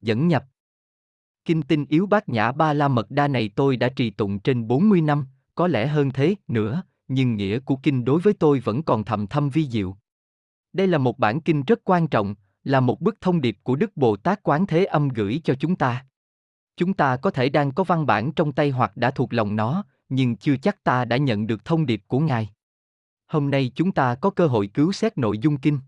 dẫn 0.00 0.28
nhập. 0.28 0.44
Kinh 1.44 1.62
tinh 1.62 1.86
yếu 1.88 2.06
bát 2.06 2.28
nhã 2.28 2.52
ba 2.52 2.72
la 2.72 2.88
mật 2.88 3.10
đa 3.10 3.28
này 3.28 3.50
tôi 3.56 3.76
đã 3.76 3.88
trì 3.88 4.10
tụng 4.10 4.38
trên 4.38 4.68
40 4.68 5.00
năm, 5.00 5.26
có 5.54 5.66
lẽ 5.66 5.86
hơn 5.86 6.10
thế 6.10 6.34
nữa, 6.48 6.82
nhưng 7.08 7.34
nghĩa 7.34 7.58
của 7.58 7.76
kinh 7.76 8.04
đối 8.04 8.20
với 8.20 8.34
tôi 8.34 8.60
vẫn 8.60 8.82
còn 8.82 9.04
thầm 9.04 9.26
thâm 9.26 9.50
vi 9.50 9.68
diệu. 9.68 9.96
Đây 10.72 10.86
là 10.86 10.98
một 10.98 11.18
bản 11.18 11.40
kinh 11.40 11.62
rất 11.62 11.80
quan 11.84 12.08
trọng, 12.08 12.34
là 12.64 12.80
một 12.80 13.00
bức 13.00 13.20
thông 13.20 13.40
điệp 13.40 13.58
của 13.62 13.76
Đức 13.76 13.96
Bồ 13.96 14.16
Tát 14.16 14.42
Quán 14.42 14.66
Thế 14.66 14.84
Âm 14.84 15.08
gửi 15.08 15.40
cho 15.44 15.54
chúng 15.54 15.76
ta. 15.76 16.06
Chúng 16.76 16.94
ta 16.94 17.16
có 17.16 17.30
thể 17.30 17.48
đang 17.48 17.72
có 17.72 17.84
văn 17.84 18.06
bản 18.06 18.32
trong 18.32 18.52
tay 18.52 18.70
hoặc 18.70 18.96
đã 18.96 19.10
thuộc 19.10 19.32
lòng 19.32 19.56
nó, 19.56 19.84
nhưng 20.08 20.36
chưa 20.36 20.56
chắc 20.56 20.84
ta 20.84 21.04
đã 21.04 21.16
nhận 21.16 21.46
được 21.46 21.64
thông 21.64 21.86
điệp 21.86 22.02
của 22.06 22.20
Ngài. 22.20 22.50
Hôm 23.26 23.50
nay 23.50 23.72
chúng 23.74 23.92
ta 23.92 24.14
có 24.14 24.30
cơ 24.30 24.46
hội 24.46 24.66
cứu 24.66 24.92
xét 24.92 25.18
nội 25.18 25.38
dung 25.38 25.56
kinh. 25.56 25.78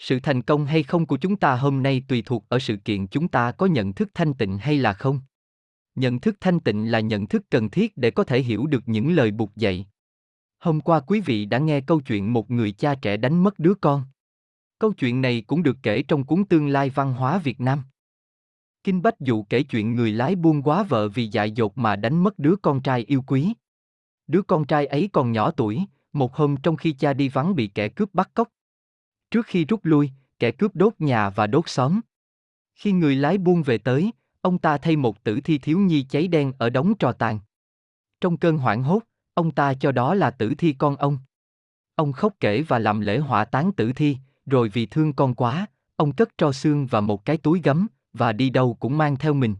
Sự 0.00 0.20
thành 0.20 0.42
công 0.42 0.66
hay 0.66 0.82
không 0.82 1.06
của 1.06 1.16
chúng 1.16 1.36
ta 1.36 1.56
hôm 1.56 1.82
nay 1.82 2.02
tùy 2.08 2.22
thuộc 2.26 2.44
ở 2.48 2.58
sự 2.58 2.76
kiện 2.76 3.06
chúng 3.06 3.28
ta 3.28 3.52
có 3.52 3.66
nhận 3.66 3.92
thức 3.92 4.10
thanh 4.14 4.34
tịnh 4.34 4.58
hay 4.58 4.78
là 4.78 4.92
không. 4.92 5.20
Nhận 5.94 6.20
thức 6.20 6.36
thanh 6.40 6.60
tịnh 6.60 6.90
là 6.90 7.00
nhận 7.00 7.26
thức 7.26 7.42
cần 7.50 7.70
thiết 7.70 7.96
để 7.96 8.10
có 8.10 8.24
thể 8.24 8.42
hiểu 8.42 8.66
được 8.66 8.82
những 8.86 9.12
lời 9.12 9.30
buộc 9.30 9.56
dạy. 9.56 9.86
Hôm 10.58 10.80
qua 10.80 11.00
quý 11.00 11.20
vị 11.20 11.44
đã 11.44 11.58
nghe 11.58 11.80
câu 11.80 12.00
chuyện 12.00 12.32
một 12.32 12.50
người 12.50 12.72
cha 12.72 12.94
trẻ 12.94 13.16
đánh 13.16 13.42
mất 13.42 13.58
đứa 13.58 13.74
con. 13.74 14.04
Câu 14.78 14.92
chuyện 14.92 15.22
này 15.22 15.42
cũng 15.46 15.62
được 15.62 15.76
kể 15.82 16.02
trong 16.02 16.24
cuốn 16.24 16.44
Tương 16.44 16.68
lai 16.68 16.90
văn 16.90 17.12
hóa 17.12 17.38
Việt 17.38 17.60
Nam. 17.60 17.82
Kinh 18.84 19.02
Bách 19.02 19.20
Dụ 19.20 19.42
kể 19.42 19.62
chuyện 19.62 19.94
người 19.94 20.12
lái 20.12 20.36
buôn 20.36 20.62
quá 20.62 20.82
vợ 20.82 21.08
vì 21.08 21.26
dại 21.26 21.50
dột 21.50 21.78
mà 21.78 21.96
đánh 21.96 22.22
mất 22.22 22.38
đứa 22.38 22.54
con 22.62 22.82
trai 22.82 23.04
yêu 23.04 23.22
quý. 23.26 23.54
Đứa 24.26 24.42
con 24.42 24.66
trai 24.66 24.86
ấy 24.86 25.08
còn 25.12 25.32
nhỏ 25.32 25.50
tuổi, 25.50 25.84
một 26.12 26.34
hôm 26.34 26.56
trong 26.56 26.76
khi 26.76 26.92
cha 26.92 27.12
đi 27.12 27.28
vắng 27.28 27.54
bị 27.54 27.66
kẻ 27.66 27.88
cướp 27.88 28.14
bắt 28.14 28.30
cóc. 28.34 28.48
Trước 29.30 29.46
khi 29.46 29.64
rút 29.64 29.80
lui, 29.84 30.10
kẻ 30.38 30.50
cướp 30.50 30.76
đốt 30.76 30.94
nhà 30.98 31.30
và 31.30 31.46
đốt 31.46 31.68
xóm. 31.68 32.00
Khi 32.74 32.92
người 32.92 33.16
lái 33.16 33.38
buôn 33.38 33.62
về 33.62 33.78
tới, 33.78 34.12
ông 34.40 34.58
ta 34.58 34.78
thay 34.78 34.96
một 34.96 35.24
tử 35.24 35.40
thi 35.40 35.58
thiếu 35.58 35.78
nhi 35.78 36.02
cháy 36.02 36.28
đen 36.28 36.52
ở 36.58 36.70
đống 36.70 36.94
trò 36.98 37.12
tàn. 37.12 37.40
Trong 38.20 38.36
cơn 38.36 38.58
hoảng 38.58 38.82
hốt, 38.82 39.02
ông 39.34 39.50
ta 39.50 39.74
cho 39.74 39.92
đó 39.92 40.14
là 40.14 40.30
tử 40.30 40.54
thi 40.58 40.72
con 40.78 40.96
ông. 40.96 41.18
Ông 41.94 42.12
khóc 42.12 42.34
kể 42.40 42.62
và 42.62 42.78
làm 42.78 43.00
lễ 43.00 43.18
hỏa 43.18 43.44
táng 43.44 43.72
tử 43.72 43.92
thi, 43.92 44.16
rồi 44.46 44.68
vì 44.68 44.86
thương 44.86 45.12
con 45.12 45.34
quá, 45.34 45.66
ông 45.96 46.12
cất 46.12 46.38
tro 46.38 46.52
xương 46.52 46.86
và 46.86 47.00
một 47.00 47.24
cái 47.24 47.36
túi 47.36 47.60
gấm, 47.64 47.86
và 48.12 48.32
đi 48.32 48.50
đâu 48.50 48.76
cũng 48.80 48.98
mang 48.98 49.16
theo 49.16 49.34
mình. 49.34 49.54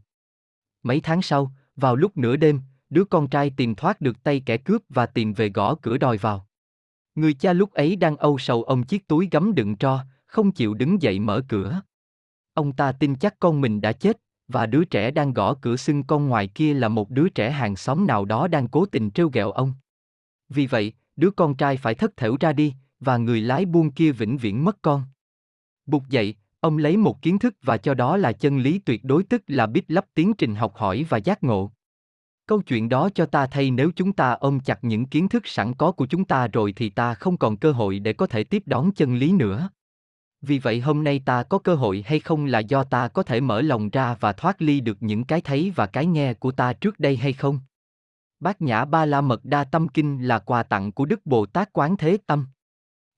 Mấy 0.82 1.00
tháng 1.00 1.22
sau, 1.22 1.52
vào 1.76 1.96
lúc 1.96 2.16
nửa 2.16 2.36
đêm, 2.36 2.60
đứa 2.91 3.04
con 3.04 3.28
trai 3.28 3.50
tìm 3.50 3.74
thoát 3.74 4.00
được 4.00 4.22
tay 4.22 4.42
kẻ 4.46 4.56
cướp 4.56 4.82
và 4.88 5.06
tìm 5.06 5.32
về 5.32 5.48
gõ 5.48 5.74
cửa 5.74 5.98
đòi 5.98 6.16
vào. 6.18 6.46
Người 7.20 7.34
cha 7.34 7.52
lúc 7.52 7.72
ấy 7.72 7.96
đang 7.96 8.16
âu 8.16 8.38
sầu 8.38 8.62
ông 8.62 8.82
chiếc 8.82 9.08
túi 9.08 9.28
gấm 9.30 9.54
đựng 9.54 9.76
tro, 9.76 10.04
không 10.26 10.52
chịu 10.52 10.74
đứng 10.74 11.02
dậy 11.02 11.18
mở 11.18 11.42
cửa. 11.48 11.82
Ông 12.54 12.72
ta 12.72 12.92
tin 12.92 13.14
chắc 13.14 13.34
con 13.40 13.60
mình 13.60 13.80
đã 13.80 13.92
chết, 13.92 14.20
và 14.48 14.66
đứa 14.66 14.84
trẻ 14.84 15.10
đang 15.10 15.32
gõ 15.32 15.54
cửa 15.54 15.76
xưng 15.76 16.02
con 16.02 16.28
ngoài 16.28 16.46
kia 16.46 16.74
là 16.74 16.88
một 16.88 17.10
đứa 17.10 17.28
trẻ 17.28 17.50
hàng 17.50 17.76
xóm 17.76 18.06
nào 18.06 18.24
đó 18.24 18.48
đang 18.48 18.68
cố 18.68 18.86
tình 18.86 19.10
trêu 19.10 19.28
ghẹo 19.28 19.50
ông. 19.50 19.72
Vì 20.48 20.66
vậy, 20.66 20.92
đứa 21.16 21.30
con 21.30 21.54
trai 21.54 21.76
phải 21.76 21.94
thất 21.94 22.16
thểu 22.16 22.36
ra 22.41 22.52
đi, 22.52 22.74
và 23.00 23.16
người 23.16 23.41
lái 23.41 23.64
buôn 23.64 23.91
kia 23.91 24.12
vĩnh 24.12 24.36
viễn 24.36 24.64
mất 24.64 24.82
con. 24.82 25.02
Bục 25.86 26.08
dậy, 26.08 26.34
ông 26.60 26.78
lấy 26.78 26.96
một 26.96 27.22
kiến 27.22 27.38
thức 27.38 27.54
và 27.62 27.76
cho 27.76 27.94
đó 27.94 28.16
là 28.16 28.32
chân 28.32 28.58
lý 28.58 28.78
tuyệt 28.78 29.04
đối 29.04 29.24
tức 29.24 29.42
là 29.46 29.66
biết 29.66 29.84
lắp 29.88 30.06
tiến 30.14 30.34
trình 30.34 30.54
học 30.54 30.76
hỏi 30.76 31.06
và 31.08 31.18
giác 31.18 31.42
ngộ. 31.42 31.72
Câu 32.50 32.62
chuyện 32.62 32.88
đó 32.88 33.08
cho 33.14 33.26
ta 33.26 33.46
thay 33.46 33.70
nếu 33.70 33.90
chúng 33.96 34.12
ta 34.12 34.30
ôm 34.30 34.60
chặt 34.60 34.84
những 34.84 35.06
kiến 35.06 35.28
thức 35.28 35.46
sẵn 35.46 35.74
có 35.74 35.92
của 35.92 36.06
chúng 36.06 36.24
ta 36.24 36.48
rồi 36.48 36.72
thì 36.76 36.90
ta 36.90 37.14
không 37.14 37.36
còn 37.36 37.56
cơ 37.56 37.72
hội 37.72 37.98
để 37.98 38.12
có 38.12 38.26
thể 38.26 38.44
tiếp 38.44 38.62
đón 38.66 38.92
chân 38.92 39.16
lý 39.16 39.32
nữa. 39.32 39.70
Vì 40.42 40.58
vậy 40.58 40.80
hôm 40.80 41.04
nay 41.04 41.22
ta 41.24 41.42
có 41.42 41.58
cơ 41.58 41.74
hội 41.74 42.04
hay 42.06 42.20
không 42.20 42.44
là 42.44 42.58
do 42.58 42.84
ta 42.84 43.08
có 43.08 43.22
thể 43.22 43.40
mở 43.40 43.62
lòng 43.62 43.90
ra 43.90 44.16
và 44.20 44.32
thoát 44.32 44.62
ly 44.62 44.80
được 44.80 44.96
những 45.00 45.24
cái 45.24 45.40
thấy 45.40 45.72
và 45.76 45.86
cái 45.86 46.06
nghe 46.06 46.34
của 46.34 46.52
ta 46.52 46.72
trước 46.72 47.00
đây 47.00 47.16
hay 47.16 47.32
không? 47.32 47.60
Bát 48.40 48.62
Nhã 48.62 48.84
Ba 48.84 49.06
La 49.06 49.20
Mật 49.20 49.44
Đa 49.44 49.64
Tâm 49.64 49.88
Kinh 49.88 50.28
là 50.28 50.38
quà 50.38 50.62
tặng 50.62 50.92
của 50.92 51.04
Đức 51.04 51.26
Bồ 51.26 51.46
Tát 51.46 51.72
Quán 51.72 51.96
Thế 51.96 52.19
Tâm. 52.26 52.46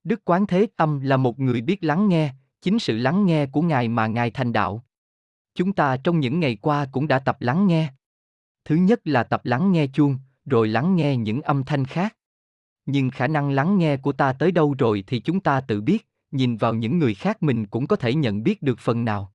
Đức 0.04 0.20
Quán 0.24 0.46
Thế 0.46 0.66
Tâm 0.76 1.00
là 1.00 1.16
một 1.16 1.40
người 1.40 1.60
biết 1.60 1.84
lắng 1.84 2.08
nghe, 2.08 2.32
chính 2.62 2.78
sự 2.78 2.96
lắng 2.96 3.26
nghe 3.26 3.46
của 3.46 3.62
Ngài 3.62 3.88
mà 3.88 4.06
Ngài 4.06 4.30
thành 4.30 4.52
đạo. 4.52 4.84
Chúng 5.54 5.72
ta 5.72 5.96
trong 5.96 6.20
những 6.20 6.40
ngày 6.40 6.56
qua 6.56 6.86
cũng 6.92 7.08
đã 7.08 7.18
tập 7.18 7.36
lắng 7.40 7.66
nghe. 7.66 7.92
Thứ 8.64 8.74
nhất 8.74 9.00
là 9.04 9.22
tập 9.22 9.40
lắng 9.44 9.72
nghe 9.72 9.86
chuông, 9.86 10.18
rồi 10.44 10.68
lắng 10.68 10.96
nghe 10.96 11.16
những 11.16 11.42
âm 11.42 11.64
thanh 11.64 11.84
khác. 11.84 12.16
Nhưng 12.86 13.10
khả 13.10 13.28
năng 13.28 13.50
lắng 13.50 13.78
nghe 13.78 13.96
của 13.96 14.12
ta 14.12 14.32
tới 14.32 14.52
đâu 14.52 14.74
rồi 14.78 15.04
thì 15.06 15.20
chúng 15.20 15.40
ta 15.40 15.60
tự 15.60 15.80
biết, 15.80 16.08
nhìn 16.30 16.56
vào 16.56 16.74
những 16.74 16.98
người 16.98 17.14
khác 17.14 17.42
mình 17.42 17.66
cũng 17.66 17.86
có 17.86 17.96
thể 17.96 18.14
nhận 18.14 18.42
biết 18.42 18.62
được 18.62 18.78
phần 18.78 19.04
nào. 19.04 19.32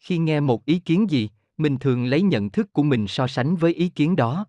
Khi 0.00 0.18
nghe 0.18 0.40
một 0.40 0.64
ý 0.64 0.78
kiến 0.78 1.10
gì, 1.10 1.30
mình 1.56 1.78
thường 1.78 2.04
lấy 2.04 2.22
nhận 2.22 2.50
thức 2.50 2.72
của 2.72 2.82
mình 2.82 3.06
so 3.08 3.26
sánh 3.26 3.56
với 3.56 3.74
ý 3.74 3.88
kiến 3.88 4.16
đó. 4.16 4.46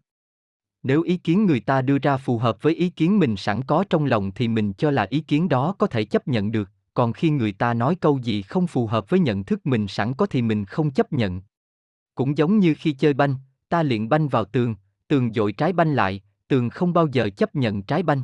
Nếu 0.83 1.01
ý 1.01 1.17
kiến 1.17 1.45
người 1.45 1.59
ta 1.59 1.81
đưa 1.81 1.97
ra 1.97 2.17
phù 2.17 2.37
hợp 2.37 2.61
với 2.61 2.75
ý 2.75 2.89
kiến 2.89 3.19
mình 3.19 3.35
sẵn 3.37 3.63
có 3.63 3.83
trong 3.89 4.05
lòng 4.05 4.31
thì 4.35 4.47
mình 4.47 4.73
cho 4.73 4.91
là 4.91 5.07
ý 5.09 5.19
kiến 5.19 5.49
đó 5.49 5.75
có 5.77 5.87
thể 5.87 6.05
chấp 6.05 6.27
nhận 6.27 6.51
được, 6.51 6.69
còn 6.93 7.13
khi 7.13 7.29
người 7.29 7.51
ta 7.51 7.73
nói 7.73 7.95
câu 7.95 8.17
gì 8.17 8.41
không 8.41 8.67
phù 8.67 8.87
hợp 8.87 9.09
với 9.09 9.19
nhận 9.19 9.43
thức 9.43 9.65
mình 9.65 9.87
sẵn 9.87 10.13
có 10.13 10.25
thì 10.25 10.41
mình 10.41 10.65
không 10.65 10.91
chấp 10.91 11.13
nhận. 11.13 11.41
Cũng 12.15 12.37
giống 12.37 12.59
như 12.59 12.75
khi 12.77 12.91
chơi 12.91 13.13
banh, 13.13 13.35
ta 13.69 13.83
liền 13.83 14.09
banh 14.09 14.27
vào 14.27 14.45
tường, 14.45 14.75
tường 15.07 15.33
dội 15.33 15.51
trái 15.51 15.73
banh 15.73 15.93
lại, 15.93 16.21
tường 16.47 16.69
không 16.69 16.93
bao 16.93 17.07
giờ 17.07 17.29
chấp 17.37 17.55
nhận 17.55 17.83
trái 17.83 18.03
banh. 18.03 18.23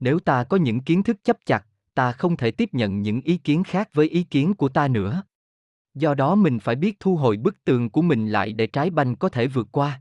Nếu 0.00 0.18
ta 0.18 0.44
có 0.44 0.56
những 0.56 0.80
kiến 0.80 1.02
thức 1.02 1.16
chấp 1.24 1.36
chặt, 1.46 1.66
ta 1.94 2.12
không 2.12 2.36
thể 2.36 2.50
tiếp 2.50 2.68
nhận 2.72 3.02
những 3.02 3.20
ý 3.20 3.36
kiến 3.36 3.64
khác 3.64 3.88
với 3.92 4.08
ý 4.08 4.22
kiến 4.22 4.54
của 4.54 4.68
ta 4.68 4.88
nữa. 4.88 5.22
Do 5.94 6.14
đó 6.14 6.34
mình 6.34 6.58
phải 6.58 6.76
biết 6.76 7.00
thu 7.00 7.16
hồi 7.16 7.36
bức 7.36 7.64
tường 7.64 7.90
của 7.90 8.02
mình 8.02 8.28
lại 8.28 8.52
để 8.52 8.66
trái 8.66 8.90
banh 8.90 9.16
có 9.16 9.28
thể 9.28 9.46
vượt 9.46 9.68
qua. 9.72 10.00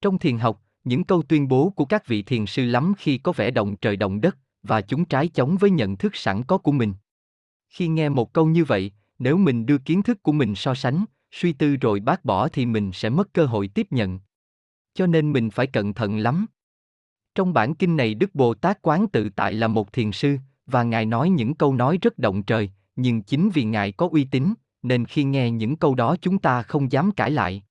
Trong 0.00 0.18
thiền 0.18 0.38
học, 0.38 0.62
những 0.84 1.04
câu 1.04 1.22
tuyên 1.22 1.48
bố 1.48 1.70
của 1.70 1.84
các 1.84 2.06
vị 2.06 2.22
thiền 2.22 2.46
sư 2.46 2.64
lắm 2.64 2.92
khi 2.98 3.18
có 3.18 3.32
vẻ 3.32 3.50
động 3.50 3.76
trời 3.76 3.96
động 3.96 4.20
đất, 4.20 4.38
và 4.62 4.80
chúng 4.80 5.04
trái 5.04 5.28
chống 5.28 5.56
với 5.56 5.70
nhận 5.70 5.96
thức 5.96 6.16
sẵn 6.16 6.42
có 6.42 6.58
của 6.58 6.72
mình. 6.72 6.94
Khi 7.68 7.88
nghe 7.88 8.08
một 8.08 8.32
câu 8.32 8.46
như 8.46 8.64
vậy, 8.64 8.92
nếu 9.18 9.36
mình 9.36 9.66
đưa 9.66 9.78
kiến 9.78 10.02
thức 10.02 10.22
của 10.22 10.32
mình 10.32 10.54
so 10.54 10.74
sánh, 10.74 11.04
suy 11.32 11.52
tư 11.52 11.76
rồi 11.76 12.00
bác 12.00 12.24
bỏ 12.24 12.48
thì 12.48 12.66
mình 12.66 12.90
sẽ 12.92 13.10
mất 13.10 13.34
cơ 13.34 13.46
hội 13.46 13.68
tiếp 13.68 13.86
nhận. 13.90 14.18
Cho 14.94 15.06
nên 15.06 15.32
mình 15.32 15.50
phải 15.50 15.66
cẩn 15.66 15.94
thận 15.94 16.18
lắm. 16.18 16.46
Trong 17.34 17.52
bản 17.52 17.74
kinh 17.74 17.96
này 17.96 18.14
Đức 18.14 18.34
Bồ 18.34 18.54
Tát 18.54 18.82
Quán 18.82 19.08
tự 19.08 19.28
tại 19.36 19.52
là 19.52 19.68
một 19.68 19.92
thiền 19.92 20.12
sư, 20.12 20.36
và 20.66 20.82
Ngài 20.82 21.06
nói 21.06 21.30
những 21.30 21.54
câu 21.54 21.74
nói 21.74 21.98
rất 22.02 22.18
động 22.18 22.42
trời, 22.42 22.70
nhưng 22.96 23.22
chính 23.22 23.50
vì 23.50 23.64
Ngài 23.64 23.92
có 23.92 24.08
uy 24.12 24.24
tín, 24.24 24.54
nên 24.82 25.04
khi 25.04 25.24
nghe 25.24 25.50
những 25.50 25.76
câu 25.76 25.94
đó 25.94 26.16
chúng 26.20 26.38
ta 26.38 26.62
không 26.62 26.92
dám 26.92 27.12
cãi 27.12 27.30
lại. 27.30 27.62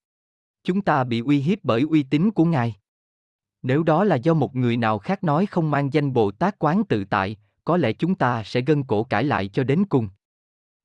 Chúng 0.63 0.81
ta 0.81 1.03
bị 1.03 1.19
uy 1.19 1.39
hiếp 1.39 1.57
bởi 1.63 1.81
uy 1.81 2.03
tín 2.03 2.31
của 2.31 2.45
Ngài. 2.45 2.75
Nếu 3.61 3.83
đó 3.83 4.03
là 4.03 4.15
do 4.15 4.33
một 4.33 4.55
người 4.55 4.77
nào 4.77 4.99
khác 4.99 5.23
nói 5.23 5.45
không 5.45 5.71
mang 5.71 5.93
danh 5.93 6.13
Bồ 6.13 6.31
Tát 6.31 6.59
Quán 6.59 6.83
tự 6.89 7.05
tại, 7.05 7.37
có 7.63 7.77
lẽ 7.77 7.93
chúng 7.93 8.15
ta 8.15 8.43
sẽ 8.43 8.61
gân 8.61 8.83
cổ 8.83 9.03
cãi 9.03 9.23
lại 9.23 9.47
cho 9.47 9.63
đến 9.63 9.85
cùng. 9.85 10.09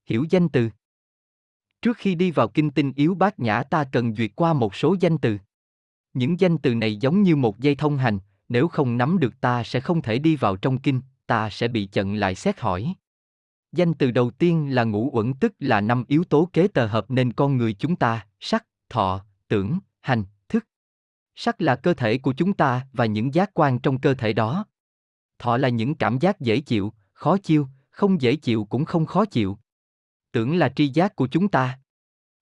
Hiểu 0.07 0.27
danh 0.31 0.49
từ 0.49 0.71
Trước 1.87 1.97
khi 1.97 2.15
đi 2.15 2.31
vào 2.31 2.49
kinh 2.49 2.71
tinh 2.71 2.93
yếu 2.97 3.15
bát 3.15 3.41
nhã 3.41 3.63
ta 3.63 3.85
cần 3.85 4.15
duyệt 4.15 4.31
qua 4.37 4.53
một 4.53 4.75
số 4.75 4.97
danh 5.01 5.19
từ. 5.19 5.39
Những 6.15 6.41
danh 6.41 6.59
từ 6.59 6.75
này 6.75 6.97
giống 6.97 7.23
như 7.23 7.37
một 7.37 7.59
dây 7.59 7.75
thông 7.75 7.97
hành, 7.97 8.19
nếu 8.49 8.69
không 8.69 8.97
nắm 8.97 9.19
được 9.19 9.41
ta 9.41 9.63
sẽ 9.63 9.81
không 9.81 10.03
thể 10.03 10.19
đi 10.19 10.37
vào 10.37 10.57
trong 10.57 10.79
kinh, 10.79 11.01
ta 11.27 11.51
sẽ 11.51 11.69
bị 11.69 11.87
chặn 11.87 12.15
lại 12.15 12.35
xét 12.35 12.61
hỏi. 12.61 12.95
Danh 13.73 13.95
từ 13.95 14.11
đầu 14.11 14.31
tiên 14.31 14.75
là 14.75 14.85
ngũ 14.85 15.11
uẩn 15.13 15.35
tức 15.35 15.53
là 15.59 15.81
năm 15.81 16.05
yếu 16.09 16.25
tố 16.25 16.51
kế 16.53 16.69
tờ 16.69 16.87
hợp 16.87 17.11
nên 17.11 17.33
con 17.33 17.57
người 17.57 17.73
chúng 17.73 17.97
ta, 17.97 18.27
sắc, 18.41 18.67
thọ, 18.89 19.25
tưởng, 19.49 19.79
hành, 20.01 20.25
thức. 20.49 20.67
Sắc 21.35 21.63
là 21.63 21.77
cơ 21.77 21.95
thể 21.95 22.19
của 22.19 22.33
chúng 22.33 22.53
ta 22.53 22.87
và 22.93 23.07
những 23.07 23.35
giác 23.35 23.51
quan 23.55 23.79
trong 23.79 24.01
cơ 24.01 24.15
thể 24.15 24.33
đó. 24.33 24.67
Thọ 25.39 25.57
là 25.57 25.69
những 25.69 25.95
cảm 25.95 26.19
giác 26.19 26.41
dễ 26.41 26.61
chịu, 26.61 26.93
khó 27.13 27.39
chịu, 27.39 27.69
không 27.91 28.21
dễ 28.21 28.37
chịu 28.37 28.65
cũng 28.65 28.85
không 28.85 29.07
khó 29.07 29.25
chịu. 29.25 29.59
Tưởng 30.37 30.57
là 30.57 30.69
tri 30.69 30.89
giác 30.89 31.17
của 31.17 31.29
chúng 31.31 31.49
ta. 31.49 31.79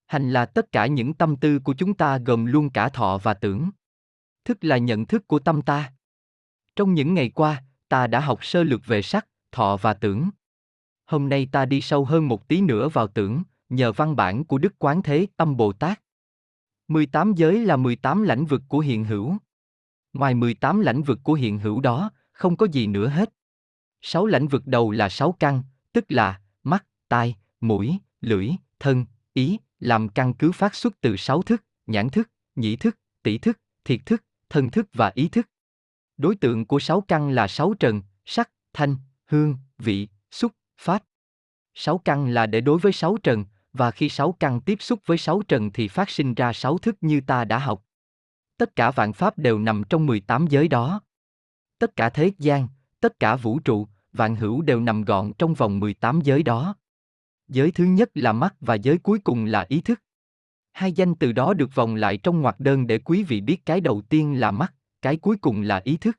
Hành 0.06 0.30
là 0.30 0.46
tất 0.46 0.72
cả 0.72 0.86
những 0.86 1.14
tâm 1.14 1.36
tư 1.36 1.58
của 1.58 1.74
chúng 1.78 1.94
ta 1.94 2.18
gồm 2.18 2.46
luôn 2.46 2.70
cả 2.70 2.88
thọ 2.88 3.18
và 3.22 3.34
tưởng. 3.34 3.70
Thức 4.44 4.64
là 4.64 4.78
nhận 4.78 5.06
thức 5.06 5.28
của 5.28 5.38
tâm 5.38 5.62
ta. 5.62 5.92
Trong 6.76 6.94
những 6.94 7.14
ngày 7.14 7.30
qua, 7.30 7.62
ta 7.88 8.06
đã 8.06 8.20
học 8.20 8.44
sơ 8.44 8.62
lược 8.62 8.86
về 8.86 9.02
sắc, 9.02 9.26
thọ 9.52 9.76
và 9.76 9.94
tưởng. 9.94 10.30
Hôm 11.06 11.28
nay 11.28 11.48
ta 11.52 11.64
đi 11.64 11.80
sâu 11.80 12.04
hơn 12.04 12.28
một 12.28 12.48
tí 12.48 12.60
nữa 12.60 12.88
vào 12.88 13.06
tưởng, 13.06 13.42
nhờ 13.68 13.92
văn 13.92 14.16
bản 14.16 14.44
của 14.44 14.58
Đức 14.58 14.74
Quán 14.78 15.02
Thế 15.02 15.26
Âm 15.36 15.56
Bồ 15.56 15.72
Tát. 15.72 16.00
18 16.88 17.34
giới 17.34 17.64
là 17.64 17.76
18 17.76 18.22
lãnh 18.22 18.44
vực 18.44 18.62
của 18.68 18.78
hiện 18.78 19.04
hữu. 19.04 19.36
Ngoài 20.12 20.34
18 20.34 20.80
lãnh 20.80 21.02
vực 21.02 21.18
của 21.22 21.34
hiện 21.34 21.58
hữu 21.58 21.80
đó, 21.80 22.10
không 22.32 22.56
có 22.56 22.66
gì 22.72 22.86
nữa 22.86 23.08
hết. 23.08 23.32
Sáu 24.00 24.26
lãnh 24.26 24.48
vực 24.48 24.66
đầu 24.66 24.90
là 24.90 25.08
sáu 25.08 25.32
căn, 25.32 25.62
tức 25.92 26.04
là 26.08 26.40
mắt, 26.62 26.86
tai, 27.08 27.36
mũi, 27.64 27.98
lưỡi, 28.20 28.50
thân, 28.80 29.04
ý, 29.32 29.58
làm 29.80 30.08
căn 30.08 30.34
cứ 30.34 30.52
phát 30.52 30.74
xuất 30.74 31.00
từ 31.00 31.16
sáu 31.16 31.42
thức, 31.42 31.64
nhãn 31.86 32.08
thức, 32.08 32.30
nhĩ 32.56 32.76
thức, 32.76 32.98
tỷ 33.22 33.38
thức, 33.38 33.60
thiệt 33.84 34.06
thức, 34.06 34.24
thân 34.48 34.70
thức 34.70 34.88
và 34.92 35.12
ý 35.14 35.28
thức. 35.28 35.48
Đối 36.16 36.36
tượng 36.36 36.66
của 36.66 36.78
sáu 36.78 37.00
căn 37.00 37.30
là 37.30 37.48
sáu 37.48 37.74
trần, 37.74 38.02
sắc, 38.24 38.50
thanh, 38.72 38.96
hương, 39.26 39.56
vị, 39.78 40.08
xúc, 40.30 40.52
pháp. 40.78 41.02
Sáu 41.74 41.98
căn 41.98 42.28
là 42.28 42.46
để 42.46 42.60
đối 42.60 42.78
với 42.78 42.92
sáu 42.92 43.16
trần, 43.22 43.44
và 43.72 43.90
khi 43.90 44.08
sáu 44.08 44.32
căn 44.32 44.60
tiếp 44.60 44.82
xúc 44.82 45.00
với 45.06 45.18
sáu 45.18 45.42
trần 45.42 45.70
thì 45.72 45.88
phát 45.88 46.10
sinh 46.10 46.34
ra 46.34 46.52
sáu 46.52 46.78
thức 46.78 46.96
như 47.00 47.20
ta 47.20 47.44
đã 47.44 47.58
học. 47.58 47.84
Tất 48.58 48.76
cả 48.76 48.90
vạn 48.90 49.12
pháp 49.12 49.38
đều 49.38 49.58
nằm 49.58 49.82
trong 49.88 50.06
18 50.06 50.46
giới 50.46 50.68
đó. 50.68 51.00
Tất 51.78 51.96
cả 51.96 52.10
thế 52.10 52.30
gian, 52.38 52.68
tất 53.00 53.20
cả 53.20 53.36
vũ 53.36 53.58
trụ, 53.58 53.88
vạn 54.12 54.36
hữu 54.36 54.62
đều 54.62 54.80
nằm 54.80 55.04
gọn 55.04 55.32
trong 55.38 55.54
vòng 55.54 55.80
18 55.80 56.20
giới 56.20 56.42
đó. 56.42 56.74
Giới 57.48 57.70
thứ 57.70 57.84
nhất 57.84 58.10
là 58.14 58.32
mắt 58.32 58.54
và 58.60 58.74
giới 58.74 58.98
cuối 58.98 59.18
cùng 59.18 59.44
là 59.44 59.66
ý 59.68 59.80
thức. 59.80 60.00
Hai 60.72 60.92
danh 60.92 61.14
từ 61.14 61.32
đó 61.32 61.54
được 61.54 61.74
vòng 61.74 61.94
lại 61.94 62.16
trong 62.16 62.40
ngoặc 62.40 62.60
đơn 62.60 62.86
để 62.86 62.98
quý 62.98 63.22
vị 63.22 63.40
biết 63.40 63.66
cái 63.66 63.80
đầu 63.80 64.02
tiên 64.08 64.40
là 64.40 64.50
mắt, 64.50 64.74
cái 65.02 65.16
cuối 65.16 65.36
cùng 65.36 65.60
là 65.60 65.80
ý 65.84 65.96
thức. 65.96 66.18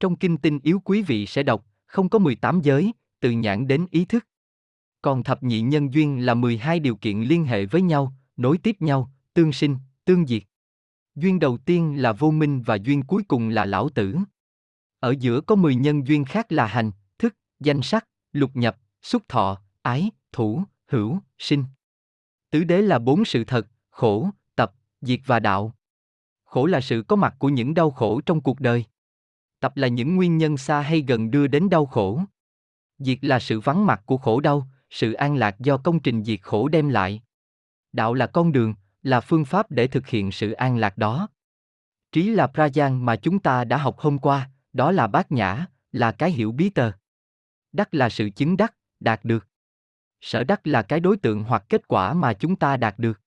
Trong 0.00 0.16
kinh 0.16 0.36
tinh 0.36 0.58
yếu 0.62 0.80
quý 0.84 1.02
vị 1.02 1.26
sẽ 1.26 1.42
đọc, 1.42 1.66
không 1.86 2.08
có 2.08 2.18
18 2.18 2.60
giới, 2.60 2.92
từ 3.20 3.30
nhãn 3.30 3.66
đến 3.66 3.86
ý 3.90 4.04
thức. 4.04 4.26
Còn 5.02 5.22
thập 5.22 5.42
nhị 5.42 5.60
nhân 5.60 5.94
duyên 5.94 6.26
là 6.26 6.34
12 6.34 6.80
điều 6.80 6.96
kiện 6.96 7.20
liên 7.20 7.44
hệ 7.44 7.66
với 7.66 7.82
nhau, 7.82 8.12
nối 8.36 8.58
tiếp 8.58 8.76
nhau, 8.80 9.12
tương 9.34 9.52
sinh, 9.52 9.76
tương 10.04 10.26
diệt. 10.26 10.42
Duyên 11.14 11.38
đầu 11.38 11.58
tiên 11.58 12.02
là 12.02 12.12
vô 12.12 12.30
minh 12.30 12.62
và 12.62 12.74
duyên 12.74 13.02
cuối 13.02 13.22
cùng 13.28 13.48
là 13.48 13.64
lão 13.64 13.88
tử. 13.88 14.16
Ở 15.00 15.14
giữa 15.20 15.40
có 15.40 15.54
10 15.54 15.74
nhân 15.74 16.06
duyên 16.06 16.24
khác 16.24 16.52
là 16.52 16.66
hành, 16.66 16.90
thức, 17.18 17.36
danh 17.60 17.82
sắc, 17.82 18.08
lục 18.32 18.50
nhập, 18.54 18.76
xúc 19.02 19.22
thọ, 19.28 19.60
ái, 19.82 20.10
thủ, 20.32 20.62
hữu, 20.86 21.18
sinh. 21.38 21.64
Tứ 22.50 22.64
đế 22.64 22.82
là 22.82 22.98
bốn 22.98 23.24
sự 23.24 23.44
thật, 23.44 23.66
khổ, 23.90 24.30
tập, 24.56 24.72
diệt 25.00 25.20
và 25.26 25.40
đạo. 25.40 25.74
Khổ 26.44 26.66
là 26.66 26.80
sự 26.80 27.04
có 27.08 27.16
mặt 27.16 27.34
của 27.38 27.48
những 27.48 27.74
đau 27.74 27.90
khổ 27.90 28.20
trong 28.20 28.40
cuộc 28.40 28.60
đời. 28.60 28.84
Tập 29.60 29.76
là 29.76 29.88
những 29.88 30.16
nguyên 30.16 30.38
nhân 30.38 30.56
xa 30.56 30.80
hay 30.80 31.04
gần 31.08 31.30
đưa 31.30 31.46
đến 31.46 31.68
đau 31.70 31.86
khổ. 31.86 32.20
Diệt 32.98 33.18
là 33.22 33.38
sự 33.38 33.60
vắng 33.60 33.86
mặt 33.86 34.02
của 34.06 34.16
khổ 34.16 34.40
đau, 34.40 34.68
sự 34.90 35.12
an 35.12 35.36
lạc 35.36 35.58
do 35.58 35.76
công 35.76 36.00
trình 36.00 36.24
diệt 36.24 36.42
khổ 36.42 36.68
đem 36.68 36.88
lại. 36.88 37.22
Đạo 37.92 38.14
là 38.14 38.26
con 38.26 38.52
đường, 38.52 38.74
là 39.02 39.20
phương 39.20 39.44
pháp 39.44 39.70
để 39.70 39.86
thực 39.86 40.06
hiện 40.06 40.32
sự 40.32 40.52
an 40.52 40.78
lạc 40.78 40.98
đó. 40.98 41.28
Trí 42.12 42.30
là 42.30 42.46
Prajan 42.54 43.00
mà 43.00 43.16
chúng 43.16 43.38
ta 43.38 43.64
đã 43.64 43.76
học 43.76 43.98
hôm 43.98 44.18
qua, 44.18 44.50
đó 44.72 44.92
là 44.92 45.06
bát 45.06 45.32
nhã, 45.32 45.66
là 45.92 46.12
cái 46.12 46.30
hiểu 46.30 46.52
bí 46.52 46.70
tờ. 46.70 46.92
Đắc 47.72 47.94
là 47.94 48.08
sự 48.08 48.30
chứng 48.30 48.56
đắc, 48.56 48.74
đạt 49.00 49.24
được. 49.24 49.46
Sở 50.20 50.44
đắc 50.44 50.66
là 50.66 50.82
cái 50.82 51.00
đối 51.00 51.16
tượng 51.16 51.44
hoặc 51.44 51.64
kết 51.68 51.88
quả 51.88 52.14
mà 52.14 52.32
chúng 52.32 52.56
ta 52.56 52.76
đạt 52.76 52.98
được. 52.98 53.20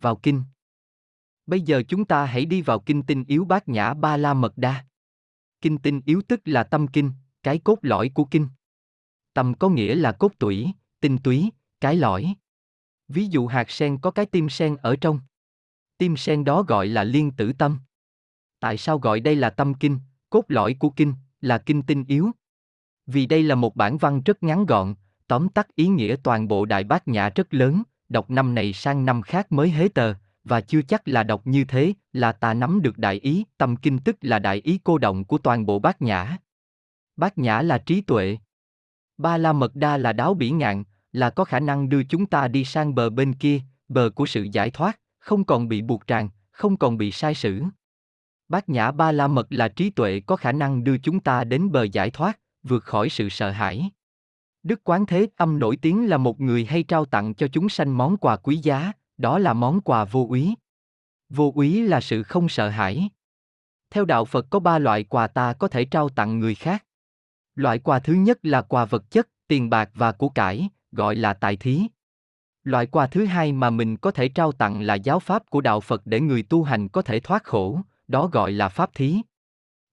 Vào 0.00 0.16
kinh. 0.16 0.42
Bây 1.46 1.60
giờ 1.60 1.82
chúng 1.88 2.04
ta 2.04 2.24
hãy 2.24 2.44
đi 2.44 2.62
vào 2.62 2.80
kinh 2.80 3.02
tinh 3.02 3.24
yếu 3.28 3.44
bát 3.44 3.68
nhã 3.68 3.94
ba 3.94 4.16
la 4.16 4.34
mật 4.34 4.52
đa. 4.58 4.84
Kinh 5.60 5.78
tinh 5.78 6.00
yếu 6.06 6.22
tức 6.28 6.40
là 6.44 6.64
tâm 6.64 6.86
kinh, 6.88 7.12
cái 7.42 7.58
cốt 7.58 7.78
lõi 7.82 8.10
của 8.14 8.24
kinh. 8.24 8.48
Tâm 9.32 9.54
có 9.54 9.68
nghĩa 9.68 9.94
là 9.94 10.12
cốt 10.12 10.32
tủy, 10.38 10.72
tinh 11.00 11.18
túy, 11.18 11.50
cái 11.80 11.96
lõi. 11.96 12.34
Ví 13.08 13.26
dụ 13.26 13.46
hạt 13.46 13.70
sen 13.70 13.98
có 13.98 14.10
cái 14.10 14.26
tim 14.26 14.48
sen 14.48 14.76
ở 14.76 14.96
trong. 14.96 15.20
Tim 15.98 16.16
sen 16.16 16.44
đó 16.44 16.62
gọi 16.62 16.86
là 16.86 17.04
liên 17.04 17.30
tử 17.30 17.52
tâm. 17.52 17.78
Tại 18.60 18.76
sao 18.76 18.98
gọi 18.98 19.20
đây 19.20 19.36
là 19.36 19.50
tâm 19.50 19.74
kinh, 19.74 19.98
cốt 20.30 20.44
lõi 20.48 20.76
của 20.78 20.90
kinh, 20.90 21.14
là 21.40 21.58
kinh 21.58 21.82
tinh 21.82 22.04
yếu? 22.08 22.30
Vì 23.06 23.26
đây 23.26 23.42
là 23.42 23.54
một 23.54 23.76
bản 23.76 23.98
văn 23.98 24.22
rất 24.24 24.42
ngắn 24.42 24.66
gọn, 24.66 24.94
tóm 25.26 25.48
tắt 25.48 25.74
ý 25.74 25.88
nghĩa 25.88 26.16
toàn 26.22 26.48
bộ 26.48 26.64
đại 26.64 26.84
bát 26.84 27.08
nhã 27.08 27.28
rất 27.28 27.54
lớn, 27.54 27.82
đọc 28.08 28.30
năm 28.30 28.54
này 28.54 28.72
sang 28.72 29.04
năm 29.04 29.22
khác 29.22 29.52
mới 29.52 29.70
hế 29.70 29.88
tờ, 29.88 30.14
và 30.44 30.60
chưa 30.60 30.82
chắc 30.82 31.08
là 31.08 31.22
đọc 31.22 31.46
như 31.46 31.64
thế 31.64 31.92
là 32.12 32.32
ta 32.32 32.54
nắm 32.54 32.82
được 32.82 32.98
đại 32.98 33.14
ý, 33.14 33.44
tâm 33.58 33.76
kinh 33.76 33.98
tức 33.98 34.16
là 34.20 34.38
đại 34.38 34.60
ý 34.64 34.80
cô 34.84 34.98
động 34.98 35.24
của 35.24 35.38
toàn 35.38 35.66
bộ 35.66 35.78
bát 35.78 36.02
nhã. 36.02 36.36
Bát 37.16 37.38
nhã 37.38 37.62
là 37.62 37.78
trí 37.78 38.00
tuệ. 38.00 38.38
Ba 39.18 39.38
la 39.38 39.52
mật 39.52 39.76
đa 39.76 39.96
là 39.96 40.12
đáo 40.12 40.34
bỉ 40.34 40.50
ngạn, 40.50 40.84
là 41.12 41.30
có 41.30 41.44
khả 41.44 41.60
năng 41.60 41.88
đưa 41.88 42.04
chúng 42.04 42.26
ta 42.26 42.48
đi 42.48 42.64
sang 42.64 42.94
bờ 42.94 43.10
bên 43.10 43.34
kia, 43.34 43.60
bờ 43.88 44.10
của 44.14 44.26
sự 44.26 44.42
giải 44.52 44.70
thoát, 44.70 45.00
không 45.18 45.44
còn 45.44 45.68
bị 45.68 45.82
buộc 45.82 46.06
ràng, 46.06 46.28
không 46.50 46.76
còn 46.76 46.98
bị 46.98 47.10
sai 47.10 47.34
sử. 47.34 47.62
Bát 48.48 48.68
nhã 48.68 48.90
ba 48.90 49.12
la 49.12 49.26
mật 49.26 49.46
là 49.50 49.68
trí 49.68 49.90
tuệ 49.90 50.20
có 50.20 50.36
khả 50.36 50.52
năng 50.52 50.84
đưa 50.84 50.98
chúng 50.98 51.20
ta 51.20 51.44
đến 51.44 51.72
bờ 51.72 51.82
giải 51.82 52.10
thoát, 52.10 52.38
vượt 52.62 52.84
khỏi 52.84 53.08
sự 53.08 53.28
sợ 53.28 53.50
hãi. 53.50 53.90
Đức 54.64 54.80
Quán 54.84 55.06
Thế 55.06 55.26
Âm 55.36 55.58
nổi 55.58 55.76
tiếng 55.76 56.08
là 56.08 56.16
một 56.16 56.40
người 56.40 56.64
hay 56.64 56.82
trao 56.82 57.04
tặng 57.04 57.34
cho 57.34 57.48
chúng 57.52 57.68
sanh 57.68 57.96
món 57.96 58.16
quà 58.16 58.36
quý 58.36 58.56
giá, 58.56 58.92
đó 59.18 59.38
là 59.38 59.52
món 59.52 59.80
quà 59.80 60.04
vô 60.04 60.26
úy. 60.28 60.54
Vô 61.28 61.52
úy 61.54 61.82
là 61.82 62.00
sự 62.00 62.22
không 62.22 62.48
sợ 62.48 62.68
hãi. 62.68 63.08
Theo 63.90 64.04
đạo 64.04 64.24
Phật 64.24 64.46
có 64.50 64.58
ba 64.60 64.78
loại 64.78 65.04
quà 65.04 65.26
ta 65.26 65.52
có 65.52 65.68
thể 65.68 65.84
trao 65.84 66.08
tặng 66.08 66.38
người 66.38 66.54
khác. 66.54 66.84
Loại 67.54 67.78
quà 67.78 67.98
thứ 67.98 68.12
nhất 68.12 68.38
là 68.42 68.62
quà 68.62 68.84
vật 68.84 69.10
chất, 69.10 69.28
tiền 69.48 69.70
bạc 69.70 69.90
và 69.94 70.12
của 70.12 70.28
cải, 70.28 70.68
gọi 70.92 71.16
là 71.16 71.34
tài 71.34 71.56
thí. 71.56 71.82
Loại 72.62 72.86
quà 72.86 73.06
thứ 73.06 73.24
hai 73.24 73.52
mà 73.52 73.70
mình 73.70 73.96
có 73.96 74.10
thể 74.10 74.28
trao 74.28 74.52
tặng 74.52 74.82
là 74.82 74.94
giáo 74.94 75.18
pháp 75.18 75.50
của 75.50 75.60
đạo 75.60 75.80
Phật 75.80 76.02
để 76.04 76.20
người 76.20 76.42
tu 76.42 76.62
hành 76.62 76.88
có 76.88 77.02
thể 77.02 77.20
thoát 77.20 77.44
khổ, 77.44 77.80
đó 78.08 78.26
gọi 78.26 78.52
là 78.52 78.68
pháp 78.68 78.90
thí. 78.94 79.20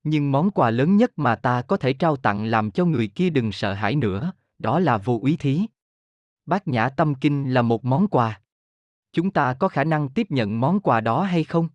Nhưng 0.03 0.31
món 0.31 0.51
quà 0.51 0.69
lớn 0.69 0.97
nhất 0.97 1.11
mà 1.15 1.35
ta 1.35 1.61
có 1.61 1.77
thể 1.77 1.93
trao 1.93 2.15
tặng 2.15 2.45
làm 2.45 2.71
cho 2.71 2.85
người 2.85 3.07
kia 3.07 3.29
đừng 3.29 3.51
sợ 3.51 3.73
hãi 3.73 3.95
nữa, 3.95 4.31
đó 4.61 4.79
là 4.79 4.97
vô 4.97 5.19
úy 5.21 5.37
thí. 5.39 5.65
Bát 6.45 6.67
Nhã 6.67 6.89
Tâm 6.89 7.15
Kinh 7.15 7.53
là 7.53 7.61
một 7.61 7.85
món 7.85 8.07
quà. 8.07 8.41
Chúng 9.13 9.31
ta 9.31 9.53
có 9.53 9.67
khả 9.67 9.83
năng 9.83 10.09
tiếp 10.09 10.27
nhận 10.31 10.59
món 10.59 10.79
quà 10.79 11.01
đó 11.01 11.23
hay 11.23 11.43
không? 11.43 11.69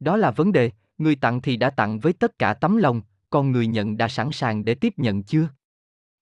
Đó 0.00 0.16
là 0.16 0.30
vấn 0.30 0.52
đề, 0.52 0.70
người 0.98 1.16
tặng 1.16 1.40
thì 1.40 1.56
đã 1.56 1.70
tặng 1.70 1.98
với 1.98 2.12
tất 2.12 2.38
cả 2.38 2.54
tấm 2.54 2.76
lòng, 2.76 3.02
còn 3.30 3.52
người 3.52 3.66
nhận 3.66 3.96
đã 3.96 4.08
sẵn 4.08 4.28
sàng 4.32 4.64
để 4.64 4.74
tiếp 4.74 4.94
nhận 4.96 5.22
chưa? 5.22 5.48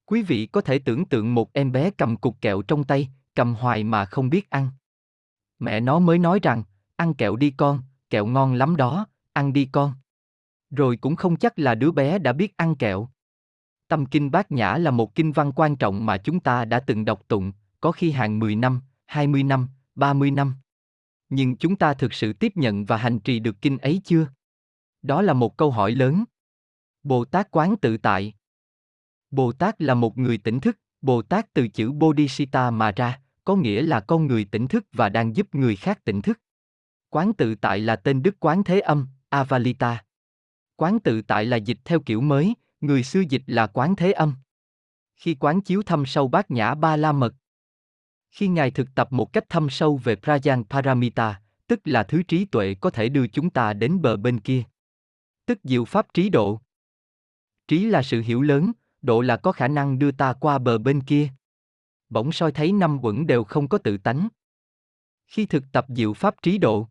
Quý 0.07 0.23
vị 0.23 0.47
có 0.47 0.61
thể 0.61 0.79
tưởng 0.79 1.05
tượng 1.05 1.35
một 1.35 1.53
em 1.53 1.73
bé 1.73 1.91
cầm 1.91 2.17
cục 2.17 2.41
kẹo 2.41 2.63
trong 2.63 2.85
tay, 2.85 3.09
cầm 3.35 3.55
hoài 3.55 3.85
mà 3.85 4.05
không 4.05 4.31
biết 4.31 4.51
ăn. 4.51 4.71
Mẹ 5.59 5.81
nó 5.81 5.99
mới 5.99 6.19
nói 6.19 6.39
rằng, 6.43 6.63
ăn 6.97 7.15
kẹo 7.15 7.37
đi 7.37 7.51
con, 7.51 7.83
kẹo 8.11 8.27
ngon 8.27 8.55
lắm 8.55 8.77
đó, 8.77 9.07
ăn 9.33 9.53
đi 9.53 9.69
con. 9.73 9.93
Rồi 10.71 10.97
cũng 10.97 11.17
không 11.17 11.37
chắc 11.37 11.59
là 11.59 11.75
đứa 11.75 11.91
bé 11.91 12.19
đã 12.19 12.33
biết 12.33 12.57
ăn 12.57 12.77
kẹo. 12.77 13.09
Tâm 13.89 14.07
Kinh 14.07 14.31
Bát 14.31 14.53
Nhã 14.53 14.77
là 14.77 14.91
một 14.91 15.15
kinh 15.15 15.33
văn 15.33 15.53
quan 15.53 15.77
trọng 15.77 16.07
mà 16.07 16.19
chúng 16.19 16.41
ta 16.41 16.65
đã 16.65 16.81
từng 16.81 17.05
đọc 17.05 17.23
tụng, 17.29 17.53
có 17.81 17.93
khi 17.93 18.11
hàng 18.11 18.39
10 18.39 18.57
năm, 18.57 18.81
20 19.07 19.43
năm, 19.43 19.69
30 19.95 20.31
năm. 20.31 20.55
Nhưng 21.29 21.57
chúng 21.57 21.77
ta 21.77 21.95
thực 21.95 22.15
sự 22.15 22.33
tiếp 22.33 22.53
nhận 22.57 22.85
và 22.85 22.97
hành 22.97 23.19
trì 23.19 23.39
được 23.39 23.63
kinh 23.63 23.79
ấy 23.79 24.01
chưa? 24.05 24.27
Đó 25.03 25.23
là 25.23 25.33
một 25.33 25.57
câu 25.57 25.71
hỏi 25.71 25.93
lớn. 25.93 26.25
Bồ 27.03 27.25
Tát 27.25 27.51
quán 27.51 27.77
tự 27.77 27.97
tại. 27.97 28.35
Bồ 29.31 29.53
Tát 29.53 29.83
là 29.83 29.95
một 29.95 30.19
người 30.19 30.39
tỉnh 30.39 30.61
thức, 30.61 30.79
Bồ 31.01 31.23
Tát 31.23 31.55
từ 31.55 31.69
chữ 31.69 31.93
Bodhisattva 31.93 32.71
mà 32.71 32.93
ra, 32.93 33.21
có 33.45 33.57
nghĩa 33.57 33.83
là 33.83 34.01
con 34.01 34.27
người 34.27 34.45
tỉnh 34.45 34.69
thức 34.69 34.87
và 34.93 35.09
đang 35.09 35.37
giúp 35.37 35.55
người 35.55 35.77
khác 35.77 36.05
tỉnh 36.05 36.23
thức. 36.23 36.41
Quán 37.11 37.33
tự 37.33 37.55
tại 37.55 37.79
là 37.79 37.97
tên 37.97 38.23
Đức 38.23 38.37
Quán 38.41 38.65
Thế 38.65 38.81
Âm, 38.81 39.09
Avalita. 39.29 40.05
Quán 40.77 41.01
tự 41.01 41.23
tại 41.23 41.45
là 41.45 41.57
dịch 41.57 41.79
theo 41.85 42.01
kiểu 42.01 42.21
mới, 42.21 42.55
người 42.81 43.03
xưa 43.03 43.21
dịch 43.21 43.43
là 43.47 43.67
quán 43.67 43.97
thế 43.97 44.13
âm. 44.13 44.35
Khi 45.17 45.37
quán 45.41 45.61
chiếu 45.61 45.83
thâm 45.83 46.07
sâu 46.07 46.29
bát 46.29 46.51
nhã 46.51 46.75
ba 46.75 46.97
la 46.97 47.13
mật. 47.13 47.35
Khi 48.31 48.49
Ngài 48.49 48.71
thực 48.71 48.95
tập 48.95 49.13
một 49.13 49.33
cách 49.33 49.45
thâm 49.49 49.71
sâu 49.71 49.97
về 49.97 50.15
Prajan 50.15 50.65
Paramita, 50.65 51.41
tức 51.67 51.81
là 51.85 52.03
thứ 52.03 52.23
trí 52.23 52.45
tuệ 52.45 52.75
có 52.75 52.91
thể 52.91 53.09
đưa 53.09 53.27
chúng 53.27 53.51
ta 53.51 53.73
đến 53.73 54.03
bờ 54.03 54.17
bên 54.17 54.41
kia. 54.41 54.63
Tức 55.47 55.59
diệu 55.65 55.85
pháp 55.85 56.15
trí 56.15 56.29
độ. 56.29 56.61
Trí 57.69 57.87
là 57.87 58.03
sự 58.03 58.21
hiểu 58.21 58.43
lớn, 58.43 58.73
độ 59.03 59.21
là 59.21 59.37
có 59.37 59.53
khả 59.53 59.69
năng 59.69 59.99
đưa 59.99 60.11
ta 60.11 60.33
qua 60.33 60.59
bờ 60.59 60.79
bên 60.79 61.01
kia. 61.01 61.29
Bỗng 62.09 62.33
soi 62.33 62.53
thấy 62.53 62.73
năm 62.73 62.99
quẩn 63.03 63.27
đều 63.27 63.45
không 63.45 63.69
có 63.69 63.79
tự 63.79 63.99
tánh. 63.99 64.29
Khi 65.27 65.47
thực 65.47 65.65
tập 65.73 65.87
diệu 65.89 66.13
pháp 66.13 66.43
trí 66.43 66.59
độ, 66.59 66.89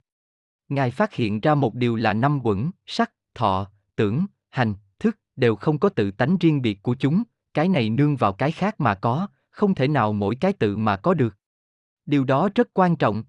Ngài 0.70 0.92
phát 0.92 1.14
hiện 1.14 1.40
ra 1.40 1.56
một 1.56 1.76
điều 1.76 1.96
là 1.96 2.14
năm 2.14 2.40
quẩn, 2.44 2.72
sắc, 2.86 3.12
thọ, 3.34 3.72
tưởng, 3.96 4.26
hành, 4.50 4.74
đều 5.36 5.56
không 5.56 5.80
có 5.80 5.90
tự 5.90 6.12
tánh 6.12 6.38
riêng 6.38 6.62
biệt 6.62 6.84
của 6.84 6.96
chúng, 7.00 7.24
cái 7.54 7.70
này 7.70 7.90
nương 7.90 8.16
vào 8.16 8.34
cái 8.34 8.52
khác 8.52 8.80
mà 8.80 8.96
có, 8.96 9.28
không 9.50 9.76
thể 9.76 9.88
nào 9.88 10.14
mỗi 10.14 10.36
cái 10.36 10.54
tự 10.54 10.78
mà 10.78 10.98
có 10.98 11.14
được. 11.14 11.36
Điều 12.06 12.24
đó 12.24 12.50
rất 12.56 12.70
quan 12.74 12.96
trọng. 12.96 13.24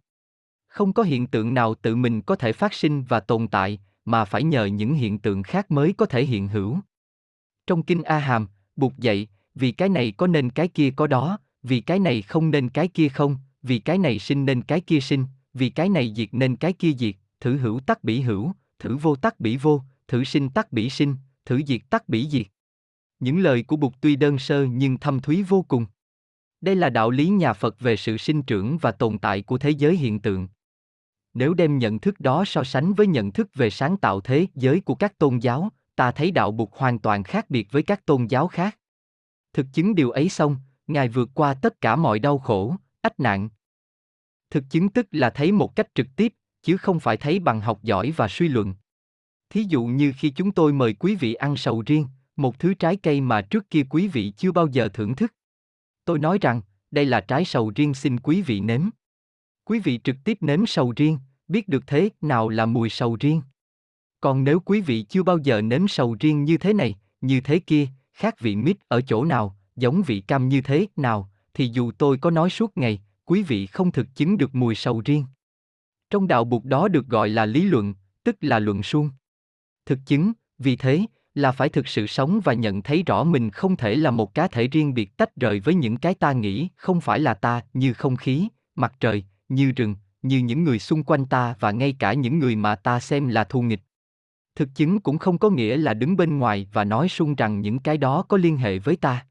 Không 0.69 0.93
có 0.93 1.03
hiện 1.03 1.27
tượng 1.27 1.55
nào 1.55 1.75
tự 1.75 1.97
mình 1.97 2.23
có 2.23 2.37
thể 2.37 2.53
phát 2.53 2.75
sinh 2.75 3.03
và 3.03 3.21
tồn 3.21 3.49
tại, 3.49 3.79
mà 4.05 4.25
phải 4.25 4.43
nhờ 4.43 4.65
những 4.65 4.95
hiện 4.95 5.19
tượng 5.19 5.43
khác 5.43 5.71
mới 5.71 5.93
có 5.93 6.07
thể 6.07 6.25
hiện 6.25 6.49
hữu. 6.49 6.79
Trong 7.67 7.83
kinh 7.83 8.03
A 8.03 8.19
Hàm, 8.19 8.49
Bụt 8.77 8.93
dạy, 8.99 9.29
vì 9.55 9.73
cái 9.73 9.89
này 9.89 10.13
có 10.17 10.27
nên 10.27 10.51
cái 10.51 10.69
kia 10.69 10.91
có 10.97 11.07
đó, 11.07 11.39
vì 11.63 11.81
cái 11.81 11.99
này 11.99 12.23
không 12.23 12.51
nên 12.51 12.69
cái 12.69 12.89
kia 12.89 13.09
không, 13.09 13.37
vì 13.63 13.79
cái 13.79 13.99
này 13.99 14.19
sinh 14.19 14.45
nên 14.45 14.63
cái 14.63 14.81
kia 14.81 15.01
sinh, 15.01 15.25
vì 15.55 15.71
cái 15.71 15.89
này 15.89 16.13
diệt 16.17 16.29
nên 16.33 16.57
cái 16.57 16.73
kia 16.73 16.93
diệt, 16.99 17.15
thử 17.41 17.57
hữu 17.57 17.81
tắc 17.81 18.05
bỉ 18.05 18.21
hữu, 18.21 18.53
thử 18.79 18.97
vô 18.97 19.17
tắc 19.17 19.41
bỉ 19.41 19.57
vô, 19.57 19.83
thử 20.09 20.25
sinh 20.25 20.49
tắc 20.49 20.73
bỉ 20.73 20.91
sinh, 20.91 21.17
thử 21.47 21.61
diệt 21.67 21.81
tắc 21.91 22.09
bỉ 22.09 22.29
diệt. 22.31 22.47
Những 23.21 23.38
lời 23.38 23.62
của 23.62 23.76
Bụt 23.76 23.93
tuy 24.00 24.17
đơn 24.17 24.38
sơ 24.38 24.67
nhưng 24.67 24.99
thâm 24.99 25.21
thúy 25.21 25.43
vô 25.43 25.65
cùng. 25.69 25.87
Đây 26.61 26.76
là 26.76 26.91
đạo 26.91 27.11
lý 27.11 27.29
nhà 27.29 27.53
Phật 27.53 27.81
về 27.81 27.97
sự 27.97 28.17
sinh 28.17 28.43
trưởng 28.43 28.79
và 28.79 28.93
tồn 28.93 29.19
tại 29.19 29.43
của 29.43 29.59
thế 29.59 29.71
giới 29.71 29.97
hiện 29.97 30.21
tượng. 30.21 30.49
Nếu 31.35 31.55
đem 31.55 31.79
nhận 31.79 31.99
thức 31.99 32.21
đó 32.21 32.45
so 32.47 32.65
sánh 32.65 32.95
với 32.95 33.07
nhận 33.07 33.33
thức 33.33 33.55
về 33.55 33.71
sáng 33.71 33.97
tạo 33.97 34.21
thế 34.21 34.47
giới 34.55 34.81
của 34.81 34.95
các 34.95 35.19
tôn 35.19 35.38
giáo, 35.38 35.69
ta 35.97 36.12
thấy 36.12 36.31
đạo 36.31 36.50
Bụt 36.50 36.69
hoàn 36.73 36.99
toàn 36.99 37.23
khác 37.23 37.50
biệt 37.50 37.69
với 37.71 37.83
các 37.83 38.07
tôn 38.07 38.26
giáo 38.26 38.49
khác. 38.49 38.79
Thực 39.53 39.67
chứng 39.73 39.95
điều 39.95 40.11
ấy 40.11 40.29
xong, 40.29 40.57
Ngài 40.87 41.09
vượt 41.09 41.31
qua 41.35 41.55
tất 41.55 41.81
cả 41.81 41.97
mọi 41.97 42.19
đau 42.19 42.38
khổ, 42.38 42.76
ách 43.00 43.21
nạn. 43.21 43.49
Thực 44.50 44.65
chứng 44.71 44.88
tức 44.88 45.07
là 45.11 45.31
thấy 45.31 45.53
một 45.53 45.76
cách 45.76 45.95
trực 45.95 46.07
tiếp, 46.17 46.35
chứ 46.62 46.76
không 46.76 47.00
phải 47.00 47.17
thấy 47.17 47.38
bằng 47.38 47.61
học 47.61 47.83
giỏi 47.83 48.12
và 48.17 48.29
suy 48.29 48.49
luận. 48.49 48.75
Thí 49.50 49.65
dụ 49.69 49.85
như 49.85 50.12
khi 50.17 50.31
chúng 50.31 50.53
tôi 50.53 50.73
mời 50.73 50.93
quý 50.93 51.15
vị 51.15 51.35
ăn 51.35 51.57
sầu 51.57 51.83
riêng, 51.87 52.07
một 52.37 52.59
thứ 52.59 52.75
trái 52.75 52.97
cây 52.97 53.21
mà 53.21 53.43
trước 53.43 53.71
kia 53.71 53.83
quý 53.91 54.09
vị 54.09 54.33
chưa 54.37 54.53
bao 54.53 54.67
giờ 54.67 54.88
thưởng 54.88 55.17
thức. 55.17 55.33
Tôi 56.05 56.19
nói 56.19 56.38
rằng, 56.41 56.61
đây 56.91 57.05
là 57.05 57.21
trái 57.21 57.45
sầu 57.45 57.73
riêng 57.75 57.95
xin 57.95 58.21
quý 58.21 58.43
vị 58.43 58.61
nếm. 58.61 58.83
Quý 59.65 59.79
vị 59.79 60.00
trực 60.05 60.17
tiếp 60.25 60.38
nếm 60.41 60.67
sầu 60.67 60.93
riêng, 60.97 61.19
biết 61.49 61.69
được 61.69 61.87
thế 61.87 62.11
nào 62.21 62.49
là 62.49 62.67
mùi 62.67 62.88
sầu 62.88 63.17
riêng. 63.21 63.43
Còn 64.21 64.45
nếu 64.45 64.61
quý 64.61 64.81
vị 64.81 65.03
chưa 65.03 65.23
bao 65.23 65.38
giờ 65.38 65.61
nếm 65.61 65.88
sầu 65.88 66.17
riêng 66.21 66.45
như 66.45 66.59
thế 66.59 66.73
này, 66.73 66.95
như 67.21 67.41
thế 67.41 67.59
kia, 67.59 67.87
khác 68.12 68.41
vị 68.41 68.57
mít 68.57 68.76
ở 68.88 69.00
chỗ 69.00 69.25
nào, 69.25 69.57
giống 69.76 70.03
vị 70.03 70.21
cam 70.21 70.49
như 70.49 70.61
thế 70.61 70.87
nào, 70.97 71.31
thì 71.55 71.69
dù 71.69 71.93
tôi 71.99 72.19
có 72.19 72.31
nói 72.31 72.50
suốt 72.50 72.76
ngày, 72.76 73.00
quý 73.25 73.43
vị 73.43 73.67
không 73.67 73.93
thực 73.93 74.07
chứng 74.15 74.38
được 74.38 74.55
mùi 74.55 74.75
sầu 74.75 75.03
riêng. 75.05 75.25
Trong 76.11 76.29
đạo 76.29 76.45
buộc 76.45 76.65
đó 76.65 76.88
được 76.88 77.07
gọi 77.07 77.29
là 77.29 77.47
lý 77.47 77.62
luận, 77.62 77.95
tức 78.25 78.37
là 78.41 78.59
luận 78.59 78.83
suông. 78.83 79.11
Thực 79.87 79.99
chứng, 80.07 80.33
vì 80.59 80.76
thế, 80.76 81.00
là 81.35 81.52
phải 81.52 81.69
thực 81.69 81.88
sự 81.88 82.07
sống 82.07 82.40
và 82.45 82.52
nhận 82.52 82.83
thấy 82.83 83.02
rõ 83.07 83.25
mình 83.25 83.50
không 83.50 83.76
thể 83.76 83.95
là 83.95 84.11
một 84.11 84.35
cá 84.35 84.49
thể 84.49 84.69
riêng 84.69 84.95
biệt 84.95 85.16
tách 85.16 85.37
rời 85.37 85.61
với 85.61 85.75
những 85.75 85.97
cái 85.97 86.14
ta 86.14 86.33
nghĩ 86.33 86.69
không 86.76 87.00
phải 87.00 87.21
là 87.21 87.35
ta, 87.35 87.61
như 87.75 87.93
không 87.93 88.16
khí, 88.16 88.49
mặt 88.75 88.93
trời, 89.00 89.25
như 89.49 89.73
rừng, 89.73 89.95
như 90.23 90.38
những 90.38 90.64
người 90.64 90.78
xung 90.78 91.02
quanh 91.02 91.26
ta 91.26 91.55
và 91.61 91.71
ngay 91.71 91.97
cả 91.99 92.12
những 92.12 92.38
người 92.38 92.57
mà 92.57 92.75
ta 92.75 93.00
xem 93.00 93.28
là 93.28 93.45
thù 93.45 93.62
nghịch. 93.62 93.81
Thực 94.55 94.69
chứng 94.75 95.00
cũng 95.00 95.19
không 95.19 95.38
có 95.38 95.50
nghĩa 95.50 95.76
là 95.76 95.95
đứng 95.95 96.16
bên 96.16 96.38
ngoài 96.38 96.69
và 96.73 96.85
nói 96.85 97.09
sung 97.09 97.35
rằng 97.35 97.61
những 97.61 97.78
cái 97.78 97.99
đó 97.99 98.23
có 98.28 98.37
liên 98.37 98.57
hệ 98.57 98.78
với 98.78 98.97
ta. 98.97 99.26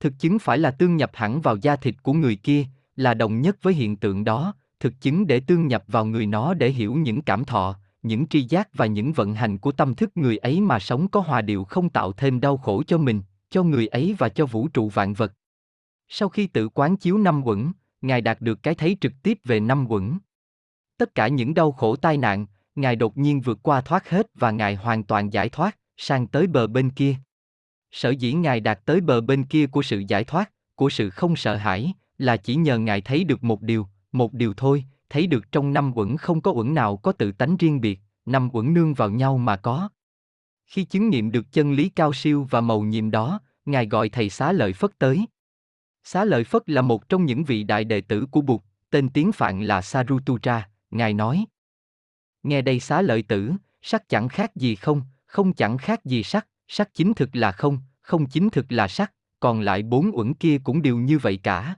Thực 0.00 0.12
chứng 0.18 0.38
phải 0.38 0.58
là 0.58 0.70
tương 0.70 0.96
nhập 0.96 1.10
hẳn 1.14 1.40
vào 1.40 1.56
da 1.56 1.76
thịt 1.76 1.94
của 2.02 2.12
người 2.12 2.36
kia, 2.36 2.64
là 2.96 3.14
đồng 3.14 3.40
nhất 3.40 3.56
với 3.62 3.74
hiện 3.74 3.96
tượng 3.96 4.24
đó, 4.24 4.54
thực 4.80 5.00
chứng 5.00 5.26
để 5.26 5.40
tương 5.40 5.66
nhập 5.66 5.84
vào 5.86 6.04
người 6.04 6.26
nó 6.26 6.54
để 6.54 6.70
hiểu 6.70 6.94
những 6.94 7.22
cảm 7.22 7.44
thọ, 7.44 7.78
những 8.04 8.26
tri 8.26 8.42
giác 8.42 8.68
và 8.74 8.86
những 8.86 9.12
vận 9.12 9.34
hành 9.34 9.58
của 9.58 9.72
tâm 9.72 9.94
thức 9.94 10.16
người 10.16 10.36
ấy 10.36 10.60
mà 10.60 10.78
sống 10.78 11.08
có 11.08 11.20
hòa 11.20 11.42
điệu 11.42 11.64
không 11.64 11.88
tạo 11.88 12.12
thêm 12.12 12.40
đau 12.40 12.56
khổ 12.56 12.82
cho 12.86 12.98
mình, 12.98 13.22
cho 13.50 13.62
người 13.62 13.86
ấy 13.86 14.14
và 14.18 14.28
cho 14.28 14.46
vũ 14.46 14.68
trụ 14.68 14.88
vạn 14.88 15.14
vật. 15.14 15.32
Sau 16.08 16.28
khi 16.28 16.46
tự 16.46 16.68
quán 16.68 16.96
chiếu 16.96 17.18
năm 17.18 17.46
quẩn, 17.46 17.72
Ngài 18.00 18.20
đạt 18.20 18.40
được 18.40 18.62
cái 18.62 18.74
thấy 18.74 18.96
trực 19.00 19.12
tiếp 19.22 19.38
về 19.44 19.60
năm 19.60 19.86
quẩn. 19.90 20.18
Tất 20.98 21.14
cả 21.14 21.28
những 21.28 21.54
đau 21.54 21.72
khổ 21.72 21.96
tai 21.96 22.16
nạn, 22.16 22.46
Ngài 22.74 22.96
đột 22.96 23.16
nhiên 23.16 23.40
vượt 23.40 23.58
qua 23.62 23.80
thoát 23.80 24.10
hết 24.10 24.26
và 24.34 24.50
Ngài 24.50 24.74
hoàn 24.74 25.04
toàn 25.04 25.32
giải 25.32 25.48
thoát, 25.48 25.78
sang 25.96 26.26
tới 26.26 26.46
bờ 26.46 26.66
bên 26.66 26.90
kia. 26.90 27.16
Sở 27.90 28.10
dĩ 28.10 28.32
Ngài 28.32 28.60
đạt 28.60 28.80
tới 28.84 29.00
bờ 29.00 29.20
bên 29.20 29.44
kia 29.44 29.66
của 29.66 29.82
sự 29.82 30.02
giải 30.08 30.24
thoát, 30.24 30.50
của 30.74 30.90
sự 30.90 31.10
không 31.10 31.36
sợ 31.36 31.56
hãi, 31.56 31.92
là 32.18 32.36
chỉ 32.36 32.54
nhờ 32.54 32.78
Ngài 32.78 33.00
thấy 33.00 33.24
được 33.24 33.44
một 33.44 33.62
điều, 33.62 33.86
một 34.12 34.32
điều 34.32 34.54
thôi, 34.54 34.84
thấy 35.14 35.26
được 35.26 35.52
trong 35.52 35.72
năm 35.72 35.92
uẩn 35.94 36.16
không 36.16 36.40
có 36.40 36.50
uẩn 36.50 36.74
nào 36.74 36.96
có 36.96 37.12
tự 37.12 37.32
tánh 37.32 37.56
riêng 37.56 37.80
biệt, 37.80 38.00
năm 38.26 38.48
uẩn 38.52 38.74
nương 38.74 38.94
vào 38.94 39.10
nhau 39.10 39.38
mà 39.38 39.56
có. 39.56 39.88
Khi 40.66 40.84
chứng 40.84 41.08
nghiệm 41.08 41.30
được 41.30 41.52
chân 41.52 41.72
lý 41.72 41.88
cao 41.88 42.12
siêu 42.12 42.46
và 42.50 42.60
màu 42.60 42.80
nhiệm 42.80 43.10
đó, 43.10 43.40
Ngài 43.64 43.86
gọi 43.86 44.08
thầy 44.08 44.30
xá 44.30 44.52
lợi 44.52 44.72
Phất 44.72 44.98
tới. 44.98 45.26
Xá 46.04 46.24
lợi 46.24 46.44
Phất 46.44 46.70
là 46.70 46.82
một 46.82 47.08
trong 47.08 47.24
những 47.24 47.44
vị 47.44 47.62
đại 47.62 47.84
đệ 47.84 48.00
tử 48.00 48.26
của 48.30 48.40
Bụt, 48.40 48.60
tên 48.90 49.08
tiếng 49.08 49.32
Phạn 49.32 49.64
là 49.64 49.82
Sarututra, 49.82 50.68
Ngài 50.90 51.14
nói. 51.14 51.44
Nghe 52.42 52.62
đây 52.62 52.80
xá 52.80 53.02
lợi 53.02 53.22
tử, 53.22 53.52
sắc 53.82 54.08
chẳng 54.08 54.28
khác 54.28 54.56
gì 54.56 54.74
không, 54.74 55.02
không 55.26 55.52
chẳng 55.52 55.78
khác 55.78 56.04
gì 56.04 56.22
sắc, 56.22 56.48
sắc 56.68 56.94
chính 56.94 57.14
thực 57.14 57.36
là 57.36 57.52
không, 57.52 57.78
không 58.00 58.26
chính 58.26 58.50
thực 58.50 58.72
là 58.72 58.88
sắc, 58.88 59.12
còn 59.40 59.60
lại 59.60 59.82
bốn 59.82 60.10
uẩn 60.16 60.34
kia 60.34 60.58
cũng 60.64 60.82
đều 60.82 60.96
như 60.96 61.18
vậy 61.18 61.36
cả. 61.42 61.74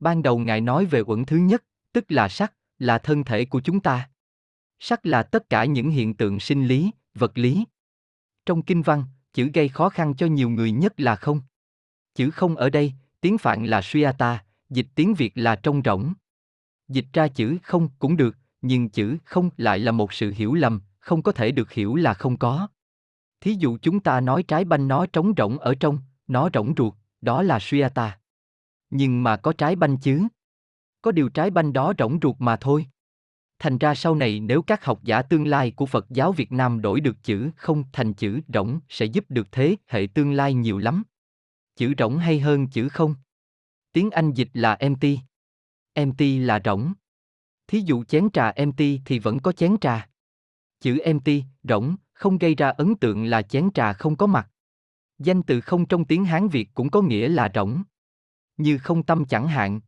Ban 0.00 0.22
đầu 0.22 0.38
Ngài 0.38 0.60
nói 0.60 0.86
về 0.86 1.02
uẩn 1.06 1.24
thứ 1.24 1.36
nhất, 1.36 1.64
tức 1.92 2.04
là 2.08 2.28
sắc, 2.28 2.52
là 2.78 2.98
thân 2.98 3.24
thể 3.24 3.44
của 3.44 3.60
chúng 3.60 3.80
ta. 3.80 4.10
Sắc 4.78 5.06
là 5.06 5.22
tất 5.22 5.50
cả 5.50 5.64
những 5.64 5.90
hiện 5.90 6.14
tượng 6.14 6.40
sinh 6.40 6.66
lý, 6.66 6.90
vật 7.14 7.38
lý. 7.38 7.64
Trong 8.46 8.62
kinh 8.62 8.82
văn, 8.82 9.04
chữ 9.32 9.50
gây 9.54 9.68
khó 9.68 9.88
khăn 9.88 10.14
cho 10.14 10.26
nhiều 10.26 10.50
người 10.50 10.70
nhất 10.70 11.00
là 11.00 11.16
không. 11.16 11.40
Chữ 12.14 12.30
không 12.30 12.56
ở 12.56 12.70
đây, 12.70 12.92
tiếng 13.20 13.38
Phạn 13.38 13.66
là 13.66 13.80
suyata, 13.82 14.44
dịch 14.70 14.86
tiếng 14.94 15.14
Việt 15.14 15.32
là 15.34 15.56
trong 15.56 15.82
rỗng. 15.84 16.12
Dịch 16.88 17.06
ra 17.12 17.28
chữ 17.28 17.58
không 17.62 17.88
cũng 17.98 18.16
được, 18.16 18.36
nhưng 18.62 18.88
chữ 18.88 19.18
không 19.24 19.50
lại 19.56 19.78
là 19.78 19.92
một 19.92 20.12
sự 20.12 20.32
hiểu 20.36 20.54
lầm, 20.54 20.80
không 20.98 21.22
có 21.22 21.32
thể 21.32 21.52
được 21.52 21.72
hiểu 21.72 21.96
là 21.96 22.14
không 22.14 22.36
có. 22.36 22.68
Thí 23.40 23.54
dụ 23.54 23.78
chúng 23.82 24.00
ta 24.00 24.20
nói 24.20 24.42
trái 24.42 24.64
banh 24.64 24.88
nó 24.88 25.06
trống 25.06 25.32
rỗng 25.36 25.58
ở 25.58 25.74
trong, 25.80 25.98
nó 26.26 26.48
rỗng 26.54 26.74
ruột, 26.76 26.94
đó 27.20 27.42
là 27.42 27.58
suyata. 27.60 28.18
Nhưng 28.90 29.22
mà 29.22 29.36
có 29.36 29.52
trái 29.52 29.76
banh 29.76 29.96
chứ? 29.98 30.26
Có 31.02 31.12
điều 31.12 31.28
trái 31.28 31.50
banh 31.50 31.72
đó 31.72 31.92
rỗng 31.98 32.18
ruột 32.22 32.36
mà 32.38 32.56
thôi. 32.56 32.86
Thành 33.58 33.78
ra 33.78 33.94
sau 33.94 34.14
này 34.14 34.40
nếu 34.40 34.62
các 34.62 34.84
học 34.84 35.00
giả 35.02 35.22
tương 35.22 35.46
lai 35.46 35.70
của 35.70 35.86
Phật 35.86 36.06
giáo 36.10 36.32
Việt 36.32 36.52
Nam 36.52 36.80
đổi 36.80 37.00
được 37.00 37.16
chữ 37.22 37.50
không 37.56 37.84
thành 37.92 38.14
chữ 38.14 38.40
rỗng 38.54 38.80
sẽ 38.88 39.06
giúp 39.06 39.24
được 39.28 39.52
thế 39.52 39.76
hệ 39.86 40.08
tương 40.14 40.32
lai 40.32 40.54
nhiều 40.54 40.78
lắm. 40.78 41.02
Chữ 41.76 41.94
rỗng 41.98 42.18
hay 42.18 42.40
hơn 42.40 42.68
chữ 42.68 42.88
không. 42.88 43.14
Tiếng 43.92 44.10
Anh 44.10 44.32
dịch 44.32 44.48
là 44.52 44.74
empty. 44.74 45.18
Empty 45.92 46.38
là 46.38 46.60
rỗng. 46.64 46.92
Thí 47.66 47.80
dụ 47.80 48.04
chén 48.04 48.30
trà 48.30 48.50
empty 48.50 49.00
thì 49.04 49.18
vẫn 49.18 49.38
có 49.38 49.52
chén 49.52 49.76
trà. 49.80 50.08
Chữ 50.80 50.98
empty, 50.98 51.44
rỗng, 51.62 51.96
không 52.12 52.38
gây 52.38 52.54
ra 52.54 52.68
ấn 52.68 52.94
tượng 52.94 53.24
là 53.24 53.42
chén 53.42 53.70
trà 53.74 53.92
không 53.92 54.16
có 54.16 54.26
mặt. 54.26 54.50
Danh 55.18 55.42
từ 55.42 55.60
không 55.60 55.86
trong 55.86 56.04
tiếng 56.04 56.24
Hán 56.24 56.48
Việt 56.48 56.68
cũng 56.74 56.90
có 56.90 57.02
nghĩa 57.02 57.28
là 57.28 57.50
rỗng. 57.54 57.82
Như 58.56 58.78
không 58.78 59.02
tâm 59.02 59.24
chẳng 59.24 59.48
hạn. 59.48 59.80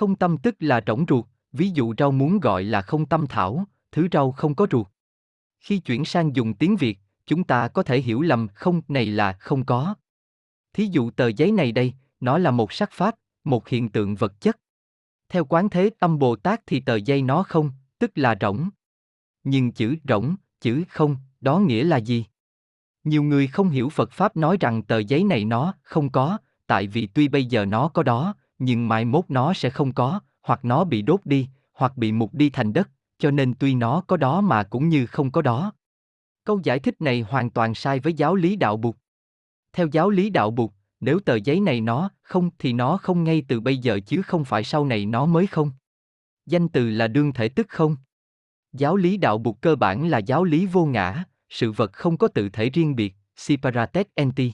Không 0.00 0.16
tâm 0.16 0.38
tức 0.38 0.56
là 0.58 0.80
rỗng 0.86 1.04
ruột, 1.08 1.24
ví 1.52 1.70
dụ 1.70 1.94
rau 1.98 2.10
muốn 2.10 2.40
gọi 2.40 2.64
là 2.64 2.82
không 2.82 3.06
tâm 3.06 3.26
thảo, 3.26 3.64
thứ 3.92 4.08
rau 4.12 4.32
không 4.32 4.54
có 4.54 4.66
ruột. 4.70 4.86
Khi 5.60 5.78
chuyển 5.78 6.04
sang 6.04 6.36
dùng 6.36 6.54
tiếng 6.54 6.76
Việt, 6.76 6.98
chúng 7.26 7.44
ta 7.44 7.68
có 7.68 7.82
thể 7.82 8.00
hiểu 8.00 8.20
lầm 8.20 8.48
không 8.54 8.82
này 8.88 9.06
là 9.06 9.32
không 9.32 9.64
có. 9.64 9.94
Thí 10.72 10.86
dụ 10.86 11.10
tờ 11.10 11.28
giấy 11.28 11.52
này 11.52 11.72
đây, 11.72 11.94
nó 12.20 12.38
là 12.38 12.50
một 12.50 12.72
sắc 12.72 12.90
pháp, 12.92 13.14
một 13.44 13.68
hiện 13.68 13.88
tượng 13.88 14.14
vật 14.14 14.40
chất. 14.40 14.58
Theo 15.28 15.44
quán 15.44 15.68
thế 15.68 15.90
âm 15.98 16.18
Bồ 16.18 16.36
Tát 16.36 16.60
thì 16.66 16.80
tờ 16.80 16.96
giấy 16.96 17.22
nó 17.22 17.42
không, 17.42 17.70
tức 17.98 18.10
là 18.14 18.36
rỗng. 18.40 18.68
Nhưng 19.44 19.72
chữ 19.72 19.96
rỗng, 20.08 20.36
chữ 20.60 20.84
không, 20.88 21.16
đó 21.40 21.58
nghĩa 21.58 21.84
là 21.84 21.96
gì? 21.96 22.24
Nhiều 23.04 23.22
người 23.22 23.46
không 23.46 23.68
hiểu 23.68 23.88
Phật 23.88 24.12
Pháp 24.12 24.36
nói 24.36 24.56
rằng 24.60 24.82
tờ 24.82 24.98
giấy 24.98 25.24
này 25.24 25.44
nó 25.44 25.74
không 25.82 26.10
có, 26.10 26.38
tại 26.66 26.86
vì 26.86 27.06
tuy 27.06 27.28
bây 27.28 27.44
giờ 27.44 27.64
nó 27.64 27.88
có 27.88 28.02
đó, 28.02 28.34
nhưng 28.60 28.88
mai 28.88 29.04
mốt 29.04 29.24
nó 29.28 29.52
sẽ 29.52 29.70
không 29.70 29.92
có, 29.92 30.20
hoặc 30.42 30.64
nó 30.64 30.84
bị 30.84 31.02
đốt 31.02 31.20
đi, 31.24 31.48
hoặc 31.72 31.96
bị 31.96 32.12
mục 32.12 32.34
đi 32.34 32.50
thành 32.50 32.72
đất, 32.72 32.90
cho 33.18 33.30
nên 33.30 33.54
tuy 33.54 33.74
nó 33.74 34.00
có 34.00 34.16
đó 34.16 34.40
mà 34.40 34.62
cũng 34.62 34.88
như 34.88 35.06
không 35.06 35.30
có 35.30 35.42
đó. 35.42 35.72
Câu 36.44 36.60
giải 36.62 36.78
thích 36.78 37.00
này 37.00 37.20
hoàn 37.20 37.50
toàn 37.50 37.74
sai 37.74 38.00
với 38.00 38.12
giáo 38.12 38.34
lý 38.34 38.56
đạo 38.56 38.76
Bụt. 38.76 38.96
Theo 39.72 39.86
giáo 39.86 40.10
lý 40.10 40.30
đạo 40.30 40.50
Bụt, 40.50 40.70
nếu 41.00 41.20
tờ 41.20 41.34
giấy 41.34 41.60
này 41.60 41.80
nó 41.80 42.10
không 42.22 42.50
thì 42.58 42.72
nó 42.72 42.96
không 42.96 43.24
ngay 43.24 43.42
từ 43.48 43.60
bây 43.60 43.78
giờ 43.78 44.00
chứ 44.06 44.22
không 44.22 44.44
phải 44.44 44.64
sau 44.64 44.84
này 44.84 45.06
nó 45.06 45.26
mới 45.26 45.46
không. 45.46 45.70
Danh 46.46 46.68
từ 46.68 46.90
là 46.90 47.08
đương 47.08 47.32
thể 47.32 47.48
tức 47.48 47.68
không. 47.68 47.96
Giáo 48.72 48.96
lý 48.96 49.16
đạo 49.16 49.38
Bụt 49.38 49.56
cơ 49.60 49.76
bản 49.76 50.08
là 50.08 50.18
giáo 50.18 50.44
lý 50.44 50.66
vô 50.66 50.86
ngã, 50.86 51.24
sự 51.48 51.72
vật 51.72 51.92
không 51.92 52.16
có 52.16 52.28
tự 52.28 52.48
thể 52.48 52.70
riêng 52.70 52.96
biệt, 52.96 53.14
separated 53.36 54.06
entity. 54.14 54.52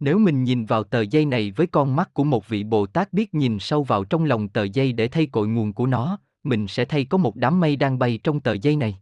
Nếu 0.00 0.18
mình 0.18 0.44
nhìn 0.44 0.64
vào 0.64 0.84
tờ 0.84 1.00
dây 1.00 1.24
này 1.24 1.50
với 1.50 1.66
con 1.66 1.96
mắt 1.96 2.14
của 2.14 2.24
một 2.24 2.48
vị 2.48 2.64
Bồ 2.64 2.86
Tát 2.86 3.12
biết 3.12 3.34
nhìn 3.34 3.58
sâu 3.58 3.82
vào 3.82 4.04
trong 4.04 4.24
lòng 4.24 4.48
tờ 4.48 4.62
dây 4.62 4.92
để 4.92 5.08
thay 5.08 5.26
cội 5.26 5.48
nguồn 5.48 5.72
của 5.72 5.86
nó, 5.86 6.18
mình 6.44 6.68
sẽ 6.68 6.84
thay 6.84 7.04
có 7.04 7.18
một 7.18 7.36
đám 7.36 7.60
mây 7.60 7.76
đang 7.76 7.98
bay 7.98 8.18
trong 8.24 8.40
tờ 8.40 8.52
dây 8.52 8.76
này. 8.76 8.98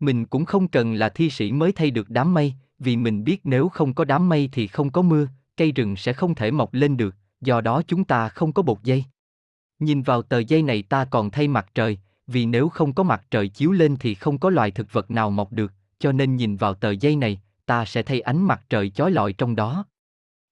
Mình 0.00 0.26
cũng 0.26 0.44
không 0.44 0.68
cần 0.68 0.94
là 0.94 1.08
thi 1.08 1.30
sĩ 1.30 1.52
mới 1.52 1.72
thay 1.72 1.90
được 1.90 2.10
đám 2.10 2.34
mây, 2.34 2.54
vì 2.78 2.96
mình 2.96 3.24
biết 3.24 3.40
nếu 3.44 3.68
không 3.68 3.94
có 3.94 4.04
đám 4.04 4.28
mây 4.28 4.48
thì 4.52 4.66
không 4.66 4.90
có 4.90 5.02
mưa, 5.02 5.26
cây 5.56 5.72
rừng 5.72 5.96
sẽ 5.96 6.12
không 6.12 6.34
thể 6.34 6.50
mọc 6.50 6.74
lên 6.74 6.96
được, 6.96 7.14
do 7.40 7.60
đó 7.60 7.82
chúng 7.86 8.04
ta 8.04 8.28
không 8.28 8.52
có 8.52 8.62
bột 8.62 8.82
dây. 8.82 9.04
Nhìn 9.78 10.02
vào 10.02 10.22
tờ 10.22 10.38
dây 10.38 10.62
này 10.62 10.82
ta 10.82 11.04
còn 11.04 11.30
thay 11.30 11.48
mặt 11.48 11.66
trời, 11.74 11.98
vì 12.26 12.46
nếu 12.46 12.68
không 12.68 12.92
có 12.92 13.02
mặt 13.02 13.26
trời 13.30 13.48
chiếu 13.48 13.72
lên 13.72 13.96
thì 14.00 14.14
không 14.14 14.38
có 14.38 14.50
loài 14.50 14.70
thực 14.70 14.92
vật 14.92 15.10
nào 15.10 15.30
mọc 15.30 15.52
được, 15.52 15.72
cho 15.98 16.12
nên 16.12 16.36
nhìn 16.36 16.56
vào 16.56 16.74
tờ 16.74 16.90
dây 16.90 17.16
này, 17.16 17.40
ta 17.66 17.84
sẽ 17.84 18.02
thay 18.02 18.20
ánh 18.20 18.42
mặt 18.42 18.62
trời 18.70 18.90
chói 18.90 19.10
lọi 19.10 19.32
trong 19.32 19.56
đó. 19.56 19.84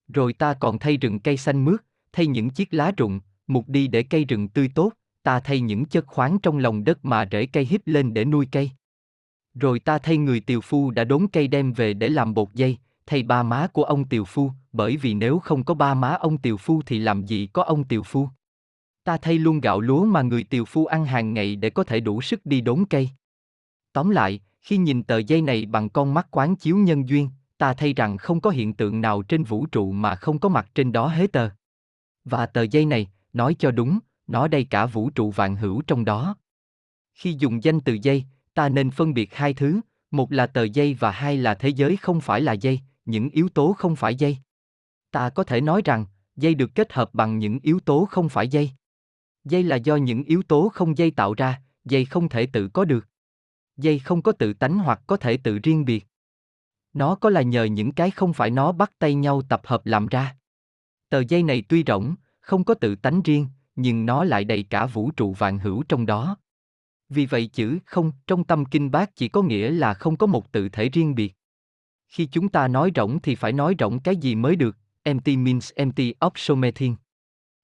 Rồi 0.08 0.32
ta 0.32 0.54
còn 0.54 0.78
thay 0.78 0.96
rừng 0.96 1.18
cây 1.18 1.36
xanh 1.36 1.64
mướt, 1.64 1.84
thay 2.12 2.26
những 2.26 2.50
chiếc 2.50 2.74
lá 2.74 2.92
rụng, 2.96 3.20
mục 3.46 3.68
đi 3.68 3.86
để 3.86 4.02
cây 4.02 4.24
rừng 4.24 4.48
tươi 4.48 4.70
tốt, 4.74 4.92
ta 5.22 5.40
thay 5.40 5.60
những 5.60 5.84
chất 5.84 6.06
khoáng 6.06 6.38
trong 6.38 6.58
lòng 6.58 6.84
đất 6.84 7.04
mà 7.04 7.28
rễ 7.32 7.46
cây 7.46 7.64
hít 7.64 7.88
lên 7.88 8.14
để 8.14 8.24
nuôi 8.24 8.48
cây. 8.52 8.70
Rồi 9.54 9.80
ta 9.80 9.98
thay 9.98 10.16
người 10.16 10.40
tiều 10.40 10.60
phu 10.60 10.90
đã 10.90 11.04
đốn 11.04 11.26
cây 11.32 11.48
đem 11.48 11.72
về 11.72 11.94
để 11.94 12.08
làm 12.08 12.34
bột 12.34 12.48
dây, 12.54 12.78
thay 13.06 13.22
ba 13.22 13.42
má 13.42 13.66
của 13.72 13.84
ông 13.84 14.04
tiều 14.04 14.24
phu, 14.24 14.50
bởi 14.72 14.96
vì 14.96 15.14
nếu 15.14 15.38
không 15.38 15.64
có 15.64 15.74
ba 15.74 15.94
má 15.94 16.08
ông 16.08 16.38
tiều 16.38 16.56
phu 16.56 16.82
thì 16.86 16.98
làm 16.98 17.24
gì 17.26 17.46
có 17.46 17.62
ông 17.62 17.84
tiều 17.84 18.02
phu. 18.02 18.28
Ta 19.04 19.16
thay 19.16 19.38
luôn 19.38 19.60
gạo 19.60 19.80
lúa 19.80 20.04
mà 20.04 20.22
người 20.22 20.44
tiều 20.44 20.64
phu 20.64 20.86
ăn 20.86 21.04
hàng 21.04 21.34
ngày 21.34 21.56
để 21.56 21.70
có 21.70 21.84
thể 21.84 22.00
đủ 22.00 22.22
sức 22.22 22.46
đi 22.46 22.60
đốn 22.60 22.84
cây. 22.90 23.10
Tóm 23.92 24.10
lại, 24.10 24.40
khi 24.60 24.76
nhìn 24.76 25.02
tờ 25.02 25.18
dây 25.18 25.42
này 25.42 25.66
bằng 25.66 25.88
con 25.88 26.14
mắt 26.14 26.26
quán 26.30 26.56
chiếu 26.56 26.76
nhân 26.76 27.08
duyên, 27.08 27.28
ta 27.62 27.74
thấy 27.74 27.92
rằng 27.92 28.18
không 28.18 28.40
có 28.40 28.50
hiện 28.50 28.74
tượng 28.74 29.00
nào 29.00 29.22
trên 29.22 29.44
vũ 29.44 29.66
trụ 29.66 29.92
mà 29.92 30.14
không 30.14 30.38
có 30.38 30.48
mặt 30.48 30.70
trên 30.74 30.92
đó 30.92 31.06
hết 31.06 31.32
tờ. 31.32 31.48
Và 32.24 32.46
tờ 32.46 32.62
dây 32.62 32.84
này, 32.84 33.10
nói 33.32 33.56
cho 33.58 33.70
đúng, 33.70 33.98
nó 34.26 34.48
đầy 34.48 34.64
cả 34.64 34.86
vũ 34.86 35.10
trụ 35.10 35.30
vạn 35.30 35.56
hữu 35.56 35.82
trong 35.82 36.04
đó. 36.04 36.36
Khi 37.14 37.36
dùng 37.38 37.64
danh 37.64 37.80
từ 37.80 37.98
dây, 38.02 38.24
ta 38.54 38.68
nên 38.68 38.90
phân 38.90 39.14
biệt 39.14 39.34
hai 39.34 39.54
thứ, 39.54 39.80
một 40.10 40.32
là 40.32 40.46
tờ 40.46 40.62
dây 40.62 40.94
và 40.94 41.10
hai 41.10 41.36
là 41.36 41.54
thế 41.54 41.68
giới 41.68 41.96
không 41.96 42.20
phải 42.20 42.40
là 42.40 42.52
dây, 42.52 42.80
những 43.04 43.28
yếu 43.28 43.48
tố 43.48 43.72
không 43.72 43.96
phải 43.96 44.14
dây. 44.14 44.36
Ta 45.10 45.30
có 45.30 45.44
thể 45.44 45.60
nói 45.60 45.82
rằng, 45.84 46.06
dây 46.36 46.54
được 46.54 46.74
kết 46.74 46.92
hợp 46.92 47.14
bằng 47.14 47.38
những 47.38 47.58
yếu 47.62 47.80
tố 47.80 48.08
không 48.10 48.28
phải 48.28 48.48
dây. 48.48 48.70
Dây 49.44 49.62
là 49.62 49.76
do 49.76 49.96
những 49.96 50.24
yếu 50.24 50.42
tố 50.42 50.68
không 50.68 50.98
dây 50.98 51.10
tạo 51.10 51.34
ra, 51.34 51.62
dây 51.84 52.04
không 52.04 52.28
thể 52.28 52.46
tự 52.46 52.68
có 52.68 52.84
được. 52.84 53.08
Dây 53.76 53.98
không 53.98 54.22
có 54.22 54.32
tự 54.32 54.52
tánh 54.52 54.78
hoặc 54.78 55.00
có 55.06 55.16
thể 55.16 55.36
tự 55.36 55.58
riêng 55.58 55.84
biệt. 55.84 56.06
Nó 56.92 57.14
có 57.14 57.30
là 57.30 57.42
nhờ 57.42 57.64
những 57.64 57.92
cái 57.92 58.10
không 58.10 58.32
phải 58.32 58.50
nó 58.50 58.72
bắt 58.72 58.92
tay 58.98 59.14
nhau 59.14 59.42
tập 59.48 59.60
hợp 59.64 59.86
làm 59.86 60.06
ra. 60.06 60.36
Tờ 61.08 61.22
dây 61.28 61.42
này 61.42 61.62
tuy 61.68 61.84
rỗng, 61.86 62.14
không 62.40 62.64
có 62.64 62.74
tự 62.74 62.94
tánh 62.94 63.22
riêng, 63.22 63.46
nhưng 63.76 64.06
nó 64.06 64.24
lại 64.24 64.44
đầy 64.44 64.62
cả 64.62 64.86
vũ 64.86 65.10
trụ 65.10 65.32
vạn 65.32 65.58
hữu 65.58 65.82
trong 65.82 66.06
đó. 66.06 66.36
Vì 67.08 67.26
vậy 67.26 67.46
chữ 67.46 67.78
không 67.86 68.12
trong 68.26 68.44
tâm 68.44 68.64
kinh 68.64 68.90
bác 68.90 69.16
chỉ 69.16 69.28
có 69.28 69.42
nghĩa 69.42 69.70
là 69.70 69.94
không 69.94 70.16
có 70.16 70.26
một 70.26 70.52
tự 70.52 70.68
thể 70.68 70.88
riêng 70.88 71.14
biệt. 71.14 71.34
Khi 72.08 72.26
chúng 72.26 72.48
ta 72.48 72.68
nói 72.68 72.90
rỗng 72.94 73.18
thì 73.22 73.34
phải 73.34 73.52
nói 73.52 73.74
rỗng 73.78 74.00
cái 74.00 74.16
gì 74.16 74.34
mới 74.34 74.56
được, 74.56 74.76
empty 75.02 75.36
means 75.36 75.72
empty 75.74 76.14
of 76.20 76.30
something. 76.34 76.96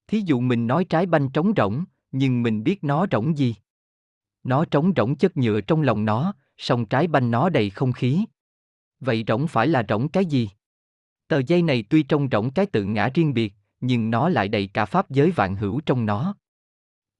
Thí 0.08 0.20
dụ 0.20 0.40
mình 0.40 0.66
nói 0.66 0.85
trái 0.85 1.06
banh 1.06 1.30
trống 1.30 1.52
rỗng, 1.56 1.85
nhưng 2.12 2.42
mình 2.42 2.64
biết 2.64 2.85
nó 2.85 3.06
rỗng 3.12 3.38
gì. 3.38 3.54
Nó 4.44 4.64
trống 4.64 4.92
rỗng 4.97 5.16
chất 5.16 5.37
nhựa 5.37 5.61
trong 5.61 5.82
lòng 5.82 6.04
nó, 6.04 6.35
song 6.56 6.87
trái 6.87 7.06
banh 7.06 7.30
nó 7.30 7.49
đầy 7.49 7.70
không 7.70 7.92
khí. 7.92 8.25
Vậy 9.00 9.24
rỗng 9.28 9.46
phải 9.48 9.68
là 9.68 9.82
rỗng 9.88 10.08
cái 10.08 10.26
gì? 10.26 10.50
Tờ 11.28 11.38
dây 11.46 11.62
này 11.62 11.84
tuy 11.90 12.02
trông 12.02 12.28
rỗng 12.32 12.50
cái 12.50 12.66
tự 12.66 12.84
ngã 12.84 13.10
riêng 13.14 13.34
biệt, 13.34 13.54
nhưng 13.80 14.10
nó 14.10 14.28
lại 14.28 14.48
đầy 14.48 14.66
cả 14.66 14.84
pháp 14.84 15.10
giới 15.10 15.30
vạn 15.30 15.56
hữu 15.56 15.80
trong 15.86 16.06
nó. 16.06 16.34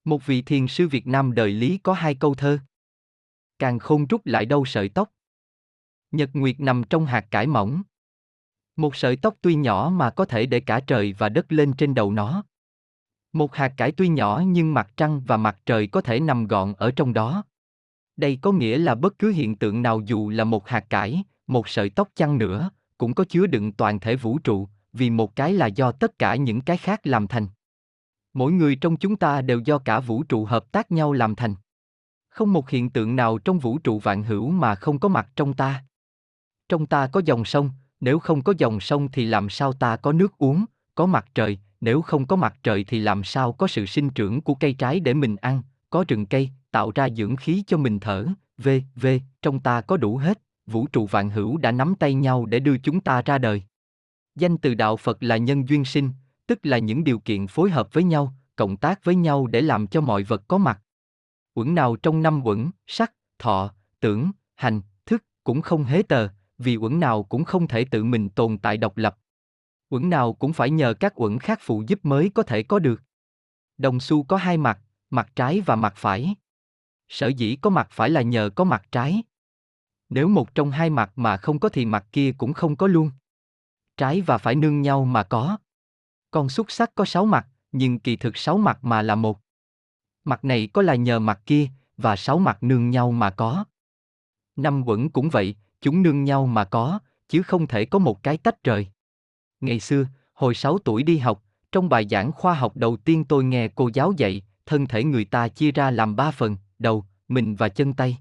Một 0.05 0.27
vị 0.27 0.43
thiền 0.43 0.67
sư 0.67 0.89
Việt 0.89 1.07
Nam 1.07 1.35
đời 1.35 1.53
Lý 1.53 1.79
có 1.79 1.93
hai 1.93 2.15
câu 2.15 2.35
thơ. 2.35 2.59
Càng 3.59 3.79
khôn 3.79 4.07
rút 4.07 4.27
lại 4.27 4.47
đâu 4.47 4.65
sợi 4.65 4.89
tóc. 4.89 5.11
Nhật 6.11 6.31
Nguyệt 6.33 6.61
nằm 6.61 6.83
trong 6.91 7.07
hạt 7.07 7.27
cải 7.31 7.47
mỏng. 7.47 7.83
Một 8.77 8.97
sợi 8.97 9.17
tóc 9.17 9.35
tuy 9.41 9.55
nhỏ 9.55 9.93
mà 9.95 10.11
có 10.11 10.25
thể 10.25 10.47
để 10.47 10.61
cả 10.61 10.81
trời 10.81 11.15
và 11.19 11.29
đất 11.29 11.53
lên 11.53 11.73
trên 11.73 11.95
đầu 11.95 12.13
nó. 12.13 12.45
Một 13.33 13.55
hạt 13.55 13.75
cải 13.77 13.93
tuy 13.93 14.09
nhỏ 14.09 14.43
nhưng 14.47 14.75
mặt 14.75 14.91
trăng 14.97 15.21
và 15.27 15.37
mặt 15.37 15.59
trời 15.67 15.87
có 15.87 16.01
thể 16.01 16.21
nằm 16.21 16.47
gọn 16.47 16.75
ở 16.79 16.91
trong 16.91 17.13
đó. 17.13 17.45
Đây 18.17 18.39
có 18.43 18.53
nghĩa 18.53 18.79
là 18.79 18.95
bất 18.95 19.19
cứ 19.19 19.31
hiện 19.31 19.57
tượng 19.57 19.83
nào 19.83 20.01
dù 20.07 20.29
là 20.29 20.45
một 20.45 20.69
hạt 20.69 20.85
cải, 20.91 21.25
một 21.49 21.69
sợi 21.69 21.91
tóc 21.91 22.09
chăng 22.17 22.39
nữa, 22.39 22.71
cũng 22.99 23.15
có 23.15 23.25
chứa 23.25 23.47
đựng 23.47 23.73
toàn 23.73 24.01
thể 24.01 24.17
vũ 24.17 24.39
trụ, 24.39 24.69
vì 24.93 25.11
một 25.11 25.37
cái 25.37 25.53
là 25.53 25.67
do 25.67 25.93
tất 25.93 26.19
cả 26.19 26.37
những 26.37 26.61
cái 26.61 26.77
khác 26.77 27.01
làm 27.07 27.27
thành. 27.27 27.47
Mỗi 28.35 28.53
người 28.53 28.77
trong 28.77 28.97
chúng 28.97 29.17
ta 29.17 29.41
đều 29.41 29.61
do 29.61 29.79
cả 29.79 30.01
vũ 30.01 30.23
trụ 30.23 30.45
hợp 30.45 30.73
tác 30.73 30.93
nhau 30.93 31.13
làm 31.13 31.35
thành. 31.35 31.55
Không 32.29 32.53
một 32.53 32.71
hiện 32.71 32.91
tượng 32.91 33.17
nào 33.17 33.39
trong 33.39 33.59
vũ 33.59 33.79
trụ 33.79 33.99
vạn 33.99 34.23
hữu 34.23 34.51
mà 34.51 34.75
không 34.75 34.99
có 34.99 35.09
mặt 35.09 35.29
trong 35.37 35.55
ta. 35.55 35.85
Trong 36.69 36.87
ta 36.87 37.07
có 37.07 37.21
dòng 37.25 37.45
sông, 37.45 37.71
nếu 38.01 38.19
không 38.19 38.43
có 38.43 38.55
dòng 38.59 38.81
sông 38.81 39.09
thì 39.13 39.25
làm 39.25 39.49
sao 39.49 39.73
ta 39.73 39.97
có 39.97 40.13
nước 40.13 40.39
uống, 40.39 40.65
có 40.95 41.07
mặt 41.07 41.27
trời, 41.35 41.59
nếu 41.81 42.03
không 42.03 42.27
có 42.27 42.37
mặt 42.37 42.57
trời 42.63 42.85
thì 42.85 43.01
làm 43.01 43.25
sao 43.25 43.53
có 43.53 43.67
sự 43.67 43.87
sinh 43.87 44.11
trưởng 44.11 44.41
của 44.41 44.55
cây 44.55 44.73
trái 44.73 45.01
để 45.01 45.15
mình 45.15 45.37
ăn, 45.37 45.63
có 45.91 46.05
rừng 46.09 46.27
cây, 46.27 46.51
tạo 46.71 46.93
ra 46.95 47.09
dưỡng 47.17 47.37
khí 47.37 47.65
cho 47.67 47.77
mình 47.77 48.01
thở, 48.01 48.27
v, 48.59 48.69
v, 48.97 49.07
trong 49.43 49.61
ta 49.61 49.81
có 49.81 49.97
đủ 49.97 50.17
hết, 50.17 50.39
vũ 50.69 50.87
trụ 50.87 51.07
vạn 51.07 51.31
hữu 51.31 51.57
đã 51.57 51.73
nắm 51.73 51.95
tay 51.95 52.15
nhau 52.15 52.47
để 52.47 52.61
đưa 52.61 52.79
chúng 52.79 53.01
ta 53.01 53.23
ra 53.23 53.39
đời. 53.39 53.63
Danh 54.37 54.59
từ 54.59 54.75
đạo 54.75 54.97
Phật 54.97 55.23
là 55.23 55.37
nhân 55.37 55.69
duyên 55.69 55.85
sinh, 55.85 56.11
tức 56.47 56.59
là 56.63 56.79
những 56.79 57.05
điều 57.05 57.19
kiện 57.19 57.47
phối 57.47 57.71
hợp 57.71 57.93
với 57.93 58.05
nhau, 58.05 58.35
cộng 58.57 58.77
tác 58.77 59.05
với 59.05 59.15
nhau 59.15 59.47
để 59.47 59.61
làm 59.61 59.87
cho 59.87 60.01
mọi 60.01 60.23
vật 60.23 60.43
có 60.49 60.59
mặt. 60.59 60.81
Quẩn 61.55 61.75
nào 61.75 61.97
trong 61.97 62.23
năm 62.23 62.47
quẩn, 62.47 62.71
sắc, 62.87 63.13
thọ, 63.39 63.75
tưởng, 64.01 64.31
hành, 64.55 64.81
thức 65.07 65.25
cũng 65.45 65.63
không 65.63 65.85
hế 65.85 66.03
tờ, 66.03 66.29
vì 66.59 66.77
quẩn 66.77 67.01
nào 67.01 67.23
cũng 67.23 67.45
không 67.45 67.69
thể 67.69 67.85
tự 67.85 68.05
mình 68.05 68.29
tồn 68.29 68.59
tại 68.59 68.77
độc 68.77 68.97
lập. 68.97 69.19
Quẩn 69.89 70.11
nào 70.11 70.33
cũng 70.33 70.53
phải 70.53 70.71
nhờ 70.71 70.95
các 70.95 71.13
quẩn 71.17 71.39
khác 71.39 71.59
phụ 71.63 71.83
giúp 71.87 72.01
mới 72.03 72.31
có 72.35 72.43
thể 72.43 72.63
có 72.63 72.79
được. 72.79 73.03
Đồng 73.79 74.01
xu 74.01 74.23
có 74.23 74.37
hai 74.37 74.57
mặt, 74.57 74.79
mặt 75.11 75.29
trái 75.37 75.61
và 75.61 75.77
mặt 75.77 75.95
phải. 75.97 76.35
Sở 77.09 77.27
dĩ 77.27 77.57
có 77.57 77.71
mặt 77.71 77.89
phải 77.91 78.11
là 78.11 78.23
nhờ 78.23 78.51
có 78.55 78.65
mặt 78.65 78.83
trái. 78.93 79.23
Nếu 80.09 80.29
một 80.29 80.55
trong 80.55 80.71
hai 80.71 80.91
mặt 80.91 81.13
mà 81.17 81.37
không 81.37 81.59
có 81.59 81.69
thì 81.69 81.85
mặt 81.85 82.07
kia 82.13 82.33
cũng 82.39 82.53
không 82.53 82.77
có 82.77 82.87
luôn. 82.87 83.11
Trái 83.97 84.21
và 84.21 84.39
phải 84.39 84.55
nương 84.55 84.83
nhau 84.83 85.05
mà 85.05 85.23
có. 85.23 85.59
Con 86.31 86.49
xúc 86.49 86.67
sắc 86.69 86.95
có 86.95 87.05
sáu 87.05 87.25
mặt, 87.25 87.47
nhưng 87.73 87.99
kỳ 87.99 88.17
thực 88.17 88.37
sáu 88.37 88.59
mặt 88.59 88.85
mà 88.85 89.03
là 89.03 89.15
một. 89.15 89.41
Mặt 90.25 90.45
này 90.45 90.69
có 90.73 90.83
là 90.83 90.95
nhờ 90.95 91.19
mặt 91.19 91.41
kia, 91.47 91.69
và 91.97 92.17
sáu 92.17 92.39
mặt 92.39 92.63
nương 92.63 92.91
nhau 92.91 93.13
mà 93.13 93.31
có. 93.31 93.65
Năm 94.57 94.83
quẩn 94.87 95.11
cũng 95.11 95.29
vậy, 95.29 95.57
chúng 95.81 96.03
nương 96.03 96.25
nhau 96.25 96.47
mà 96.47 96.65
có, 96.65 96.99
chứ 97.29 97.43
không 97.43 97.67
thể 97.67 97.85
có 97.85 97.99
một 97.99 98.23
cái 98.23 98.37
tách 98.37 98.65
rời. 98.65 98.89
Ngày 99.61 99.81
xưa, 99.81 100.07
hồi 100.35 100.55
sáu 100.55 100.79
tuổi 100.79 101.03
đi 101.03 101.19
học, 101.19 101.43
trong 101.73 101.89
bài 101.89 102.07
giảng 102.11 102.33
khoa 102.33 102.55
học 102.55 102.77
đầu 102.77 102.97
tiên 102.97 103.25
tôi 103.25 103.45
nghe 103.45 103.69
cô 103.69 103.91
giáo 103.95 104.13
dạy, 104.17 104.43
thân 104.67 104.87
thể 104.87 105.05
người 105.05 105.25
ta 105.25 105.49
chia 105.49 105.73
ra 105.73 105.91
làm 105.91 106.17
ba 106.17 106.31
phần, 106.31 106.57
đầu, 106.79 107.05
mình 107.29 107.55
và 107.57 107.69
chân 107.69 107.95
tay. 107.95 108.19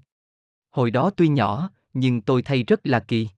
Hồi 0.70 0.90
đó 0.90 1.10
tuy 1.16 1.28
nhỏ, 1.28 1.70
nhưng 1.92 2.20
tôi 2.20 2.42
thấy 2.42 2.62
rất 2.62 2.86
là 2.86 3.00
kỳ. 3.00 3.28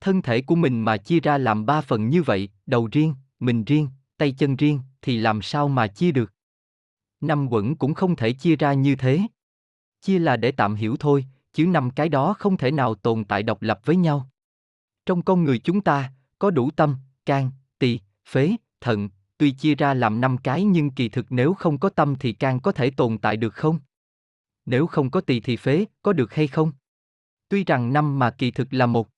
Thân 0.00 0.22
thể 0.22 0.40
của 0.40 0.54
mình 0.54 0.80
mà 0.80 0.96
chia 0.96 1.20
ra 1.20 1.38
làm 1.38 1.66
ba 1.66 1.80
phần 1.80 2.08
như 2.08 2.22
vậy, 2.22 2.48
đầu 2.66 2.88
riêng, 2.92 3.14
mình 3.40 3.64
riêng, 3.64 3.88
tay 4.16 4.32
chân 4.32 4.56
riêng, 4.56 4.80
thì 5.02 5.16
làm 5.16 5.42
sao 5.42 5.68
mà 5.68 5.86
chia 5.86 6.12
được? 6.12 6.32
Năm 7.20 7.52
quẩn 7.52 7.76
cũng 7.76 7.94
không 7.94 8.16
thể 8.16 8.32
chia 8.32 8.56
ra 8.56 8.72
như 8.72 8.96
thế. 8.96 9.20
Chia 10.00 10.18
là 10.18 10.36
để 10.36 10.52
tạm 10.52 10.74
hiểu 10.74 10.96
thôi, 11.00 11.26
chứ 11.52 11.66
năm 11.66 11.90
cái 11.90 12.08
đó 12.08 12.34
không 12.38 12.56
thể 12.56 12.70
nào 12.70 12.94
tồn 12.94 13.24
tại 13.24 13.42
độc 13.42 13.62
lập 13.62 13.80
với 13.84 13.96
nhau. 13.96 14.30
Trong 15.06 15.22
con 15.22 15.44
người 15.44 15.58
chúng 15.58 15.80
ta, 15.80 16.12
có 16.38 16.50
đủ 16.50 16.70
tâm, 16.70 16.96
can, 17.26 17.50
tỳ, 17.78 18.00
phế, 18.28 18.56
thận, 18.80 19.08
tuy 19.38 19.50
chia 19.50 19.74
ra 19.74 19.94
làm 19.94 20.20
năm 20.20 20.38
cái 20.38 20.64
nhưng 20.64 20.90
kỳ 20.90 21.08
thực 21.08 21.26
nếu 21.30 21.54
không 21.54 21.78
có 21.78 21.88
tâm 21.88 22.14
thì 22.20 22.32
can 22.32 22.60
có 22.60 22.72
thể 22.72 22.90
tồn 22.90 23.18
tại 23.18 23.36
được 23.36 23.54
không? 23.54 23.78
Nếu 24.66 24.86
không 24.86 25.10
có 25.10 25.20
tỳ 25.20 25.40
thì 25.40 25.56
phế, 25.56 25.84
có 26.02 26.12
được 26.12 26.34
hay 26.34 26.46
không? 26.46 26.72
Tuy 27.48 27.64
rằng 27.64 27.92
năm 27.92 28.18
mà 28.18 28.30
kỳ 28.30 28.50
thực 28.50 28.72
là 28.74 28.86
một. 28.86 29.08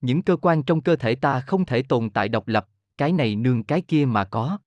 Những 0.00 0.22
cơ 0.22 0.36
quan 0.36 0.62
trong 0.62 0.80
cơ 0.80 0.96
thể 0.96 1.14
ta 1.14 1.40
không 1.40 1.64
thể 1.64 1.82
tồn 1.82 2.10
tại 2.10 2.28
độc 2.28 2.48
lập, 2.48 2.68
cái 2.98 3.12
này 3.12 3.36
nương 3.36 3.64
cái 3.64 3.80
kia 3.80 4.04
mà 4.04 4.24
có. 4.24 4.58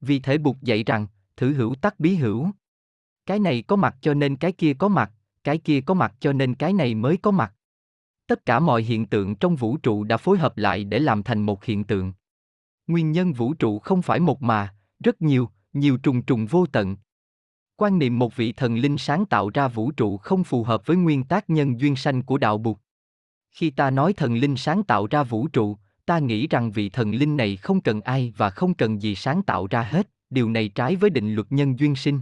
Vì 0.00 0.18
thể 0.18 0.38
buộc 0.38 0.62
dạy 0.62 0.84
rằng, 0.84 1.06
thử 1.36 1.54
hữu 1.54 1.74
tắc 1.74 2.00
bí 2.00 2.14
hữu. 2.14 2.50
Cái 3.26 3.38
này 3.38 3.62
có 3.62 3.76
mặt 3.76 3.96
cho 4.00 4.14
nên 4.14 4.36
cái 4.36 4.52
kia 4.52 4.74
có 4.74 4.88
mặt, 4.88 5.12
cái 5.44 5.58
kia 5.58 5.80
có 5.80 5.94
mặt 5.94 6.14
cho 6.20 6.32
nên 6.32 6.54
cái 6.54 6.72
này 6.72 6.94
mới 6.94 7.16
có 7.16 7.30
mặt. 7.30 7.54
Tất 8.26 8.46
cả 8.46 8.60
mọi 8.60 8.82
hiện 8.82 9.06
tượng 9.06 9.36
trong 9.36 9.56
vũ 9.56 9.76
trụ 9.76 10.04
đã 10.04 10.16
phối 10.16 10.38
hợp 10.38 10.58
lại 10.58 10.84
để 10.84 10.98
làm 10.98 11.22
thành 11.22 11.42
một 11.42 11.64
hiện 11.64 11.84
tượng. 11.84 12.12
Nguyên 12.86 13.12
nhân 13.12 13.32
vũ 13.32 13.54
trụ 13.54 13.78
không 13.78 14.02
phải 14.02 14.20
một 14.20 14.42
mà, 14.42 14.74
rất 15.04 15.22
nhiều, 15.22 15.50
nhiều 15.72 15.96
trùng 15.96 16.22
trùng 16.22 16.46
vô 16.46 16.66
tận. 16.66 16.96
Quan 17.78 17.98
niệm 17.98 18.18
một 18.18 18.36
vị 18.36 18.52
thần 18.52 18.76
linh 18.76 18.98
sáng 18.98 19.26
tạo 19.26 19.50
ra 19.54 19.68
vũ 19.68 19.90
trụ 19.90 20.16
không 20.16 20.44
phù 20.44 20.64
hợp 20.64 20.86
với 20.86 20.96
nguyên 20.96 21.24
tắc 21.24 21.50
nhân 21.50 21.80
duyên 21.80 21.96
sanh 21.96 22.22
của 22.22 22.38
đạo 22.38 22.58
Bụt. 22.58 22.76
Khi 23.50 23.70
ta 23.70 23.90
nói 23.90 24.12
thần 24.12 24.34
linh 24.34 24.56
sáng 24.56 24.84
tạo 24.84 25.06
ra 25.06 25.22
vũ 25.22 25.48
trụ, 25.48 25.76
ta 26.06 26.18
nghĩ 26.18 26.46
rằng 26.46 26.70
vị 26.70 26.88
thần 26.88 27.10
linh 27.10 27.36
này 27.36 27.56
không 27.56 27.80
cần 27.80 28.00
ai 28.00 28.32
và 28.36 28.50
không 28.50 28.74
cần 28.74 29.02
gì 29.02 29.14
sáng 29.14 29.42
tạo 29.42 29.66
ra 29.66 29.82
hết, 29.82 30.08
điều 30.30 30.50
này 30.50 30.68
trái 30.68 30.96
với 30.96 31.10
định 31.10 31.34
luật 31.34 31.46
nhân 31.50 31.78
duyên 31.78 31.96
sinh. 31.96 32.20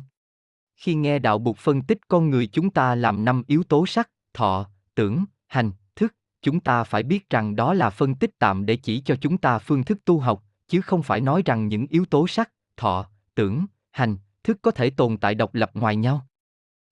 Khi 0.76 0.94
nghe 0.94 1.18
đạo 1.18 1.38
Bụt 1.38 1.56
phân 1.56 1.82
tích 1.82 1.98
con 2.08 2.30
người 2.30 2.46
chúng 2.46 2.70
ta 2.70 2.94
làm 2.94 3.24
năm 3.24 3.42
yếu 3.46 3.62
tố 3.62 3.86
sắc, 3.86 4.10
thọ, 4.34 4.66
tưởng, 4.94 5.24
hành, 5.46 5.70
thức, 5.96 6.14
chúng 6.42 6.60
ta 6.60 6.84
phải 6.84 7.02
biết 7.02 7.30
rằng 7.30 7.56
đó 7.56 7.74
là 7.74 7.90
phân 7.90 8.14
tích 8.14 8.38
tạm 8.38 8.66
để 8.66 8.76
chỉ 8.76 9.00
cho 9.00 9.16
chúng 9.20 9.38
ta 9.38 9.58
phương 9.58 9.84
thức 9.84 10.04
tu 10.04 10.18
học, 10.18 10.44
chứ 10.68 10.80
không 10.80 11.02
phải 11.02 11.20
nói 11.20 11.42
rằng 11.44 11.68
những 11.68 11.86
yếu 11.86 12.04
tố 12.04 12.26
sắc, 12.26 12.50
thọ, 12.76 13.06
tưởng, 13.34 13.66
hành, 13.90 14.16
thức 14.44 14.58
có 14.62 14.70
thể 14.70 14.90
tồn 14.90 15.16
tại 15.16 15.34
độc 15.34 15.54
lập 15.54 15.70
ngoài 15.74 15.96
nhau. 15.96 16.26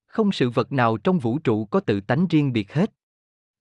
Không 0.07 0.33
sự 0.33 0.51
vật 0.51 0.73
nào 0.73 0.97
trong 0.97 1.19
vũ 1.19 1.39
trụ 1.39 1.65
có 1.65 1.81
tự 1.81 2.01
tánh 2.01 2.27
riêng 2.31 2.53
biệt 2.53 2.73
hết. 2.73 2.93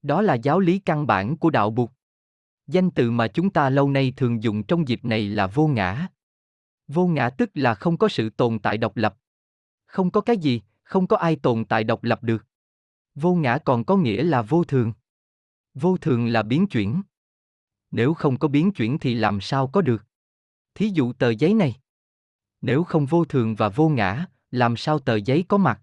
Đó 0.02 0.22
là 0.22 0.34
giáo 0.34 0.60
lý 0.60 0.80
căn 0.80 1.08
bản 1.08 1.38
của 1.38 1.50
đạo 1.50 1.70
Bụt. 1.70 1.90
Danh 2.68 2.92
từ 2.92 3.12
mà 3.12 3.28
chúng 3.28 3.50
ta 3.50 3.70
lâu 3.70 3.90
nay 3.90 4.14
thường 4.18 4.44
dùng 4.44 4.64
trong 4.64 4.88
dịp 4.88 5.06
này 5.06 5.30
là 5.30 5.48
vô 5.48 5.68
ngã. 5.68 6.08
Vô 6.88 7.08
ngã 7.08 7.30
tức 7.30 7.50
là 7.54 7.76
không 7.76 7.98
có 7.98 8.10
sự 8.10 8.30
tồn 8.30 8.60
tại 8.60 8.78
độc 8.78 8.98
lập. 8.98 9.18
Không 9.86 10.12
có 10.12 10.22
cái 10.22 10.38
gì, 10.38 10.62
không 10.84 11.08
có 11.08 11.18
ai 11.18 11.36
tồn 11.36 11.66
tại 11.66 11.84
độc 11.84 12.04
lập 12.04 12.24
được. 12.24 12.46
Vô 13.16 13.36
ngã 13.36 13.58
còn 13.58 13.84
có 13.84 13.98
nghĩa 13.98 14.24
là 14.24 14.42
vô 14.42 14.64
thường. 14.64 14.94
Vô 15.74 15.98
thường 15.98 16.28
là 16.28 16.44
biến 16.44 16.68
chuyển. 16.68 17.02
Nếu 17.92 18.14
không 18.14 18.40
có 18.40 18.48
biến 18.48 18.72
chuyển 18.72 19.00
thì 19.00 19.14
làm 19.14 19.42
sao 19.42 19.68
có 19.68 19.82
được? 19.82 20.06
Thí 20.76 20.90
dụ 20.90 21.14
tờ 21.14 21.30
giấy 21.30 21.54
này. 21.54 21.81
Nếu 22.62 22.84
không 22.84 23.06
vô 23.06 23.26
thường 23.26 23.56
và 23.56 23.70
vô 23.70 23.90
ngã, 23.90 24.26
làm 24.52 24.78
sao 24.78 25.00
tờ 25.00 25.16
giấy 25.16 25.46
có 25.48 25.58
mặt? 25.58 25.82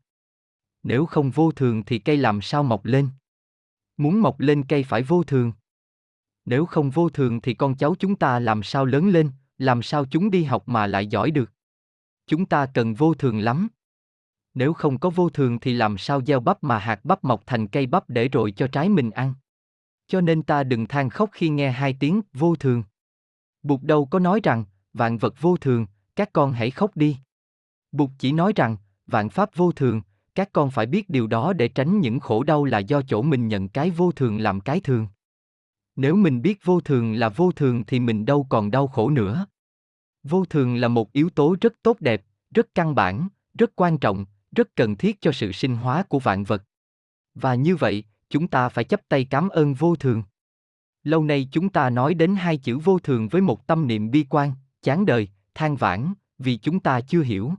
Nếu 0.82 1.06
không 1.06 1.30
vô 1.30 1.52
thường 1.52 1.84
thì 1.84 1.98
cây 1.98 2.16
làm 2.16 2.40
sao 2.40 2.62
mọc 2.62 2.84
lên? 2.84 3.08
Muốn 3.96 4.20
mọc 4.20 4.40
lên 4.40 4.64
cây 4.68 4.84
phải 4.84 5.02
vô 5.02 5.22
thường. 5.22 5.52
Nếu 6.44 6.66
không 6.66 6.90
vô 6.90 7.08
thường 7.08 7.40
thì 7.40 7.54
con 7.54 7.74
cháu 7.76 7.94
chúng 7.98 8.16
ta 8.16 8.38
làm 8.38 8.62
sao 8.62 8.84
lớn 8.84 9.08
lên, 9.08 9.30
làm 9.58 9.82
sao 9.82 10.04
chúng 10.10 10.30
đi 10.30 10.44
học 10.44 10.68
mà 10.68 10.86
lại 10.86 11.06
giỏi 11.06 11.30
được? 11.30 11.52
Chúng 12.26 12.46
ta 12.46 12.66
cần 12.74 12.94
vô 12.94 13.14
thường 13.14 13.38
lắm. 13.38 13.68
Nếu 14.54 14.72
không 14.72 14.98
có 14.98 15.10
vô 15.10 15.28
thường 15.28 15.58
thì 15.60 15.74
làm 15.74 15.98
sao 15.98 16.22
gieo 16.22 16.40
bắp 16.40 16.64
mà 16.64 16.78
hạt 16.78 17.04
bắp 17.04 17.24
mọc 17.24 17.42
thành 17.46 17.68
cây 17.68 17.86
bắp 17.86 18.10
để 18.10 18.28
rồi 18.28 18.50
cho 18.52 18.66
trái 18.66 18.88
mình 18.88 19.10
ăn. 19.10 19.34
Cho 20.06 20.20
nên 20.20 20.42
ta 20.42 20.64
đừng 20.64 20.86
than 20.86 21.10
khóc 21.10 21.30
khi 21.32 21.48
nghe 21.48 21.70
hai 21.70 21.96
tiếng 22.00 22.20
vô 22.32 22.56
thường. 22.56 22.82
Bụt 23.62 23.82
đâu 23.82 24.06
có 24.06 24.18
nói 24.18 24.40
rằng, 24.42 24.64
vạn 24.92 25.18
vật 25.18 25.34
vô 25.40 25.56
thường, 25.56 25.86
các 26.18 26.32
con 26.32 26.52
hãy 26.52 26.70
khóc 26.70 26.96
đi. 26.96 27.16
Bụt 27.92 28.10
chỉ 28.18 28.32
nói 28.32 28.52
rằng, 28.56 28.76
vạn 29.06 29.28
pháp 29.28 29.56
vô 29.56 29.72
thường, 29.72 30.02
các 30.34 30.52
con 30.52 30.70
phải 30.70 30.86
biết 30.86 31.10
điều 31.10 31.26
đó 31.26 31.52
để 31.52 31.68
tránh 31.68 32.00
những 32.00 32.20
khổ 32.20 32.42
đau 32.42 32.64
là 32.64 32.78
do 32.78 33.02
chỗ 33.02 33.22
mình 33.22 33.48
nhận 33.48 33.68
cái 33.68 33.90
vô 33.90 34.12
thường 34.12 34.38
làm 34.38 34.60
cái 34.60 34.80
thường. 34.80 35.06
Nếu 35.96 36.16
mình 36.16 36.42
biết 36.42 36.64
vô 36.64 36.80
thường 36.80 37.14
là 37.14 37.28
vô 37.28 37.52
thường 37.52 37.84
thì 37.86 38.00
mình 38.00 38.24
đâu 38.24 38.46
còn 38.48 38.70
đau 38.70 38.88
khổ 38.88 39.10
nữa. 39.10 39.46
Vô 40.22 40.44
thường 40.44 40.76
là 40.76 40.88
một 40.88 41.12
yếu 41.12 41.30
tố 41.30 41.56
rất 41.60 41.72
tốt 41.82 42.00
đẹp, 42.00 42.24
rất 42.54 42.74
căn 42.74 42.94
bản, 42.94 43.28
rất 43.58 43.76
quan 43.76 43.98
trọng, 43.98 44.26
rất 44.52 44.76
cần 44.76 44.96
thiết 44.96 45.20
cho 45.20 45.32
sự 45.32 45.52
sinh 45.52 45.76
hóa 45.76 46.02
của 46.02 46.18
vạn 46.18 46.44
vật. 46.44 46.62
Và 47.34 47.54
như 47.54 47.76
vậy, 47.76 48.04
chúng 48.30 48.48
ta 48.48 48.68
phải 48.68 48.84
chấp 48.84 49.00
tay 49.08 49.24
cảm 49.24 49.48
ơn 49.48 49.74
vô 49.74 49.96
thường. 49.96 50.22
Lâu 51.02 51.24
nay 51.24 51.48
chúng 51.52 51.68
ta 51.68 51.90
nói 51.90 52.14
đến 52.14 52.34
hai 52.36 52.56
chữ 52.56 52.78
vô 52.78 52.98
thường 52.98 53.28
với 53.28 53.42
một 53.42 53.66
tâm 53.66 53.86
niệm 53.86 54.10
bi 54.10 54.26
quan, 54.28 54.52
chán 54.82 55.06
đời, 55.06 55.28
than 55.58 55.76
vãn, 55.76 56.12
vì 56.38 56.56
chúng 56.56 56.80
ta 56.80 57.00
chưa 57.00 57.22
hiểu. 57.22 57.52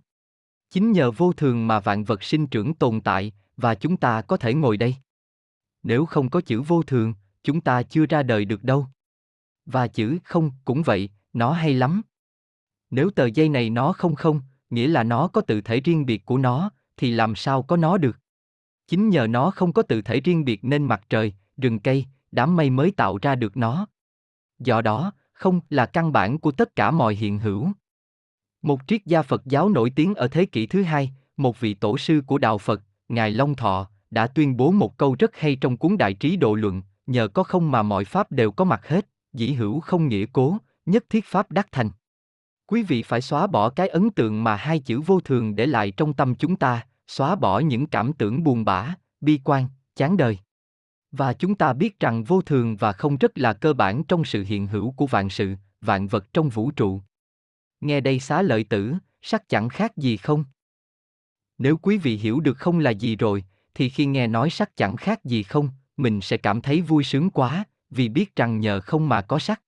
Chính 0.70 0.92
nhờ 0.92 1.12
vô 1.12 1.34
thường 1.34 1.68
mà 1.68 1.80
vạn 1.80 2.04
vật 2.04 2.24
sinh 2.24 2.48
trưởng 2.48 2.74
tồn 2.74 3.02
tại, 3.02 3.34
và 3.58 3.76
chúng 3.76 3.98
ta 3.98 4.22
có 4.22 4.38
thể 4.38 4.54
ngồi 4.54 4.78
đây. 4.78 4.96
Nếu 5.84 6.06
không 6.06 6.30
có 6.30 6.42
chữ 6.42 6.62
vô 6.62 6.84
thường, 6.84 7.14
chúng 7.44 7.62
ta 7.62 7.84
chưa 7.84 8.06
ra 8.06 8.24
đời 8.24 8.46
được 8.46 8.64
đâu. 8.64 8.88
Và 9.66 9.88
chữ 9.88 10.18
không 10.24 10.52
cũng 10.66 10.84
vậy, 10.84 11.10
nó 11.34 11.52
hay 11.52 11.74
lắm. 11.74 12.02
Nếu 12.90 13.10
tờ 13.10 13.26
giấy 13.26 13.50
này 13.50 13.70
nó 13.70 13.94
không 13.94 14.16
không, 14.16 14.42
nghĩa 14.70 14.88
là 14.88 15.04
nó 15.04 15.28
có 15.28 15.42
tự 15.42 15.62
thể 15.62 15.80
riêng 15.80 16.06
biệt 16.06 16.26
của 16.26 16.38
nó, 16.38 16.72
thì 16.98 17.12
làm 17.12 17.36
sao 17.36 17.64
có 17.64 17.78
nó 17.78 17.98
được? 17.98 18.18
Chính 18.88 19.10
nhờ 19.10 19.28
nó 19.28 19.52
không 19.52 19.74
có 19.74 19.82
tự 19.82 20.02
thể 20.02 20.20
riêng 20.20 20.46
biệt 20.46 20.60
nên 20.64 20.84
mặt 20.84 21.02
trời, 21.10 21.34
rừng 21.58 21.80
cây, 21.80 22.06
đám 22.32 22.56
mây 22.56 22.70
mới 22.70 22.92
tạo 22.92 23.18
ra 23.22 23.36
được 23.36 23.58
nó. 23.58 23.88
Do 24.60 24.82
đó, 24.82 25.14
không 25.34 25.62
là 25.70 25.86
căn 25.86 26.12
bản 26.12 26.40
của 26.40 26.52
tất 26.52 26.76
cả 26.76 26.92
mọi 26.92 27.16
hiện 27.16 27.40
hữu. 27.40 27.72
Một 28.62 28.80
triết 28.88 29.06
gia 29.06 29.22
Phật 29.22 29.46
giáo 29.46 29.70
nổi 29.70 29.90
tiếng 29.90 30.16
ở 30.16 30.28
thế 30.28 30.46
kỷ 30.46 30.68
thứ 30.68 30.84
hai, 30.84 31.12
một 31.38 31.60
vị 31.60 31.74
tổ 31.74 31.98
sư 31.98 32.22
của 32.28 32.38
đạo 32.38 32.58
Phật, 32.58 32.82
Ngài 33.10 33.32
Long 33.32 33.56
Thọ, 33.56 33.90
đã 34.12 34.28
tuyên 34.28 34.58
bố 34.58 34.72
một 34.72 34.98
câu 34.98 35.16
rất 35.20 35.36
hay 35.36 35.56
trong 35.56 35.78
cuốn 35.78 35.98
Đại 35.98 36.14
trí 36.14 36.36
độ 36.36 36.56
luận, 36.56 36.82
nhờ 37.08 37.28
có 37.28 37.44
không 37.44 37.72
mà 37.72 37.84
mọi 37.84 38.06
pháp 38.06 38.32
đều 38.32 38.52
có 38.52 38.66
mặt 38.66 38.88
hết, 38.88 39.08
dĩ 39.34 39.52
hữu 39.52 39.80
không 39.80 40.08
nghĩa 40.08 40.26
cố, 40.34 40.58
nhất 40.86 41.06
thiết 41.10 41.26
pháp 41.26 41.52
đắc 41.52 41.68
thành. 41.72 41.90
Quý 42.68 42.84
vị 42.84 43.04
phải 43.04 43.22
xóa 43.22 43.48
bỏ 43.48 43.70
cái 43.70 43.88
ấn 43.88 44.10
tượng 44.10 44.44
mà 44.44 44.56
hai 44.56 44.80
chữ 44.80 45.02
vô 45.02 45.20
thường 45.20 45.56
để 45.56 45.66
lại 45.66 45.92
trong 45.92 46.14
tâm 46.14 46.36
chúng 46.36 46.56
ta, 46.56 46.86
xóa 47.08 47.36
bỏ 47.36 47.60
những 47.60 47.88
cảm 47.88 48.14
tưởng 48.14 48.44
buồn 48.44 48.66
bã, 48.66 48.96
bi 49.22 49.40
quan, 49.44 49.68
chán 49.96 50.18
đời. 50.18 50.38
Và 51.12 51.34
chúng 51.34 51.56
ta 51.56 51.74
biết 51.74 52.00
rằng 52.00 52.24
vô 52.24 52.42
thường 52.42 52.76
và 52.76 52.92
không 52.92 53.18
rất 53.18 53.38
là 53.38 53.54
cơ 53.54 53.74
bản 53.74 54.04
trong 54.04 54.26
sự 54.26 54.44
hiện 54.44 54.68
hữu 54.68 54.92
của 54.92 55.08
vạn 55.08 55.30
sự, 55.30 55.56
vạn 55.82 56.08
vật 56.08 56.34
trong 56.34 56.50
vũ 56.50 56.72
trụ. 56.72 57.02
Nghe 57.82 58.02
đây 58.02 58.20
xá 58.20 58.42
lợi 58.42 58.64
tử, 58.64 58.94
sắc 59.22 59.50
chẳng 59.50 59.70
khác 59.70 59.98
gì 59.98 60.18
không? 60.18 60.44
Nếu 61.58 61.78
quý 61.78 61.98
vị 61.98 62.18
hiểu 62.18 62.40
được 62.40 62.58
không 62.58 62.80
là 62.80 62.92
gì 62.92 63.16
rồi, 63.16 63.44
thì 63.74 63.90
khi 63.90 64.06
nghe 64.06 64.28
nói 64.28 64.50
sắc 64.50 64.76
chẳng 64.76 64.96
khác 64.96 65.26
gì 65.26 65.44
không, 65.44 65.70
mình 65.98 66.22
sẽ 66.22 66.38
cảm 66.38 66.62
thấy 66.62 66.82
vui 66.82 67.04
sướng 67.04 67.30
quá, 67.30 67.64
vì 67.90 68.10
biết 68.10 68.36
rằng 68.36 68.60
nhờ 68.60 68.80
không 68.82 69.10
mà 69.10 69.22
có 69.22 69.40
sắc. 69.40 69.62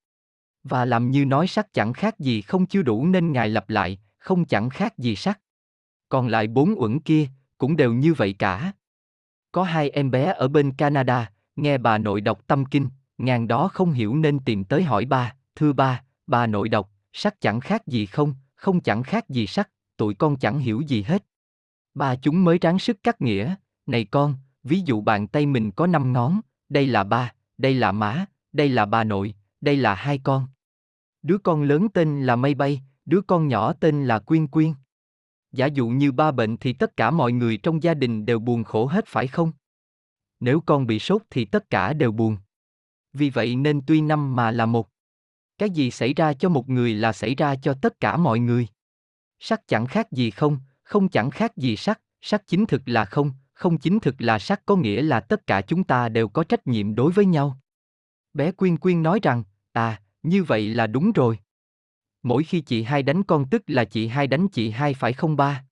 Và 0.63 0.85
làm 0.85 1.11
như 1.11 1.25
nói 1.25 1.47
sắc 1.47 1.73
chẳng 1.73 1.93
khác 1.93 2.19
gì 2.19 2.41
không 2.41 2.65
chưa 2.65 2.81
đủ 2.81 3.05
nên 3.05 3.31
Ngài 3.31 3.49
lặp 3.49 3.69
lại, 3.69 3.99
không 4.17 4.45
chẳng 4.45 4.69
khác 4.69 4.97
gì 4.97 5.15
sắc. 5.15 5.39
Còn 6.09 6.27
lại 6.27 6.47
bốn 6.47 6.81
uẩn 6.81 6.99
kia, 6.99 7.27
cũng 7.57 7.77
đều 7.77 7.93
như 7.93 8.13
vậy 8.13 8.33
cả. 8.33 8.71
Có 9.51 9.63
hai 9.63 9.89
em 9.89 10.11
bé 10.11 10.33
ở 10.37 10.47
bên 10.47 10.71
Canada, 10.71 11.31
nghe 11.55 11.77
bà 11.77 11.97
nội 11.97 12.21
đọc 12.21 12.47
tâm 12.47 12.65
kinh, 12.65 12.87
ngàn 13.17 13.47
đó 13.47 13.67
không 13.67 13.91
hiểu 13.91 14.15
nên 14.15 14.39
tìm 14.39 14.63
tới 14.63 14.83
hỏi 14.83 15.05
ba, 15.05 15.35
thưa 15.55 15.73
ba, 15.73 16.03
bà 16.27 16.47
nội 16.47 16.69
đọc, 16.69 16.89
sắc 17.13 17.41
chẳng 17.41 17.59
khác 17.59 17.87
gì 17.87 18.05
không, 18.05 18.35
không 18.55 18.81
chẳng 18.81 19.03
khác 19.03 19.29
gì 19.29 19.47
sắc, 19.47 19.69
tụi 19.97 20.13
con 20.13 20.37
chẳng 20.37 20.59
hiểu 20.59 20.81
gì 20.81 21.03
hết. 21.03 21.23
Ba 21.93 22.15
chúng 22.15 22.43
mới 22.43 22.57
ráng 22.57 22.79
sức 22.79 23.03
cắt 23.03 23.21
nghĩa, 23.21 23.55
này 23.85 24.05
con, 24.05 24.35
ví 24.63 24.81
dụ 24.85 25.01
bàn 25.01 25.27
tay 25.27 25.45
mình 25.45 25.71
có 25.71 25.87
năm 25.87 26.13
ngón, 26.13 26.41
đây 26.69 26.87
là 26.87 27.03
ba, 27.03 27.33
đây 27.57 27.73
là 27.73 27.91
má, 27.91 28.25
đây 28.53 28.69
là 28.69 28.85
bà 28.85 29.03
nội, 29.03 29.35
đây 29.61 29.77
là 29.77 29.95
hai 29.95 30.17
con. 30.17 30.47
Đứa 31.21 31.37
con 31.37 31.63
lớn 31.63 31.87
tên 31.93 32.23
là 32.23 32.35
Mây 32.35 32.53
Bay, 32.53 32.81
đứa 33.05 33.21
con 33.21 33.47
nhỏ 33.47 33.73
tên 33.73 34.05
là 34.05 34.19
Quyên 34.19 34.47
Quyên. 34.47 34.73
Giả 35.51 35.65
dụ 35.65 35.87
như 35.87 36.11
ba 36.11 36.31
bệnh 36.31 36.57
thì 36.57 36.73
tất 36.73 36.97
cả 36.97 37.11
mọi 37.11 37.31
người 37.31 37.57
trong 37.57 37.83
gia 37.83 37.93
đình 37.93 38.25
đều 38.25 38.39
buồn 38.39 38.63
khổ 38.63 38.85
hết 38.85 39.05
phải 39.07 39.27
không? 39.27 39.51
Nếu 40.39 40.61
con 40.61 40.87
bị 40.87 40.99
sốt 40.99 41.21
thì 41.29 41.45
tất 41.45 41.69
cả 41.69 41.93
đều 41.93 42.11
buồn. 42.11 42.37
Vì 43.13 43.29
vậy 43.29 43.55
nên 43.55 43.81
tuy 43.87 44.01
năm 44.01 44.35
mà 44.35 44.51
là 44.51 44.65
một. 44.65 44.90
Cái 45.61 45.69
gì 45.69 45.91
xảy 45.91 46.13
ra 46.13 46.33
cho 46.33 46.49
một 46.49 46.69
người 46.69 46.93
là 46.93 47.13
xảy 47.13 47.35
ra 47.35 47.55
cho 47.55 47.73
tất 47.73 47.99
cả 47.99 48.17
mọi 48.17 48.39
người. 48.39 48.67
Sắc 49.39 49.67
chẳng 49.67 49.85
khác 49.85 50.11
gì 50.11 50.31
không, 50.31 50.57
không 50.83 51.09
chẳng 51.09 51.31
khác 51.31 51.57
gì 51.57 51.75
sắc, 51.75 52.01
sắc 52.21 52.47
chính 52.47 52.65
thực 52.65 52.81
là 52.85 53.05
không, 53.05 53.31
không 53.53 53.77
chính 53.77 53.99
thực 53.99 54.15
là 54.21 54.39
sắc 54.39 54.61
có 54.65 54.75
nghĩa 54.75 55.01
là 55.01 55.19
tất 55.19 55.47
cả 55.47 55.61
chúng 55.61 55.83
ta 55.83 56.09
đều 56.09 56.27
có 56.27 56.43
trách 56.43 56.67
nhiệm 56.67 56.95
đối 56.95 57.11
với 57.11 57.25
nhau. 57.25 57.57
Bé 58.33 58.51
Quyên 58.51 58.77
Quyên 58.77 59.03
nói 59.03 59.19
rằng, 59.23 59.43
à, 59.71 60.01
như 60.23 60.43
vậy 60.43 60.69
là 60.69 60.87
đúng 60.87 61.11
rồi. 61.11 61.39
Mỗi 62.23 62.43
khi 62.43 62.61
chị 62.61 62.83
hai 62.83 63.03
đánh 63.03 63.23
con 63.23 63.49
tức 63.49 63.63
là 63.67 63.85
chị 63.85 64.07
hai 64.07 64.27
đánh 64.27 64.47
chị 64.47 64.69
hai 64.69 64.93
phải 64.93 65.13
không 65.13 65.35
ba? 65.35 65.65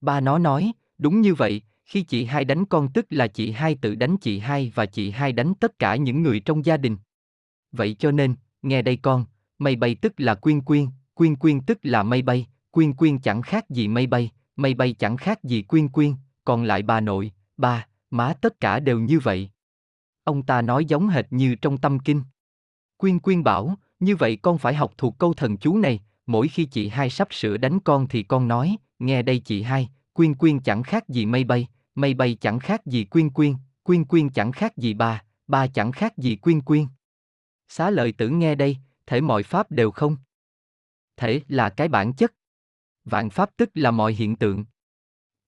Ba 0.00 0.20
nó 0.20 0.38
nói, 0.38 0.72
đúng 0.98 1.20
như 1.20 1.34
vậy, 1.34 1.62
khi 1.84 2.02
chị 2.02 2.24
hai 2.24 2.44
đánh 2.44 2.64
con 2.64 2.92
tức 2.92 3.06
là 3.10 3.26
chị 3.26 3.50
hai 3.50 3.78
tự 3.82 3.94
đánh 3.94 4.16
chị 4.16 4.38
hai 4.38 4.72
và 4.74 4.86
chị 4.86 5.10
hai 5.10 5.32
đánh 5.32 5.54
tất 5.54 5.78
cả 5.78 5.96
những 5.96 6.22
người 6.22 6.40
trong 6.40 6.64
gia 6.64 6.76
đình. 6.76 6.96
Vậy 7.72 7.96
cho 7.98 8.10
nên, 8.10 8.34
nghe 8.66 8.82
đây 8.82 8.96
con, 8.96 9.24
mây 9.58 9.76
bay 9.76 9.94
tức 9.94 10.12
là 10.16 10.34
quyên 10.34 10.60
quyên, 10.60 10.86
quyên 11.14 11.36
quyên 11.36 11.60
tức 11.60 11.78
là 11.82 12.02
mây 12.02 12.22
bay, 12.22 12.46
quyên 12.70 12.92
quyên 12.92 13.18
chẳng 13.18 13.42
khác 13.42 13.70
gì 13.70 13.88
mây 13.88 14.06
bay, 14.06 14.30
mây 14.56 14.74
bay 14.74 14.92
chẳng 14.92 15.16
khác 15.16 15.44
gì 15.44 15.62
quyên 15.62 15.88
quyên, 15.88 16.14
còn 16.44 16.64
lại 16.64 16.82
bà 16.82 17.00
nội, 17.00 17.32
ba, 17.56 17.86
má 18.10 18.34
tất 18.40 18.60
cả 18.60 18.80
đều 18.80 19.00
như 19.00 19.18
vậy. 19.18 19.50
Ông 20.24 20.42
ta 20.42 20.62
nói 20.62 20.84
giống 20.84 21.08
hệt 21.08 21.26
như 21.30 21.54
trong 21.54 21.78
tâm 21.78 21.98
kinh. 21.98 22.22
Quyên 22.96 23.18
quyên 23.18 23.44
bảo, 23.44 23.74
như 24.00 24.16
vậy 24.16 24.36
con 24.36 24.58
phải 24.58 24.74
học 24.74 24.92
thuộc 24.98 25.18
câu 25.18 25.34
thần 25.34 25.56
chú 25.56 25.78
này, 25.78 26.00
mỗi 26.26 26.48
khi 26.48 26.64
chị 26.64 26.88
hai 26.88 27.10
sắp 27.10 27.28
sửa 27.30 27.56
đánh 27.56 27.80
con 27.80 28.08
thì 28.08 28.22
con 28.22 28.48
nói, 28.48 28.76
nghe 28.98 29.22
đây 29.22 29.38
chị 29.38 29.62
hai, 29.62 29.88
quyên 30.12 30.34
quyên 30.34 30.60
chẳng 30.60 30.82
khác 30.82 31.08
gì 31.08 31.26
mây 31.26 31.44
bay, 31.44 31.68
mây 31.94 32.14
bay 32.14 32.36
chẳng 32.40 32.58
khác 32.58 32.86
gì 32.86 33.04
quyên 33.04 33.30
quyên, 33.30 33.54
quyên 33.82 34.04
quyên 34.04 34.28
chẳng 34.28 34.52
khác 34.52 34.76
gì 34.76 34.94
bà, 34.94 35.22
bà 35.46 35.66
chẳng 35.66 35.92
khác 35.92 36.18
gì 36.18 36.36
quyên 36.36 36.60
quyên. 36.60 36.86
Xá 37.68 37.90
lợi 37.90 38.12
tử 38.12 38.28
nghe 38.28 38.54
đây, 38.54 38.76
thể 39.06 39.20
mọi 39.20 39.42
pháp 39.42 39.70
đều 39.70 39.90
không. 39.90 40.16
Thể 41.16 41.40
là 41.48 41.70
cái 41.70 41.88
bản 41.88 42.12
chất. 42.12 42.34
Vạn 43.04 43.30
pháp 43.30 43.50
tức 43.56 43.70
là 43.74 43.90
mọi 43.90 44.12
hiện 44.12 44.36
tượng. 44.36 44.64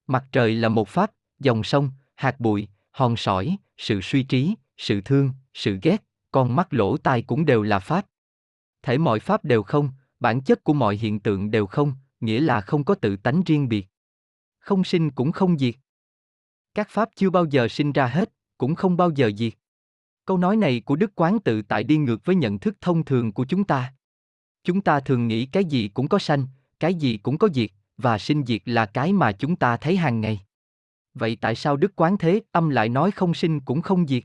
Mặt 0.07 0.25
trời 0.33 0.55
là 0.55 0.69
một 0.69 0.89
pháp, 0.89 1.13
dòng 1.39 1.65
sông, 1.65 1.91
hạt 2.15 2.41
bụi, 2.41 2.69
hòn 2.91 3.17
sỏi, 3.17 3.57
sự 3.77 4.01
suy 4.01 4.23
trí, 4.23 4.55
sự 4.77 5.01
thương, 5.01 5.33
sự 5.55 5.79
ghét, 5.83 6.05
con 6.31 6.57
mắt 6.57 6.75
lỗ 6.75 6.97
tai 6.97 7.23
cũng 7.23 7.47
đều 7.47 7.63
là 7.63 7.79
pháp. 7.79 8.07
Thể 8.83 8.99
mọi 8.99 9.21
pháp 9.21 9.45
đều 9.45 9.63
không, 9.63 9.91
bản 10.21 10.41
chất 10.41 10.65
của 10.65 10.73
mọi 10.73 10.97
hiện 10.97 11.21
tượng 11.21 11.51
đều 11.51 11.67
không, 11.67 11.95
nghĩa 12.21 12.41
là 12.41 12.61
không 12.61 12.85
có 12.85 12.95
tự 12.95 13.17
tánh 13.17 13.43
riêng 13.47 13.69
biệt. 13.69 13.87
Không 14.59 14.85
sinh 14.85 15.11
cũng 15.11 15.33
không 15.33 15.59
diệt. 15.59 15.75
Các 16.75 16.89
pháp 16.91 17.09
chưa 17.17 17.31
bao 17.31 17.45
giờ 17.45 17.69
sinh 17.69 17.93
ra 17.93 18.07
hết, 18.07 18.33
cũng 18.59 18.75
không 18.75 18.97
bao 18.97 19.11
giờ 19.11 19.31
diệt. 19.37 19.53
Câu 20.29 20.39
nói 20.39 20.57
này 20.57 20.83
của 20.85 20.97
Đức 20.97 21.13
Quán 21.15 21.39
tự 21.41 21.63
tại 21.63 21.85
đi 21.85 21.97
ngược 21.97 22.25
với 22.25 22.37
nhận 22.37 22.59
thức 22.59 22.77
thông 22.81 23.05
thường 23.05 23.33
của 23.33 23.45
chúng 23.45 23.65
ta. 23.65 23.95
Chúng 24.65 24.81
ta 24.81 25.01
thường 25.01 25.29
nghĩ 25.29 25.47
cái 25.47 25.65
gì 25.65 25.89
cũng 25.89 26.09
có 26.09 26.19
sanh, 26.19 26.47
cái 26.81 26.95
gì 26.95 27.17
cũng 27.17 27.39
có 27.39 27.49
diệt, 27.55 27.71
và 27.97 28.19
sinh 28.19 28.45
diệt 28.47 28.63
là 28.65 28.87
cái 28.87 29.13
mà 29.13 29.33
chúng 29.33 29.57
ta 29.57 29.77
thấy 29.77 29.97
hàng 29.97 30.21
ngày. 30.21 30.41
Vậy 31.15 31.39
tại 31.41 31.55
sao 31.55 31.77
Đức 31.77 31.93
Quán 31.97 32.19
Thế 32.19 32.41
Âm 32.53 32.69
lại 32.69 32.89
nói 32.89 33.11
không 33.11 33.35
sinh 33.35 33.61
cũng 33.61 33.83
không 33.83 34.07
diệt? 34.07 34.23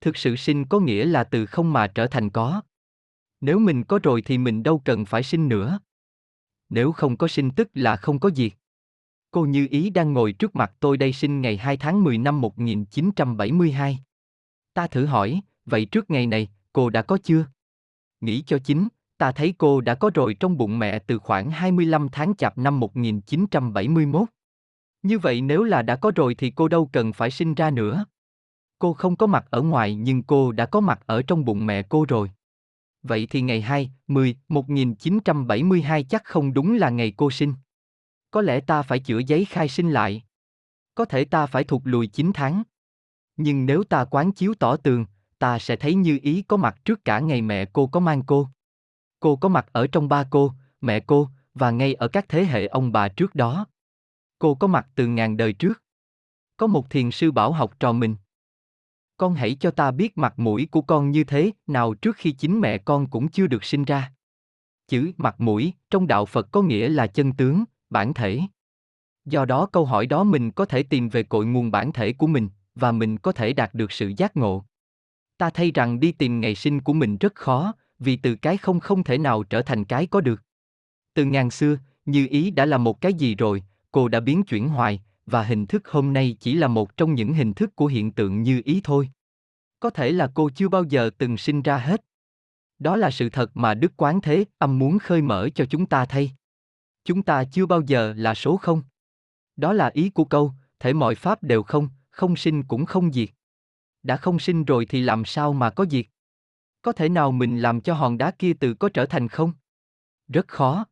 Thực 0.00 0.16
sự 0.16 0.36
sinh 0.36 0.64
có 0.64 0.80
nghĩa 0.80 1.04
là 1.04 1.24
từ 1.24 1.46
không 1.46 1.72
mà 1.72 1.86
trở 1.86 2.06
thành 2.06 2.30
có. 2.30 2.62
Nếu 3.40 3.58
mình 3.58 3.84
có 3.84 3.98
rồi 4.02 4.22
thì 4.22 4.38
mình 4.38 4.62
đâu 4.62 4.82
cần 4.84 5.04
phải 5.04 5.22
sinh 5.22 5.48
nữa. 5.48 5.80
Nếu 6.68 6.92
không 6.92 7.16
có 7.16 7.28
sinh 7.28 7.50
tức 7.50 7.68
là 7.74 7.96
không 7.96 8.18
có 8.18 8.30
diệt. 8.34 8.52
Cô 9.30 9.44
Như 9.44 9.68
Ý 9.70 9.90
đang 9.90 10.12
ngồi 10.12 10.32
trước 10.32 10.56
mặt 10.56 10.72
tôi 10.80 10.96
đây 10.96 11.12
sinh 11.12 11.40
ngày 11.40 11.56
2 11.56 11.76
tháng 11.76 12.04
10 12.04 12.18
năm 12.18 12.40
1972. 12.40 13.98
Ta 14.74 14.86
thử 14.86 15.06
hỏi, 15.06 15.40
vậy 15.66 15.84
trước 15.84 16.10
ngày 16.10 16.26
này, 16.26 16.48
cô 16.72 16.90
đã 16.90 17.02
có 17.02 17.18
chưa? 17.22 17.46
Nghĩ 18.20 18.42
cho 18.46 18.58
chính, 18.58 18.88
ta 19.18 19.32
thấy 19.32 19.54
cô 19.58 19.80
đã 19.80 19.94
có 19.94 20.10
rồi 20.14 20.34
trong 20.34 20.58
bụng 20.58 20.78
mẹ 20.78 20.98
từ 20.98 21.18
khoảng 21.18 21.50
25 21.50 22.08
tháng 22.08 22.34
chạp 22.34 22.58
năm 22.58 22.80
1971. 22.80 24.28
Như 25.02 25.18
vậy 25.18 25.40
nếu 25.40 25.64
là 25.64 25.82
đã 25.82 25.96
có 25.96 26.12
rồi 26.14 26.34
thì 26.34 26.50
cô 26.50 26.68
đâu 26.68 26.90
cần 26.92 27.12
phải 27.12 27.30
sinh 27.30 27.54
ra 27.54 27.70
nữa. 27.70 28.04
Cô 28.78 28.92
không 28.92 29.16
có 29.16 29.26
mặt 29.26 29.46
ở 29.50 29.62
ngoài 29.62 29.94
nhưng 29.94 30.22
cô 30.22 30.52
đã 30.52 30.66
có 30.66 30.80
mặt 30.80 31.00
ở 31.06 31.22
trong 31.22 31.44
bụng 31.44 31.66
mẹ 31.66 31.82
cô 31.82 32.04
rồi. 32.08 32.30
Vậy 33.02 33.26
thì 33.30 33.40
ngày 33.40 33.60
2, 33.60 33.90
10, 34.06 34.36
1972 34.48 36.04
chắc 36.04 36.24
không 36.24 36.54
đúng 36.54 36.74
là 36.74 36.90
ngày 36.90 37.12
cô 37.16 37.30
sinh. 37.30 37.54
Có 38.30 38.42
lẽ 38.42 38.60
ta 38.60 38.82
phải 38.82 38.98
chữa 38.98 39.18
giấy 39.18 39.44
khai 39.44 39.68
sinh 39.68 39.90
lại. 39.90 40.22
Có 40.94 41.04
thể 41.04 41.24
ta 41.24 41.46
phải 41.46 41.64
thụt 41.64 41.82
lùi 41.84 42.06
9 42.06 42.30
tháng. 42.34 42.62
Nhưng 43.38 43.66
nếu 43.66 43.84
ta 43.84 44.04
quán 44.04 44.32
chiếu 44.32 44.54
tỏ 44.58 44.76
tường, 44.76 45.06
ta 45.38 45.58
sẽ 45.58 45.76
thấy 45.76 45.94
như 45.94 46.18
ý 46.22 46.42
có 46.42 46.56
mặt 46.56 46.76
trước 46.84 47.04
cả 47.04 47.20
ngày 47.20 47.42
mẹ 47.42 47.64
cô 47.72 47.86
có 47.86 48.00
mang 48.00 48.22
cô. 48.26 48.48
Cô 49.20 49.36
có 49.36 49.48
mặt 49.48 49.66
ở 49.72 49.86
trong 49.86 50.08
ba 50.08 50.24
cô, 50.30 50.52
mẹ 50.80 51.00
cô, 51.00 51.28
và 51.54 51.70
ngay 51.70 51.94
ở 51.94 52.08
các 52.08 52.28
thế 52.28 52.44
hệ 52.44 52.66
ông 52.66 52.92
bà 52.92 53.08
trước 53.08 53.34
đó. 53.34 53.66
Cô 54.38 54.54
có 54.54 54.66
mặt 54.66 54.88
từ 54.94 55.06
ngàn 55.06 55.36
đời 55.36 55.52
trước. 55.52 55.82
Có 56.56 56.66
một 56.66 56.90
thiền 56.90 57.10
sư 57.10 57.30
bảo 57.30 57.52
học 57.52 57.80
trò 57.80 57.92
mình. 57.92 58.16
Con 59.16 59.34
hãy 59.34 59.56
cho 59.60 59.70
ta 59.70 59.90
biết 59.90 60.18
mặt 60.18 60.38
mũi 60.38 60.68
của 60.70 60.82
con 60.82 61.10
như 61.10 61.24
thế 61.24 61.50
nào 61.66 61.94
trước 61.94 62.16
khi 62.16 62.32
chính 62.32 62.60
mẹ 62.60 62.78
con 62.78 63.10
cũng 63.10 63.28
chưa 63.28 63.46
được 63.46 63.64
sinh 63.64 63.84
ra. 63.84 64.12
Chữ 64.88 65.12
mặt 65.16 65.40
mũi 65.40 65.72
trong 65.90 66.06
đạo 66.06 66.26
Phật 66.26 66.48
có 66.52 66.62
nghĩa 66.62 66.88
là 66.88 67.06
chân 67.06 67.32
tướng, 67.32 67.64
bản 67.90 68.14
thể. 68.14 68.40
Do 69.24 69.44
đó 69.44 69.66
câu 69.66 69.84
hỏi 69.84 70.06
đó 70.06 70.24
mình 70.24 70.50
có 70.50 70.64
thể 70.64 70.82
tìm 70.82 71.08
về 71.08 71.22
cội 71.22 71.46
nguồn 71.46 71.70
bản 71.70 71.92
thể 71.92 72.12
của 72.12 72.26
mình 72.26 72.48
và 72.80 72.92
mình 72.92 73.18
có 73.18 73.32
thể 73.32 73.52
đạt 73.52 73.74
được 73.74 73.92
sự 73.92 74.12
giác 74.16 74.36
ngộ. 74.36 74.64
Ta 75.38 75.50
thấy 75.50 75.72
rằng 75.74 76.00
đi 76.00 76.12
tìm 76.12 76.40
ngày 76.40 76.54
sinh 76.54 76.80
của 76.80 76.92
mình 76.92 77.16
rất 77.18 77.34
khó, 77.34 77.72
vì 77.98 78.16
từ 78.16 78.34
cái 78.34 78.56
không 78.56 78.80
không 78.80 79.04
thể 79.04 79.18
nào 79.18 79.42
trở 79.42 79.62
thành 79.62 79.84
cái 79.84 80.06
có 80.06 80.20
được. 80.20 80.42
Từ 81.14 81.24
ngàn 81.24 81.50
xưa, 81.50 81.76
như 82.06 82.26
ý 82.30 82.50
đã 82.50 82.66
là 82.66 82.78
một 82.78 83.00
cái 83.00 83.14
gì 83.14 83.34
rồi, 83.34 83.62
cô 83.90 84.08
đã 84.08 84.20
biến 84.20 84.42
chuyển 84.42 84.68
hoài, 84.68 85.02
và 85.26 85.42
hình 85.42 85.66
thức 85.66 85.88
hôm 85.88 86.12
nay 86.12 86.36
chỉ 86.40 86.54
là 86.54 86.68
một 86.68 86.96
trong 86.96 87.14
những 87.14 87.34
hình 87.34 87.54
thức 87.54 87.76
của 87.76 87.86
hiện 87.86 88.12
tượng 88.12 88.42
như 88.42 88.62
ý 88.64 88.80
thôi. 88.84 89.10
Có 89.80 89.90
thể 89.90 90.12
là 90.12 90.30
cô 90.34 90.50
chưa 90.50 90.68
bao 90.68 90.84
giờ 90.84 91.10
từng 91.18 91.36
sinh 91.36 91.62
ra 91.62 91.78
hết. 91.78 92.04
Đó 92.78 92.96
là 92.96 93.10
sự 93.10 93.28
thật 93.28 93.56
mà 93.56 93.74
Đức 93.74 93.92
Quán 93.96 94.20
Thế 94.20 94.44
âm 94.58 94.78
muốn 94.78 94.98
khơi 94.98 95.22
mở 95.22 95.48
cho 95.54 95.64
chúng 95.64 95.86
ta 95.86 96.04
thay. 96.04 96.32
Chúng 97.04 97.22
ta 97.22 97.44
chưa 97.44 97.66
bao 97.66 97.80
giờ 97.86 98.14
là 98.16 98.34
số 98.34 98.56
không. 98.56 98.82
Đó 99.56 99.72
là 99.72 99.90
ý 99.94 100.10
của 100.10 100.24
câu, 100.24 100.52
thể 100.80 100.92
mọi 100.92 101.14
pháp 101.14 101.42
đều 101.42 101.62
không, 101.62 101.88
không 102.18 102.36
sinh 102.36 102.62
cũng 102.62 102.84
không 102.86 103.12
diệt. 103.12 103.28
Đã 104.02 104.16
không 104.16 104.38
sinh 104.38 104.64
rồi 104.64 104.86
thì 104.86 105.00
làm 105.00 105.24
sao 105.24 105.52
mà 105.52 105.70
có 105.70 105.86
diệt? 105.90 106.06
Có 106.82 106.92
thể 106.92 107.08
nào 107.08 107.32
mình 107.32 107.58
làm 107.58 107.80
cho 107.80 107.94
hòn 107.94 108.18
đá 108.18 108.30
kia 108.30 108.52
từ 108.60 108.74
có 108.74 108.88
trở 108.88 109.06
thành 109.06 109.28
không? 109.28 109.52
Rất 110.28 110.48
khó. 110.48 110.86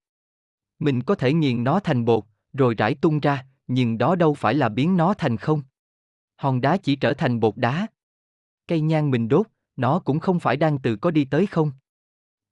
Mình 0.78 1.02
có 1.02 1.14
thể 1.14 1.32
nghiền 1.32 1.64
nó 1.64 1.80
thành 1.80 2.04
bột, 2.04 2.24
rồi 2.52 2.74
rải 2.74 2.94
tung 2.94 3.20
ra, 3.20 3.46
nhưng 3.66 3.98
đó 3.98 4.16
đâu 4.16 4.34
phải 4.34 4.54
là 4.54 4.68
biến 4.68 4.96
nó 4.96 5.14
thành 5.14 5.36
không. 5.36 5.62
Hòn 6.36 6.60
đá 6.60 6.76
chỉ 6.76 6.96
trở 6.96 7.14
thành 7.14 7.40
bột 7.40 7.56
đá. 7.56 7.86
Cây 8.68 8.80
nhang 8.80 9.10
mình 9.10 9.28
đốt, 9.28 9.46
nó 9.76 9.98
cũng 9.98 10.20
không 10.20 10.40
phải 10.40 10.56
đang 10.56 10.78
từ 10.78 10.96
có 10.96 11.10
đi 11.10 11.24
tới 11.24 11.46
không. 11.46 11.72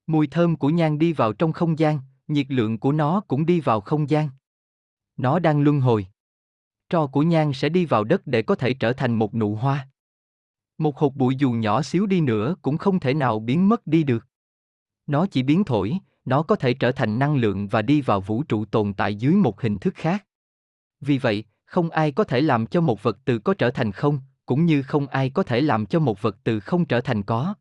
Mùi 0.07 0.27
thơm 0.27 0.57
của 0.57 0.69
nhang 0.71 0.99
đi 0.99 1.13
vào 1.13 1.33
trong 1.33 1.53
không 1.53 1.79
gian, 1.79 2.01
nhiệt 2.29 2.47
lượng 2.49 2.79
của 2.79 2.93
nó 2.93 3.21
cũng 3.29 3.47
đi 3.47 3.61
vào 3.61 3.81
không 3.81 4.11
gian. 4.11 4.29
Nó 5.17 5.39
đang 5.39 5.61
luân 5.61 5.81
hồi. 5.81 6.07
Tro 6.91 7.07
của 7.07 7.23
nhang 7.23 7.53
sẽ 7.53 7.69
đi 7.69 7.85
vào 7.85 8.05
đất 8.05 8.27
để 8.27 8.43
có 8.43 8.55
thể 8.55 8.75
trở 8.75 8.93
thành 8.93 9.15
một 9.15 9.35
nụ 9.35 9.55
hoa. 9.55 9.89
Một 10.79 10.99
hột 10.99 11.17
bụi 11.17 11.37
dù 11.37 11.53
nhỏ 11.53 11.83
xíu 11.83 12.07
đi 12.07 12.21
nữa 12.21 12.57
cũng 12.63 12.79
không 12.79 13.01
thể 13.01 13.15
nào 13.15 13.41
biến 13.41 13.69
mất 13.69 13.87
đi 13.87 14.03
được. 14.03 14.27
Nó 15.07 15.27
chỉ 15.27 15.43
biến 15.43 15.65
thổi, 15.65 15.99
nó 16.25 16.43
có 16.43 16.57
thể 16.57 16.75
trở 16.75 16.93
thành 16.93 17.19
năng 17.19 17.37
lượng 17.37 17.69
và 17.69 17.83
đi 17.83 18.01
vào 18.01 18.21
vũ 18.21 18.43
trụ 18.43 18.65
tồn 18.65 18.95
tại 18.95 19.15
dưới 19.15 19.35
một 19.35 19.61
hình 19.61 19.79
thức 19.79 19.95
khác. 19.95 20.27
Vì 21.01 21.19
vậy, 21.19 21.45
không 21.65 21.91
ai 21.91 22.13
có 22.13 22.25
thể 22.25 22.41
làm 22.41 22.67
cho 22.67 22.81
một 22.81 23.03
vật 23.03 23.19
từ 23.25 23.39
có 23.39 23.55
trở 23.55 23.71
thành 23.71 23.93
không, 23.93 24.21
cũng 24.47 24.65
như 24.65 24.83
không 24.83 25.07
ai 25.07 25.31
có 25.31 25.43
thể 25.43 25.61
làm 25.61 25.87
cho 25.87 26.01
một 26.01 26.23
vật 26.23 26.37
từ 26.45 26.61
không 26.61 26.85
trở 26.85 27.01
thành 27.01 27.23
có. 27.23 27.55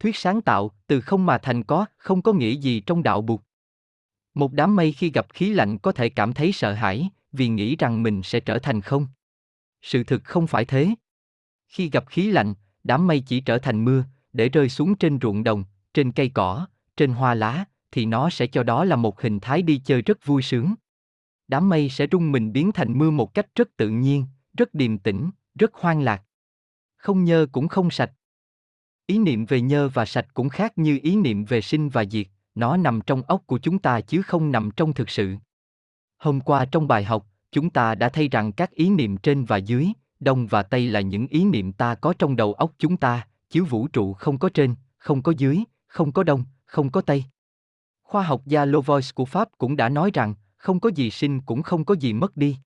Thuyết 0.00 0.16
sáng 0.16 0.40
tạo, 0.40 0.70
từ 0.86 1.00
không 1.00 1.26
mà 1.26 1.38
thành 1.38 1.64
có, 1.64 1.86
không 1.96 2.22
có 2.22 2.32
nghĩa 2.32 2.52
gì 2.52 2.80
trong 2.80 3.02
đạo 3.02 3.20
buộc. 3.20 3.42
Một 4.34 4.52
đám 4.52 4.76
mây 4.76 4.92
khi 4.92 5.10
gặp 5.10 5.26
khí 5.32 5.52
lạnh 5.52 5.78
có 5.78 5.92
thể 5.92 6.08
cảm 6.08 6.32
thấy 6.32 6.52
sợ 6.52 6.72
hãi, 6.72 7.10
vì 7.36 7.48
nghĩ 7.48 7.76
rằng 7.76 8.02
mình 8.02 8.22
sẽ 8.22 8.40
trở 8.40 8.58
thành 8.58 8.80
không. 8.80 9.06
Sự 9.82 10.04
thực 10.04 10.24
không 10.24 10.46
phải 10.46 10.64
thế. 10.64 10.90
Khi 11.68 11.90
gặp 11.90 12.04
khí 12.08 12.30
lạnh, 12.30 12.54
đám 12.84 13.06
mây 13.06 13.20
chỉ 13.26 13.40
trở 13.40 13.58
thành 13.58 13.84
mưa, 13.84 14.04
để 14.32 14.48
rơi 14.48 14.68
xuống 14.68 14.94
trên 14.94 15.18
ruộng 15.22 15.44
đồng, 15.44 15.64
trên 15.94 16.12
cây 16.12 16.30
cỏ, 16.34 16.66
trên 16.96 17.10
hoa 17.10 17.34
lá, 17.34 17.64
thì 17.90 18.06
nó 18.06 18.30
sẽ 18.30 18.46
cho 18.46 18.62
đó 18.62 18.84
là 18.84 18.96
một 18.96 19.20
hình 19.20 19.40
thái 19.40 19.62
đi 19.62 19.80
chơi 19.84 20.02
rất 20.02 20.26
vui 20.26 20.42
sướng. 20.42 20.74
Đám 21.48 21.68
mây 21.68 21.88
sẽ 21.88 22.06
rung 22.12 22.32
mình 22.32 22.52
biến 22.52 22.72
thành 22.72 22.98
mưa 22.98 23.10
một 23.10 23.34
cách 23.34 23.46
rất 23.54 23.76
tự 23.76 23.88
nhiên, 23.88 24.26
rất 24.58 24.74
điềm 24.74 24.98
tĩnh, 24.98 25.30
rất 25.54 25.74
hoang 25.74 26.02
lạc. 26.02 26.22
Không 26.96 27.24
nhơ 27.24 27.46
cũng 27.52 27.68
không 27.68 27.90
sạch. 27.90 28.12
Ý 29.06 29.18
niệm 29.18 29.46
về 29.46 29.60
nhơ 29.60 29.88
và 29.88 30.04
sạch 30.04 30.26
cũng 30.34 30.48
khác 30.48 30.78
như 30.78 30.98
ý 31.02 31.16
niệm 31.16 31.44
về 31.44 31.60
sinh 31.60 31.88
và 31.88 32.04
diệt, 32.04 32.26
nó 32.54 32.76
nằm 32.76 33.00
trong 33.06 33.22
óc 33.22 33.42
của 33.46 33.58
chúng 33.58 33.78
ta 33.78 34.00
chứ 34.00 34.22
không 34.22 34.52
nằm 34.52 34.70
trong 34.76 34.94
thực 34.94 35.10
sự. 35.10 35.36
Hôm 36.18 36.40
qua 36.40 36.64
trong 36.64 36.88
bài 36.88 37.04
học, 37.04 37.26
chúng 37.52 37.70
ta 37.70 37.94
đã 37.94 38.08
thấy 38.08 38.28
rằng 38.28 38.52
các 38.52 38.70
ý 38.70 38.90
niệm 38.90 39.16
trên 39.16 39.44
và 39.44 39.56
dưới, 39.56 39.88
đông 40.20 40.46
và 40.46 40.62
tây 40.62 40.88
là 40.88 41.00
những 41.00 41.26
ý 41.26 41.44
niệm 41.44 41.72
ta 41.72 41.94
có 41.94 42.14
trong 42.18 42.36
đầu 42.36 42.52
óc 42.52 42.72
chúng 42.78 42.96
ta, 42.96 43.26
chiếu 43.50 43.64
vũ 43.64 43.88
trụ 43.88 44.12
không 44.12 44.38
có 44.38 44.48
trên, 44.54 44.74
không 44.98 45.22
có 45.22 45.32
dưới, 45.38 45.58
không 45.86 46.12
có 46.12 46.22
đông, 46.22 46.44
không 46.64 46.90
có 46.90 47.00
tây. 47.00 47.24
Khoa 48.02 48.22
học 48.22 48.42
gia 48.46 48.64
Lovois 48.64 49.14
của 49.14 49.24
Pháp 49.24 49.48
cũng 49.58 49.76
đã 49.76 49.88
nói 49.88 50.10
rằng, 50.14 50.34
không 50.56 50.80
có 50.80 50.90
gì 50.94 51.10
sinh 51.10 51.40
cũng 51.40 51.62
không 51.62 51.84
có 51.84 51.94
gì 51.94 52.12
mất 52.12 52.36
đi. 52.36 52.56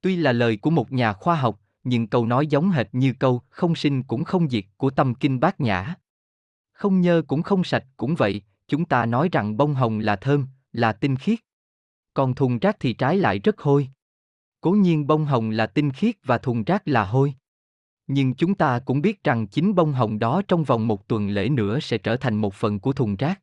Tuy 0.00 0.16
là 0.16 0.32
lời 0.32 0.56
của 0.56 0.70
một 0.70 0.92
nhà 0.92 1.12
khoa 1.12 1.34
học, 1.34 1.60
nhưng 1.84 2.06
câu 2.06 2.26
nói 2.26 2.46
giống 2.46 2.70
hệt 2.70 2.88
như 2.92 3.14
câu 3.18 3.42
không 3.48 3.74
sinh 3.74 4.02
cũng 4.02 4.24
không 4.24 4.48
diệt 4.48 4.64
của 4.76 4.90
tâm 4.90 5.14
kinh 5.14 5.40
bát 5.40 5.60
nhã. 5.60 5.94
Không 6.72 7.00
nhơ 7.00 7.22
cũng 7.26 7.42
không 7.42 7.64
sạch 7.64 7.84
cũng 7.96 8.14
vậy, 8.14 8.42
chúng 8.68 8.84
ta 8.84 9.06
nói 9.06 9.28
rằng 9.32 9.56
bông 9.56 9.74
hồng 9.74 9.98
là 9.98 10.16
thơm, 10.16 10.46
là 10.72 10.92
tinh 10.92 11.16
khiết. 11.16 11.38
Còn 12.14 12.34
thùng 12.34 12.58
rác 12.58 12.76
thì 12.80 12.92
trái 12.92 13.16
lại 13.16 13.38
rất 13.38 13.60
hôi. 13.60 13.88
Cố 14.60 14.70
nhiên 14.70 15.06
bông 15.06 15.24
hồng 15.24 15.50
là 15.50 15.66
tinh 15.66 15.92
khiết 15.92 16.14
và 16.24 16.38
thùng 16.38 16.64
rác 16.64 16.88
là 16.88 17.04
hôi. 17.04 17.34
Nhưng 18.06 18.34
chúng 18.34 18.54
ta 18.54 18.78
cũng 18.78 19.00
biết 19.00 19.24
rằng 19.24 19.46
chính 19.46 19.74
bông 19.74 19.92
hồng 19.92 20.18
đó 20.18 20.42
trong 20.48 20.64
vòng 20.64 20.86
một 20.86 21.08
tuần 21.08 21.28
lễ 21.28 21.48
nữa 21.48 21.80
sẽ 21.80 21.98
trở 21.98 22.16
thành 22.16 22.36
một 22.36 22.54
phần 22.54 22.80
của 22.80 22.92
thùng 22.92 23.16
rác. 23.16 23.40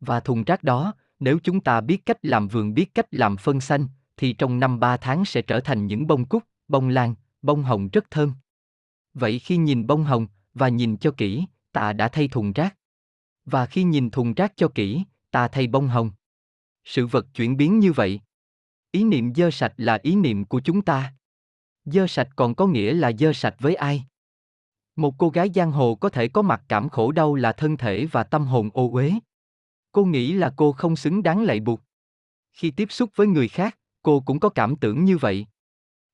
Và 0.00 0.20
thùng 0.20 0.44
rác 0.44 0.62
đó, 0.62 0.94
nếu 1.20 1.38
chúng 1.42 1.60
ta 1.60 1.80
biết 1.80 2.06
cách 2.06 2.18
làm 2.22 2.48
vườn 2.48 2.74
biết 2.74 2.94
cách 2.94 3.06
làm 3.10 3.36
phân 3.36 3.60
xanh, 3.60 3.86
thì 4.16 4.32
trong 4.32 4.60
năm 4.60 4.80
ba 4.80 4.96
tháng 4.96 5.24
sẽ 5.24 5.42
trở 5.42 5.60
thành 5.60 5.86
những 5.86 6.06
bông 6.06 6.24
cúc, 6.24 6.42
bông 6.68 6.88
lan, 6.88 7.14
bông 7.42 7.62
hồng 7.62 7.88
rất 7.92 8.10
thơm. 8.10 8.32
Vậy 9.14 9.38
khi 9.38 9.56
nhìn 9.56 9.86
bông 9.86 10.04
hồng, 10.04 10.26
và 10.54 10.68
nhìn 10.68 10.96
cho 10.96 11.10
kỹ, 11.10 11.44
ta 11.72 11.92
đã 11.92 12.08
thay 12.08 12.28
thùng 12.28 12.52
rác. 12.52 12.76
Và 13.44 13.66
khi 13.66 13.82
nhìn 13.82 14.10
thùng 14.10 14.34
rác 14.34 14.52
cho 14.56 14.68
kỹ, 14.68 15.04
ta 15.30 15.48
thay 15.48 15.66
bông 15.66 15.88
hồng. 15.88 16.10
Sự 16.84 17.06
vật 17.06 17.26
chuyển 17.34 17.56
biến 17.56 17.78
như 17.78 17.92
vậy. 17.92 18.20
Ý 18.90 19.04
niệm 19.04 19.34
dơ 19.34 19.50
sạch 19.50 19.72
là 19.76 19.98
ý 20.02 20.16
niệm 20.16 20.44
của 20.44 20.60
chúng 20.60 20.82
ta. 20.82 21.14
Dơ 21.84 22.06
sạch 22.06 22.28
còn 22.36 22.54
có 22.54 22.66
nghĩa 22.66 22.94
là 22.94 23.12
dơ 23.18 23.32
sạch 23.32 23.54
với 23.58 23.74
ai? 23.74 24.04
Một 24.96 25.14
cô 25.18 25.28
gái 25.28 25.50
giang 25.54 25.72
hồ 25.72 25.94
có 25.94 26.08
thể 26.08 26.28
có 26.28 26.42
mặt 26.42 26.62
cảm 26.68 26.88
khổ 26.88 27.12
đau 27.12 27.34
là 27.34 27.52
thân 27.52 27.76
thể 27.76 28.06
và 28.12 28.24
tâm 28.24 28.46
hồn 28.46 28.70
ô 28.72 28.90
uế. 28.92 29.12
Cô 29.92 30.04
nghĩ 30.04 30.32
là 30.32 30.52
cô 30.56 30.72
không 30.72 30.96
xứng 30.96 31.22
đáng 31.22 31.42
lạy 31.42 31.60
buộc. 31.60 31.80
Khi 32.52 32.70
tiếp 32.70 32.92
xúc 32.92 33.10
với 33.14 33.26
người 33.26 33.48
khác, 33.48 33.78
cô 34.02 34.20
cũng 34.20 34.40
có 34.40 34.48
cảm 34.48 34.76
tưởng 34.76 35.04
như 35.04 35.18
vậy. 35.18 35.46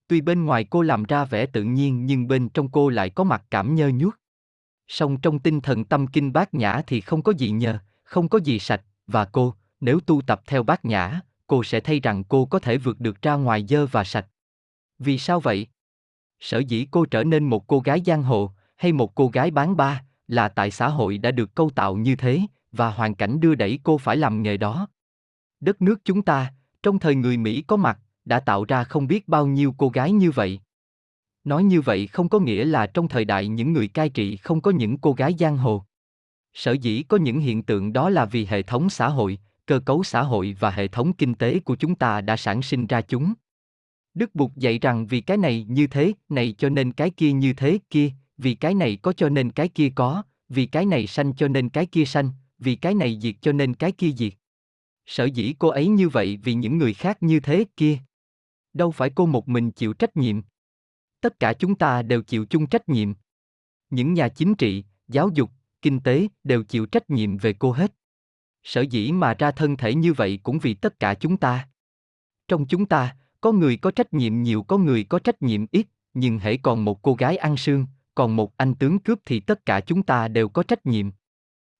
Tuy 0.06 0.20
bên 0.20 0.44
ngoài 0.44 0.66
cô 0.70 0.82
làm 0.82 1.04
ra 1.04 1.24
vẻ 1.24 1.46
tự 1.46 1.62
nhiên 1.62 2.06
nhưng 2.06 2.28
bên 2.28 2.48
trong 2.48 2.70
cô 2.70 2.88
lại 2.88 3.10
có 3.10 3.24
mặt 3.24 3.44
cảm 3.50 3.74
nhơ 3.74 3.88
nhuốc. 3.88 4.14
Song 4.88 5.20
trong 5.20 5.38
tinh 5.38 5.60
thần 5.60 5.84
tâm 5.84 6.06
kinh 6.06 6.32
bát 6.32 6.54
nhã 6.54 6.82
thì 6.86 7.00
không 7.00 7.22
có 7.22 7.32
gì 7.32 7.50
nhờ, 7.50 7.78
không 8.02 8.28
có 8.28 8.38
gì 8.38 8.58
sạch, 8.58 8.82
và 9.06 9.24
cô, 9.24 9.54
nếu 9.80 10.00
tu 10.00 10.22
tập 10.22 10.42
theo 10.46 10.62
bát 10.62 10.84
nhã, 10.84 11.20
cô 11.46 11.64
sẽ 11.64 11.80
thấy 11.80 12.00
rằng 12.00 12.24
cô 12.24 12.44
có 12.44 12.58
thể 12.58 12.78
vượt 12.78 13.00
được 13.00 13.22
ra 13.22 13.34
ngoài 13.34 13.66
dơ 13.68 13.86
và 13.86 14.04
sạch. 14.04 14.26
Vì 14.98 15.18
sao 15.18 15.40
vậy? 15.40 15.66
Sở 16.40 16.58
dĩ 16.58 16.86
cô 16.90 17.04
trở 17.04 17.24
nên 17.24 17.44
một 17.44 17.66
cô 17.66 17.80
gái 17.80 18.02
giang 18.06 18.22
hồ, 18.22 18.52
hay 18.76 18.92
một 18.92 19.14
cô 19.14 19.28
gái 19.28 19.50
bán 19.50 19.76
ba, 19.76 20.04
là 20.26 20.48
tại 20.48 20.70
xã 20.70 20.88
hội 20.88 21.18
đã 21.18 21.30
được 21.30 21.54
câu 21.54 21.70
tạo 21.70 21.96
như 21.96 22.16
thế, 22.16 22.40
và 22.72 22.90
hoàn 22.90 23.14
cảnh 23.14 23.40
đưa 23.40 23.54
đẩy 23.54 23.78
cô 23.82 23.98
phải 23.98 24.16
làm 24.16 24.42
nghề 24.42 24.56
đó. 24.56 24.88
Đất 25.60 25.82
nước 25.82 26.00
chúng 26.04 26.22
ta, 26.22 26.52
trong 26.82 26.98
thời 26.98 27.14
người 27.14 27.36
Mỹ 27.36 27.62
có 27.66 27.76
mặt, 27.76 27.98
đã 28.24 28.40
tạo 28.40 28.64
ra 28.64 28.84
không 28.84 29.06
biết 29.06 29.28
bao 29.28 29.46
nhiêu 29.46 29.74
cô 29.78 29.88
gái 29.88 30.12
như 30.12 30.30
vậy. 30.30 30.60
Nói 31.44 31.64
như 31.64 31.80
vậy 31.80 32.06
không 32.06 32.28
có 32.28 32.38
nghĩa 32.38 32.64
là 32.64 32.86
trong 32.86 33.08
thời 33.08 33.24
đại 33.24 33.48
những 33.48 33.72
người 33.72 33.88
cai 33.88 34.08
trị 34.08 34.36
không 34.36 34.60
có 34.60 34.70
những 34.70 34.98
cô 34.98 35.12
gái 35.12 35.34
giang 35.38 35.56
hồ. 35.56 35.84
Sở 36.54 36.72
dĩ 36.72 37.02
có 37.02 37.16
những 37.16 37.40
hiện 37.40 37.62
tượng 37.62 37.92
đó 37.92 38.10
là 38.10 38.24
vì 38.24 38.46
hệ 38.46 38.62
thống 38.62 38.90
xã 38.90 39.08
hội, 39.08 39.38
cơ 39.70 39.78
cấu 39.78 40.04
xã 40.04 40.22
hội 40.22 40.56
và 40.60 40.70
hệ 40.70 40.88
thống 40.88 41.12
kinh 41.12 41.34
tế 41.34 41.58
của 41.58 41.76
chúng 41.76 41.94
ta 41.94 42.20
đã 42.20 42.36
sản 42.36 42.62
sinh 42.62 42.86
ra 42.86 43.00
chúng. 43.00 43.34
Đức 44.14 44.34
Bụt 44.34 44.50
dạy 44.56 44.78
rằng 44.78 45.06
vì 45.06 45.20
cái 45.20 45.36
này 45.36 45.66
như 45.68 45.86
thế, 45.86 46.12
này 46.28 46.54
cho 46.58 46.68
nên 46.68 46.92
cái 46.92 47.10
kia 47.10 47.32
như 47.32 47.52
thế 47.52 47.78
kia, 47.90 48.10
vì 48.38 48.54
cái 48.54 48.74
này 48.74 48.98
có 49.02 49.12
cho 49.12 49.28
nên 49.28 49.50
cái 49.50 49.68
kia 49.68 49.88
có, 49.94 50.22
vì 50.48 50.66
cái 50.66 50.86
này 50.86 51.06
sanh 51.06 51.34
cho 51.34 51.48
nên 51.48 51.68
cái 51.68 51.86
kia 51.86 52.04
sanh, 52.04 52.30
vì 52.58 52.74
cái 52.74 52.94
này 52.94 53.18
diệt 53.22 53.34
cho 53.40 53.52
nên 53.52 53.74
cái 53.74 53.92
kia 53.92 54.10
diệt. 54.16 54.32
Sở 55.06 55.24
dĩ 55.24 55.54
cô 55.58 55.68
ấy 55.68 55.88
như 55.88 56.08
vậy 56.08 56.38
vì 56.44 56.54
những 56.54 56.78
người 56.78 56.94
khác 56.94 57.22
như 57.22 57.40
thế 57.40 57.64
kia. 57.76 57.98
Đâu 58.72 58.90
phải 58.90 59.10
cô 59.10 59.26
một 59.26 59.48
mình 59.48 59.70
chịu 59.70 59.92
trách 59.92 60.16
nhiệm. 60.16 60.40
Tất 61.20 61.40
cả 61.40 61.52
chúng 61.52 61.74
ta 61.74 62.02
đều 62.02 62.22
chịu 62.22 62.46
chung 62.50 62.66
trách 62.66 62.88
nhiệm. 62.88 63.12
Những 63.90 64.14
nhà 64.14 64.28
chính 64.28 64.54
trị, 64.54 64.84
giáo 65.08 65.30
dục, 65.34 65.50
kinh 65.82 66.00
tế 66.00 66.26
đều 66.44 66.62
chịu 66.62 66.86
trách 66.86 67.10
nhiệm 67.10 67.36
về 67.36 67.52
cô 67.52 67.72
hết. 67.72 67.92
Sở 68.62 68.80
dĩ 68.80 69.12
mà 69.12 69.34
ra 69.34 69.50
thân 69.50 69.76
thể 69.76 69.94
như 69.94 70.12
vậy 70.12 70.40
cũng 70.42 70.58
vì 70.58 70.74
tất 70.74 71.00
cả 71.00 71.14
chúng 71.14 71.36
ta. 71.36 71.68
Trong 72.48 72.66
chúng 72.66 72.86
ta, 72.86 73.16
có 73.40 73.52
người 73.52 73.76
có 73.76 73.90
trách 73.90 74.14
nhiệm 74.14 74.42
nhiều 74.42 74.62
có 74.62 74.78
người 74.78 75.04
có 75.04 75.18
trách 75.18 75.42
nhiệm 75.42 75.66
ít, 75.70 75.86
nhưng 76.14 76.38
hễ 76.38 76.56
còn 76.56 76.84
một 76.84 77.02
cô 77.02 77.14
gái 77.14 77.36
ăn 77.36 77.56
sương, 77.56 77.86
còn 78.14 78.36
một 78.36 78.56
anh 78.56 78.74
tướng 78.74 78.98
cướp 78.98 79.18
thì 79.26 79.40
tất 79.40 79.66
cả 79.66 79.80
chúng 79.80 80.02
ta 80.02 80.28
đều 80.28 80.48
có 80.48 80.62
trách 80.62 80.86
nhiệm. 80.86 81.10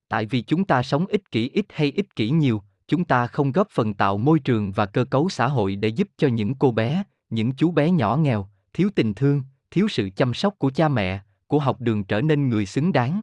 Tại 0.09 0.27
vì 0.27 0.43
chúng 0.43 0.64
ta 0.64 0.83
sống 0.83 1.07
ích 1.07 1.31
kỷ 1.31 1.49
ít 1.49 1.66
hay 1.69 1.93
ích 1.97 2.16
kỷ 2.16 2.31
nhiều, 2.31 2.62
chúng 2.88 3.05
ta 3.05 3.27
không 3.27 3.53
góp 3.53 3.69
phần 3.71 3.95
tạo 3.95 4.19
môi 4.19 4.38
trường 4.38 4.73
và 4.73 4.87
cơ 4.87 5.05
cấu 5.05 5.29
xã 5.29 5.47
hội 5.47 5.77
để 5.77 5.88
giúp 5.88 6.09
cho 6.16 6.29
những 6.29 6.55
cô 6.55 6.71
bé, 6.71 7.05
những 7.31 7.53
chú 7.53 7.71
bé 7.71 7.90
nhỏ 7.90 8.16
nghèo, 8.16 8.49
thiếu 8.73 8.90
tình 8.95 9.14
thương, 9.14 9.43
thiếu 9.71 9.88
sự 9.88 10.11
chăm 10.16 10.35
sóc 10.35 10.55
của 10.59 10.71
cha 10.71 10.88
mẹ, 10.88 11.21
của 11.47 11.59
học 11.59 11.81
đường 11.81 12.05
trở 12.05 12.21
nên 12.21 12.49
người 12.49 12.66
xứng 12.66 12.93
đáng. 12.93 13.21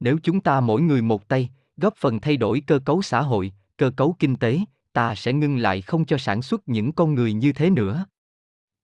Nếu 0.00 0.18
chúng 0.22 0.40
ta 0.40 0.60
mỗi 0.60 0.82
người 0.82 1.02
một 1.02 1.28
tay, 1.28 1.50
góp 1.76 1.96
phần 1.96 2.20
thay 2.20 2.36
đổi 2.36 2.62
cơ 2.66 2.78
cấu 2.78 3.02
xã 3.02 3.20
hội, 3.20 3.52
cơ 3.76 3.90
cấu 3.96 4.16
kinh 4.18 4.36
tế, 4.36 4.60
ta 4.92 5.14
sẽ 5.14 5.32
ngưng 5.32 5.56
lại 5.56 5.82
không 5.82 6.04
cho 6.04 6.18
sản 6.18 6.42
xuất 6.42 6.68
những 6.68 6.92
con 6.92 7.14
người 7.14 7.32
như 7.32 7.52
thế 7.52 7.70
nữa. 7.70 8.06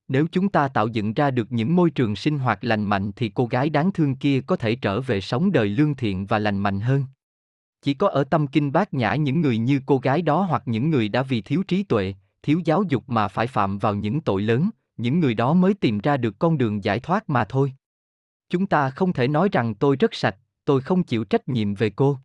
Nếu 0.08 0.26
chúng 0.32 0.48
ta 0.48 0.68
tạo 0.68 0.88
dựng 0.88 1.14
ra 1.14 1.30
được 1.30 1.52
những 1.52 1.76
môi 1.76 1.90
trường 1.90 2.16
sinh 2.16 2.38
hoạt 2.38 2.64
lành 2.64 2.84
mạnh 2.84 3.12
thì 3.16 3.28
cô 3.28 3.46
gái 3.46 3.70
đáng 3.70 3.92
thương 3.92 4.16
kia 4.16 4.40
có 4.40 4.56
thể 4.56 4.74
trở 4.74 5.00
về 5.00 5.20
sống 5.20 5.52
đời 5.52 5.68
lương 5.68 5.94
thiện 5.94 6.26
và 6.26 6.38
lành 6.38 6.58
mạnh 6.58 6.80
hơn. 6.80 7.04
Chỉ 7.82 7.94
có 7.94 8.08
ở 8.08 8.24
tâm 8.24 8.46
kinh 8.46 8.72
bát 8.72 8.94
nhã 8.94 9.14
những 9.14 9.40
người 9.40 9.58
như 9.58 9.80
cô 9.86 9.98
gái 9.98 10.22
đó 10.22 10.42
hoặc 10.42 10.62
những 10.66 10.90
người 10.90 11.08
đã 11.08 11.22
vì 11.22 11.42
thiếu 11.42 11.62
trí 11.68 11.82
tuệ, 11.82 12.14
thiếu 12.42 12.60
giáo 12.64 12.82
dục 12.88 13.04
mà 13.06 13.28
phải 13.28 13.46
phạm 13.46 13.78
vào 13.78 13.94
những 13.94 14.20
tội 14.20 14.42
lớn, 14.42 14.70
những 14.96 15.20
người 15.20 15.34
đó 15.34 15.54
mới 15.54 15.74
tìm 15.74 15.98
ra 15.98 16.16
được 16.16 16.38
con 16.38 16.58
đường 16.58 16.84
giải 16.84 17.00
thoát 17.00 17.30
mà 17.30 17.44
thôi. 17.44 17.72
Chúng 18.48 18.66
ta 18.66 18.90
không 18.90 19.12
thể 19.12 19.28
nói 19.28 19.48
rằng 19.52 19.74
tôi 19.74 19.96
rất 19.96 20.14
sạch, 20.14 20.36
tôi 20.64 20.80
không 20.80 21.02
chịu 21.02 21.24
trách 21.24 21.48
nhiệm 21.48 21.74
về 21.74 21.90
cô. 21.90 22.18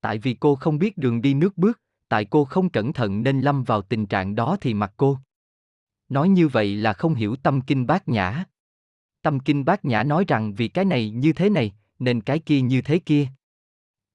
Tại 0.00 0.18
vì 0.18 0.34
cô 0.34 0.54
không 0.54 0.78
biết 0.78 0.98
đường 0.98 1.22
đi 1.22 1.34
nước 1.34 1.58
bước, 1.58 1.80
tại 2.08 2.24
cô 2.24 2.44
không 2.44 2.70
cẩn 2.70 2.92
thận 2.92 3.22
nên 3.22 3.40
lâm 3.40 3.64
vào 3.64 3.82
tình 3.82 4.06
trạng 4.06 4.34
đó 4.34 4.56
thì 4.60 4.74
mặc 4.74 4.92
cô. 4.96 5.18
Nói 6.08 6.28
như 6.28 6.48
vậy 6.48 6.76
là 6.76 6.92
không 6.92 7.14
hiểu 7.14 7.36
tâm 7.36 7.60
kinh 7.60 7.86
bát 7.86 8.08
nhã. 8.08 8.44
Tâm 9.22 9.40
kinh 9.40 9.64
bát 9.64 9.84
nhã 9.84 10.02
nói 10.02 10.24
rằng 10.28 10.54
vì 10.54 10.68
cái 10.68 10.84
này 10.84 11.10
như 11.10 11.32
thế 11.32 11.50
này, 11.50 11.72
nên 11.98 12.20
cái 12.20 12.38
kia 12.38 12.60
như 12.60 12.82
thế 12.82 12.98
kia. 12.98 13.26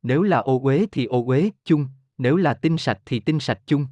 Nếu 0.01 0.21
là 0.21 0.37
ô 0.37 0.61
uế 0.63 0.85
thì 0.91 1.05
ô 1.05 1.25
uế 1.25 1.49
chung, 1.63 1.87
nếu 2.17 2.35
là 2.35 2.53
tinh 2.53 2.77
sạch 2.77 3.01
thì 3.05 3.19
tinh 3.19 3.39
sạch 3.39 3.59
chung. 3.65 3.87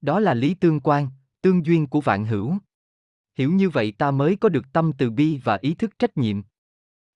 Đó 0.00 0.20
là 0.20 0.34
lý 0.34 0.54
tương 0.54 0.80
quan, 0.80 1.08
tương 1.42 1.66
duyên 1.66 1.86
của 1.86 2.00
vạn 2.00 2.24
hữu. 2.24 2.56
Hiểu 3.34 3.52
như 3.52 3.70
vậy 3.70 3.92
ta 3.98 4.10
mới 4.10 4.36
có 4.36 4.48
được 4.48 4.72
tâm 4.72 4.92
từ 4.98 5.10
bi 5.10 5.40
và 5.44 5.58
ý 5.60 5.74
thức 5.74 5.98
trách 5.98 6.16
nhiệm. 6.16 6.42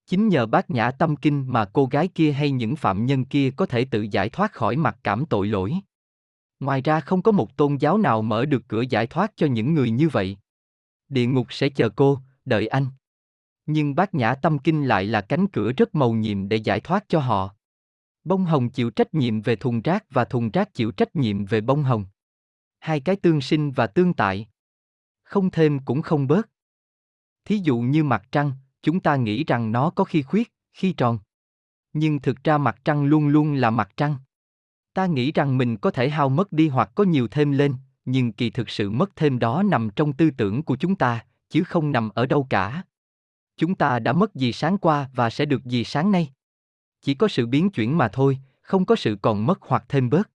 Chính 0.08 0.28
nhờ 0.28 0.46
bát 0.46 0.70
nhã 0.70 0.90
tâm 0.90 1.16
kinh 1.16 1.44
mà 1.48 1.64
cô 1.72 1.86
gái 1.86 2.08
kia 2.08 2.32
hay 2.32 2.50
những 2.50 2.76
phạm 2.76 3.06
nhân 3.06 3.24
kia 3.24 3.50
có 3.50 3.66
thể 3.66 3.84
tự 3.84 4.06
giải 4.10 4.28
thoát 4.28 4.52
khỏi 4.52 4.76
mặc 4.76 4.98
cảm 5.04 5.26
tội 5.26 5.46
lỗi. 5.46 5.74
Ngoài 6.60 6.80
ra 6.80 7.00
không 7.00 7.22
có 7.22 7.32
một 7.32 7.56
tôn 7.56 7.76
giáo 7.76 7.98
nào 7.98 8.22
mở 8.22 8.44
được 8.44 8.62
cửa 8.68 8.80
giải 8.80 9.06
thoát 9.06 9.32
cho 9.36 9.46
những 9.46 9.74
người 9.74 9.90
như 9.90 10.08
vậy. 10.08 10.38
Địa 11.08 11.26
ngục 11.26 11.52
sẽ 11.52 11.68
chờ 11.68 11.88
cô, 11.88 12.20
đợi 12.44 12.66
anh. 12.66 12.86
Nhưng 13.66 13.94
bát 13.94 14.14
nhã 14.14 14.34
tâm 14.34 14.58
kinh 14.58 14.84
lại 14.84 15.04
là 15.04 15.20
cánh 15.20 15.46
cửa 15.46 15.72
rất 15.72 15.94
màu 15.94 16.12
nhiệm 16.12 16.48
để 16.48 16.56
giải 16.56 16.80
thoát 16.80 17.04
cho 17.08 17.20
họ. 17.20 17.54
Bông 18.24 18.44
hồng 18.44 18.70
chịu 18.70 18.90
trách 18.90 19.14
nhiệm 19.14 19.40
về 19.40 19.56
thùng 19.56 19.82
rác 19.82 20.04
và 20.10 20.24
thùng 20.24 20.50
rác 20.50 20.74
chịu 20.74 20.90
trách 20.90 21.16
nhiệm 21.16 21.44
về 21.44 21.60
bông 21.60 21.82
hồng. 21.82 22.04
Hai 22.78 23.00
cái 23.00 23.16
tương 23.16 23.40
sinh 23.40 23.70
và 23.70 23.86
tương 23.86 24.14
tại. 24.14 24.48
Không 25.22 25.50
thêm 25.50 25.78
cũng 25.78 26.02
không 26.02 26.26
bớt. 26.26 26.48
Thí 27.44 27.58
dụ 27.58 27.78
như 27.78 28.04
mặt 28.04 28.22
trăng, 28.32 28.52
chúng 28.82 29.00
ta 29.00 29.16
nghĩ 29.16 29.44
rằng 29.44 29.72
nó 29.72 29.90
có 29.90 30.04
khi 30.04 30.22
khuyết, 30.22 30.52
khi 30.72 30.92
tròn. 30.92 31.18
Nhưng 31.92 32.20
thực 32.20 32.44
ra 32.44 32.58
mặt 32.58 32.76
trăng 32.84 33.04
luôn 33.04 33.28
luôn 33.28 33.54
là 33.54 33.70
mặt 33.70 33.90
trăng. 33.96 34.16
Ta 34.94 35.06
nghĩ 35.06 35.32
rằng 35.32 35.58
mình 35.58 35.76
có 35.76 35.90
thể 35.90 36.08
hao 36.10 36.28
mất 36.28 36.52
đi 36.52 36.68
hoặc 36.68 36.90
có 36.94 37.04
nhiều 37.04 37.28
thêm 37.28 37.52
lên, 37.52 37.74
nhưng 38.04 38.32
kỳ 38.32 38.50
thực 38.50 38.70
sự 38.70 38.90
mất 38.90 39.16
thêm 39.16 39.38
đó 39.38 39.62
nằm 39.62 39.90
trong 39.96 40.12
tư 40.12 40.30
tưởng 40.30 40.62
của 40.62 40.76
chúng 40.76 40.96
ta, 40.96 41.24
chứ 41.48 41.64
không 41.64 41.92
nằm 41.92 42.08
ở 42.08 42.26
đâu 42.26 42.46
cả. 42.50 42.82
Chúng 43.56 43.74
ta 43.74 43.98
đã 43.98 44.12
mất 44.12 44.34
gì 44.34 44.52
sáng 44.52 44.78
qua 44.78 45.10
và 45.14 45.30
sẽ 45.30 45.44
được 45.44 45.64
gì 45.64 45.84
sáng 45.84 46.12
nay. 46.12 46.32
Chỉ 47.00 47.14
có 47.14 47.28
sự 47.28 47.46
biến 47.46 47.70
chuyển 47.70 47.98
mà 47.98 48.08
thôi, 48.08 48.38
không 48.62 48.84
có 48.84 48.96
sự 48.96 49.16
còn 49.22 49.46
mất 49.46 49.58
hoặc 49.62 49.84
thêm 49.88 50.10
bớt. 50.10 50.30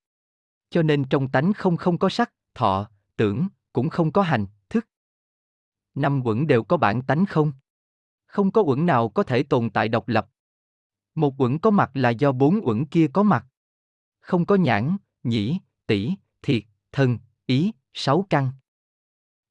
Cho 0.70 0.84
nên 0.84 1.04
trong 1.04 1.28
tánh 1.28 1.54
không 1.54 1.78
không 1.78 1.98
có 1.98 2.10
sắc, 2.10 2.32
thọ, 2.56 2.90
tưởng, 3.18 3.48
cũng 3.74 3.90
không 3.90 4.12
có 4.12 4.22
hành, 4.22 4.46
thức. 4.70 4.88
Năm 5.96 6.22
quẩn 6.26 6.48
đều 6.48 6.64
có 6.64 6.78
bản 6.78 7.02
tánh 7.02 7.26
không? 7.26 7.52
Không 8.34 8.52
có 8.52 8.62
uẩn 8.62 8.86
nào 8.86 9.10
có 9.10 9.24
thể 9.24 9.44
tồn 9.44 9.70
tại 9.70 9.90
độc 9.90 10.08
lập. 10.08 10.30
Một 11.16 11.42
uẩn 11.42 11.60
có 11.60 11.70
mặt 11.70 11.92
là 11.94 12.10
do 12.10 12.32
bốn 12.32 12.60
uẩn 12.64 12.86
kia 12.86 13.08
có 13.14 13.24
mặt. 13.24 13.46
Không 14.20 14.46
có 14.46 14.56
nhãn, 14.56 14.98
nhĩ, 15.24 15.60
tỷ, 15.88 16.14
thiệt, 16.42 16.64
thân, 16.92 17.18
ý, 17.46 17.72
sáu 17.94 18.26
căn. 18.30 18.52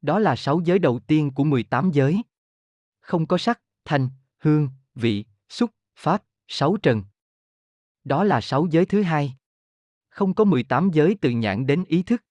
Đó 0.01 0.19
là 0.19 0.37
sáu 0.37 0.61
giới 0.65 0.79
đầu 0.79 1.01
tiên 1.07 1.31
của 1.35 1.45
18 1.45 1.91
giới. 1.91 2.23
Không 3.01 3.27
có 3.27 3.39
sắc, 3.39 3.61
thanh, 3.85 4.09
hương, 4.39 4.69
vị, 4.95 5.25
xúc, 5.49 5.71
pháp, 5.97 6.23
sáu 6.49 6.77
trần. 6.77 7.05
Đó 8.05 8.25
là 8.25 8.41
sáu 8.41 8.67
giới 8.71 8.87
thứ 8.87 9.03
hai. 9.03 9.37
Không 10.09 10.35
có 10.35 10.45
18 10.45 10.91
giới 10.93 11.17
từ 11.21 11.31
nhãn 11.31 11.67
đến 11.67 11.85
ý 11.85 12.03
thức. 12.03 12.25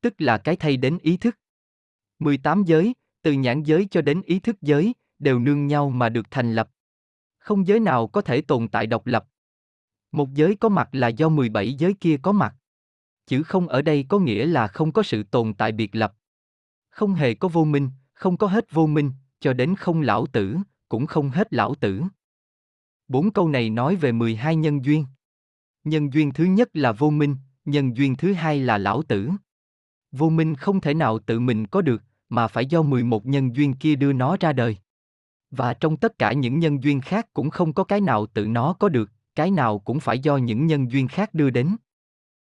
Tức 0.00 0.14
là 0.18 0.38
cái 0.38 0.56
thay 0.56 0.76
đến 0.76 0.98
ý 0.98 1.16
thức. 1.16 1.38
18 2.18 2.64
giới, 2.64 2.94
từ 3.22 3.32
nhãn 3.32 3.62
giới 3.62 3.88
cho 3.90 4.02
đến 4.02 4.22
ý 4.22 4.40
thức 4.40 4.56
giới, 4.60 4.94
đều 5.20 5.38
nương 5.38 5.66
nhau 5.66 5.90
mà 5.90 6.08
được 6.08 6.30
thành 6.30 6.54
lập. 6.54 6.70
Không 7.38 7.66
giới 7.66 7.80
nào 7.80 8.08
có 8.08 8.20
thể 8.20 8.40
tồn 8.40 8.68
tại 8.68 8.86
độc 8.86 9.06
lập. 9.06 9.26
Một 10.12 10.34
giới 10.34 10.56
có 10.56 10.68
mặt 10.68 10.88
là 10.92 11.08
do 11.08 11.28
17 11.28 11.74
giới 11.74 11.94
kia 11.94 12.16
có 12.22 12.32
mặt. 12.32 12.54
Chữ 13.26 13.42
không 13.42 13.68
ở 13.68 13.82
đây 13.82 14.04
có 14.08 14.18
nghĩa 14.18 14.46
là 14.46 14.68
không 14.68 14.92
có 14.92 15.02
sự 15.02 15.22
tồn 15.22 15.54
tại 15.54 15.72
biệt 15.72 15.94
lập. 15.94 16.14
Không 16.90 17.14
hề 17.14 17.34
có 17.34 17.48
vô 17.48 17.64
minh, 17.64 17.90
không 18.12 18.36
có 18.36 18.46
hết 18.46 18.72
vô 18.72 18.86
minh, 18.86 19.12
cho 19.40 19.52
đến 19.52 19.74
không 19.76 20.00
lão 20.00 20.26
tử, 20.26 20.56
cũng 20.88 21.06
không 21.06 21.30
hết 21.30 21.52
lão 21.52 21.74
tử. 21.74 22.02
Bốn 23.08 23.32
câu 23.32 23.48
này 23.48 23.70
nói 23.70 23.96
về 23.96 24.12
12 24.12 24.56
nhân 24.56 24.84
duyên. 24.84 25.06
Nhân 25.84 26.12
duyên 26.12 26.32
thứ 26.32 26.44
nhất 26.44 26.68
là 26.72 26.92
vô 26.92 27.10
minh, 27.10 27.36
nhân 27.64 27.96
duyên 27.96 28.16
thứ 28.16 28.32
hai 28.32 28.60
là 28.60 28.78
lão 28.78 29.02
tử. 29.02 29.30
Vô 30.12 30.28
minh 30.30 30.54
không 30.54 30.80
thể 30.80 30.94
nào 30.94 31.18
tự 31.18 31.40
mình 31.40 31.66
có 31.66 31.82
được, 31.82 32.02
mà 32.28 32.48
phải 32.48 32.66
do 32.66 32.82
11 32.82 33.26
nhân 33.26 33.56
duyên 33.56 33.74
kia 33.74 33.94
đưa 33.94 34.12
nó 34.12 34.36
ra 34.40 34.52
đời. 34.52 34.76
Và 35.50 35.74
trong 35.74 35.96
tất 35.96 36.18
cả 36.18 36.32
những 36.32 36.58
nhân 36.58 36.82
duyên 36.82 37.00
khác 37.00 37.26
cũng 37.32 37.50
không 37.50 37.72
có 37.72 37.84
cái 37.84 38.00
nào 38.00 38.26
tự 38.26 38.46
nó 38.46 38.72
có 38.72 38.88
được, 38.88 39.10
cái 39.34 39.50
nào 39.50 39.78
cũng 39.78 40.00
phải 40.00 40.18
do 40.18 40.36
những 40.36 40.66
nhân 40.66 40.90
duyên 40.90 41.08
khác 41.08 41.34
đưa 41.34 41.50
đến. 41.50 41.76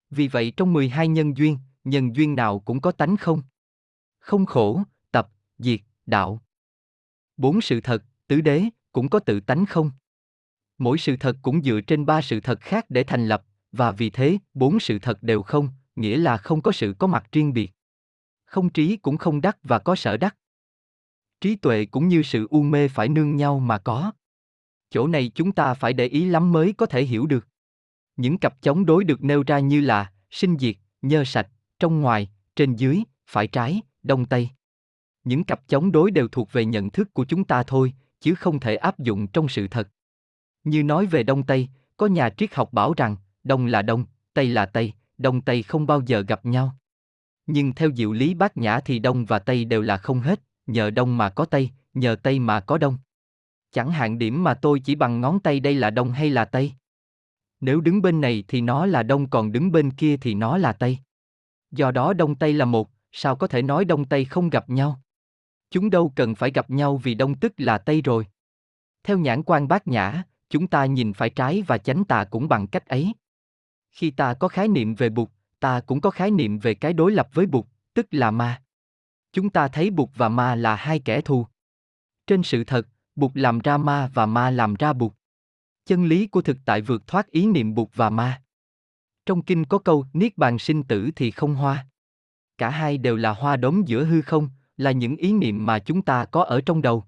Vì 0.10 0.28
vậy 0.28 0.54
trong 0.58 0.74
12 0.74 1.08
nhân 1.08 1.38
duyên, 1.38 1.58
nhân 1.84 2.16
duyên 2.16 2.36
nào 2.36 2.60
cũng 2.60 2.82
có 2.82 2.92
tánh 2.92 3.18
không. 3.18 3.42
Không 4.20 4.46
khổ, 4.46 4.84
tập, 5.12 5.30
diệt, 5.58 5.80
đạo. 6.06 6.42
Bốn 7.38 7.62
sự 7.62 7.82
thật, 7.82 8.04
tứ 8.28 8.42
đế, 8.42 8.64
cũng 8.92 9.10
có 9.10 9.20
tự 9.20 9.40
tánh 9.40 9.66
không. 9.66 9.92
Mỗi 10.78 10.98
sự 10.98 11.16
thật 11.20 11.36
cũng 11.42 11.64
dựa 11.64 11.82
trên 11.88 12.06
ba 12.06 12.22
sự 12.22 12.40
thật 12.40 12.62
khác 12.62 12.86
để 12.90 13.04
thành 13.04 13.28
lập, 13.28 13.44
và 13.72 13.92
vì 13.92 14.10
thế, 14.10 14.38
bốn 14.54 14.80
sự 14.80 15.00
thật 15.00 15.24
đều 15.24 15.42
không, 15.42 15.70
nghĩa 15.96 16.18
là 16.18 16.38
không 16.38 16.62
có 16.62 16.72
sự 16.72 16.96
có 17.00 17.08
mặt 17.08 17.28
riêng 17.32 17.54
biệt. 17.54 17.72
Không 18.46 18.70
trí 18.70 18.98
cũng 18.98 19.18
không 19.18 19.42
đắc 19.42 19.58
và 19.64 19.80
có 19.80 19.96
sở 19.96 20.18
đắc. 20.18 20.36
Trí 21.42 21.56
tuệ 21.56 21.86
cũng 21.86 22.08
như 22.08 22.24
sự 22.24 22.48
u 22.50 22.62
mê 22.62 22.88
phải 22.88 23.10
nương 23.10 23.36
nhau 23.36 23.60
mà 23.60 23.78
có. 23.78 24.12
Chỗ 24.90 25.08
này 25.08 25.32
chúng 25.36 25.52
ta 25.52 25.74
phải 25.74 25.94
để 25.94 26.06
ý 26.06 26.26
lắm 26.26 26.52
mới 26.52 26.74
có 26.74 26.86
thể 26.86 27.04
hiểu 27.04 27.26
được. 27.26 27.48
Những 28.18 28.38
cặp 28.38 28.62
chống 28.62 28.86
đối 28.86 29.04
được 29.04 29.24
nêu 29.24 29.44
ra 29.48 29.60
như 29.60 29.82
là 29.82 30.12
sinh 30.30 30.58
diệt, 30.60 30.76
nhơ 31.02 31.24
sạch, 31.24 31.48
trong 31.80 32.02
ngoài, 32.02 32.30
trên 32.56 32.76
dưới, 32.76 33.04
phải 33.28 33.48
trái, 33.48 33.82
đông 34.04 34.26
tây. 34.26 34.50
Những 35.24 35.44
cặp 35.44 35.68
chống 35.68 35.92
đối 35.92 36.12
đều 36.12 36.28
thuộc 36.28 36.52
về 36.52 36.66
nhận 36.66 36.90
thức 36.90 37.14
của 37.14 37.26
chúng 37.26 37.44
ta 37.44 37.64
thôi, 37.64 37.94
chứ 38.20 38.36
không 38.36 38.60
thể 38.60 38.76
áp 38.76 39.00
dụng 39.00 39.28
trong 39.28 39.48
sự 39.48 39.68
thật. 39.68 39.90
Như 40.64 40.84
nói 40.84 41.06
về 41.06 41.24
đông 41.24 41.44
tây, 41.44 41.68
có 41.98 42.08
nhà 42.08 42.30
triết 42.30 42.56
học 42.56 42.74
bảo 42.74 42.94
rằng, 42.98 43.16
đông 43.44 43.66
là 43.66 43.82
đông, 43.82 44.06
tây 44.34 44.48
là 44.48 44.66
tây, 44.66 44.94
đông 45.18 45.42
tây 45.42 45.64
không 45.64 45.88
bao 45.88 46.02
giờ 46.06 46.22
gặp 46.22 46.46
nhau. 46.46 46.76
Nhưng 47.46 47.74
theo 47.74 47.90
diệu 47.96 48.12
lý 48.12 48.34
bát 48.34 48.58
nhã 48.58 48.80
thì 48.80 49.00
đông 49.00 49.26
và 49.26 49.40
tây 49.40 49.66
đều 49.66 49.82
là 49.82 49.98
không 49.98 50.20
hết, 50.20 50.42
nhờ 50.72 50.90
đông 50.90 51.18
mà 51.18 51.30
có 51.30 51.46
tây, 51.46 51.70
nhờ 51.94 52.16
tây 52.24 52.40
mà 52.40 52.60
có 52.60 52.78
đông. 52.78 52.98
Chẳng 53.72 53.92
hạn 53.92 54.20
điểm 54.20 54.44
mà 54.44 54.54
tôi 54.54 54.80
chỉ 54.80 54.96
bằng 54.96 55.22
ngón 55.22 55.40
tay 55.40 55.60
đây 55.60 55.76
là 55.76 55.90
đông 55.90 56.12
hay 56.12 56.30
là 56.30 56.46
tây. 56.46 56.74
Nếu 57.62 57.82
đứng 57.82 58.02
bên 58.02 58.22
này 58.22 58.44
thì 58.48 58.62
nó 58.62 58.86
là 58.86 59.04
đông 59.04 59.30
còn 59.30 59.52
đứng 59.52 59.72
bên 59.72 59.92
kia 59.92 60.18
thì 60.18 60.34
nó 60.34 60.58
là 60.58 60.74
tây. 60.74 60.98
Do 61.72 61.92
đó 61.92 62.14
đông 62.14 62.36
tây 62.36 62.54
là 62.54 62.66
một, 62.66 62.90
sao 63.12 63.36
có 63.36 63.48
thể 63.48 63.62
nói 63.62 63.86
đông 63.86 64.06
tây 64.06 64.26
không 64.26 64.50
gặp 64.50 64.70
nhau? 64.70 65.02
Chúng 65.72 65.90
đâu 65.90 66.14
cần 66.16 66.36
phải 66.36 66.52
gặp 66.52 66.70
nhau 66.70 66.98
vì 66.98 67.14
đông 67.14 67.36
tức 67.36 67.54
là 67.58 67.78
tây 67.78 68.02
rồi. 68.02 68.28
Theo 69.04 69.18
nhãn 69.18 69.44
quan 69.44 69.68
bát 69.68 69.88
nhã, 69.88 70.24
chúng 70.50 70.68
ta 70.68 70.86
nhìn 70.86 71.14
phải 71.14 71.30
trái 71.30 71.64
và 71.68 71.78
chánh 71.78 72.04
tà 72.06 72.24
cũng 72.24 72.50
bằng 72.50 72.68
cách 72.68 72.88
ấy. 72.88 73.14
Khi 73.92 74.12
ta 74.12 74.34
có 74.34 74.48
khái 74.48 74.68
niệm 74.68 74.96
về 74.96 75.10
bụt, 75.10 75.30
ta 75.60 75.80
cũng 75.80 76.02
có 76.02 76.10
khái 76.10 76.32
niệm 76.32 76.60
về 76.60 76.74
cái 76.74 76.94
đối 76.94 77.12
lập 77.12 77.30
với 77.34 77.46
bụt, 77.46 77.66
tức 77.94 78.08
là 78.12 78.32
ma. 78.32 78.62
Chúng 79.34 79.50
ta 79.50 79.68
thấy 79.68 79.90
bụt 79.90 80.10
và 80.16 80.30
ma 80.30 80.56
là 80.56 80.76
hai 80.76 81.00
kẻ 81.00 81.22
thù. 81.22 81.48
Trên 82.28 82.44
sự 82.44 82.64
thật, 82.64 82.88
bụt 83.16 83.32
làm 83.34 83.60
ra 83.60 83.78
ma 83.78 84.10
và 84.14 84.26
ma 84.26 84.52
làm 84.52 84.76
ra 84.76 84.94
bụt. 84.94 85.12
Chân 85.86 86.06
lý 86.06 86.28
của 86.28 86.42
thực 86.42 86.58
tại 86.66 86.82
vượt 86.82 87.08
thoát 87.08 87.28
ý 87.28 87.46
niệm 87.46 87.76
bụt 87.76 87.90
và 87.96 88.10
ma. 88.10 88.42
Trong 89.26 89.42
kinh 89.42 89.66
có 89.66 89.78
câu 89.78 90.06
niết 90.14 90.38
bàn 90.38 90.60
sinh 90.60 90.84
tử 90.84 91.10
thì 91.16 91.32
không 91.32 91.56
hoa. 91.56 91.88
Cả 92.58 92.70
hai 92.70 92.98
đều 92.98 93.16
là 93.16 93.30
hoa 93.34 93.58
đốm 93.58 93.84
giữa 93.86 94.06
hư 94.06 94.22
không, 94.22 94.50
là 94.78 94.92
những 94.92 95.16
ý 95.16 95.34
niệm 95.34 95.66
mà 95.66 95.80
chúng 95.80 96.02
ta 96.02 96.26
có 96.26 96.44
ở 96.44 96.62
trong 96.62 96.82
đầu. 96.82 97.04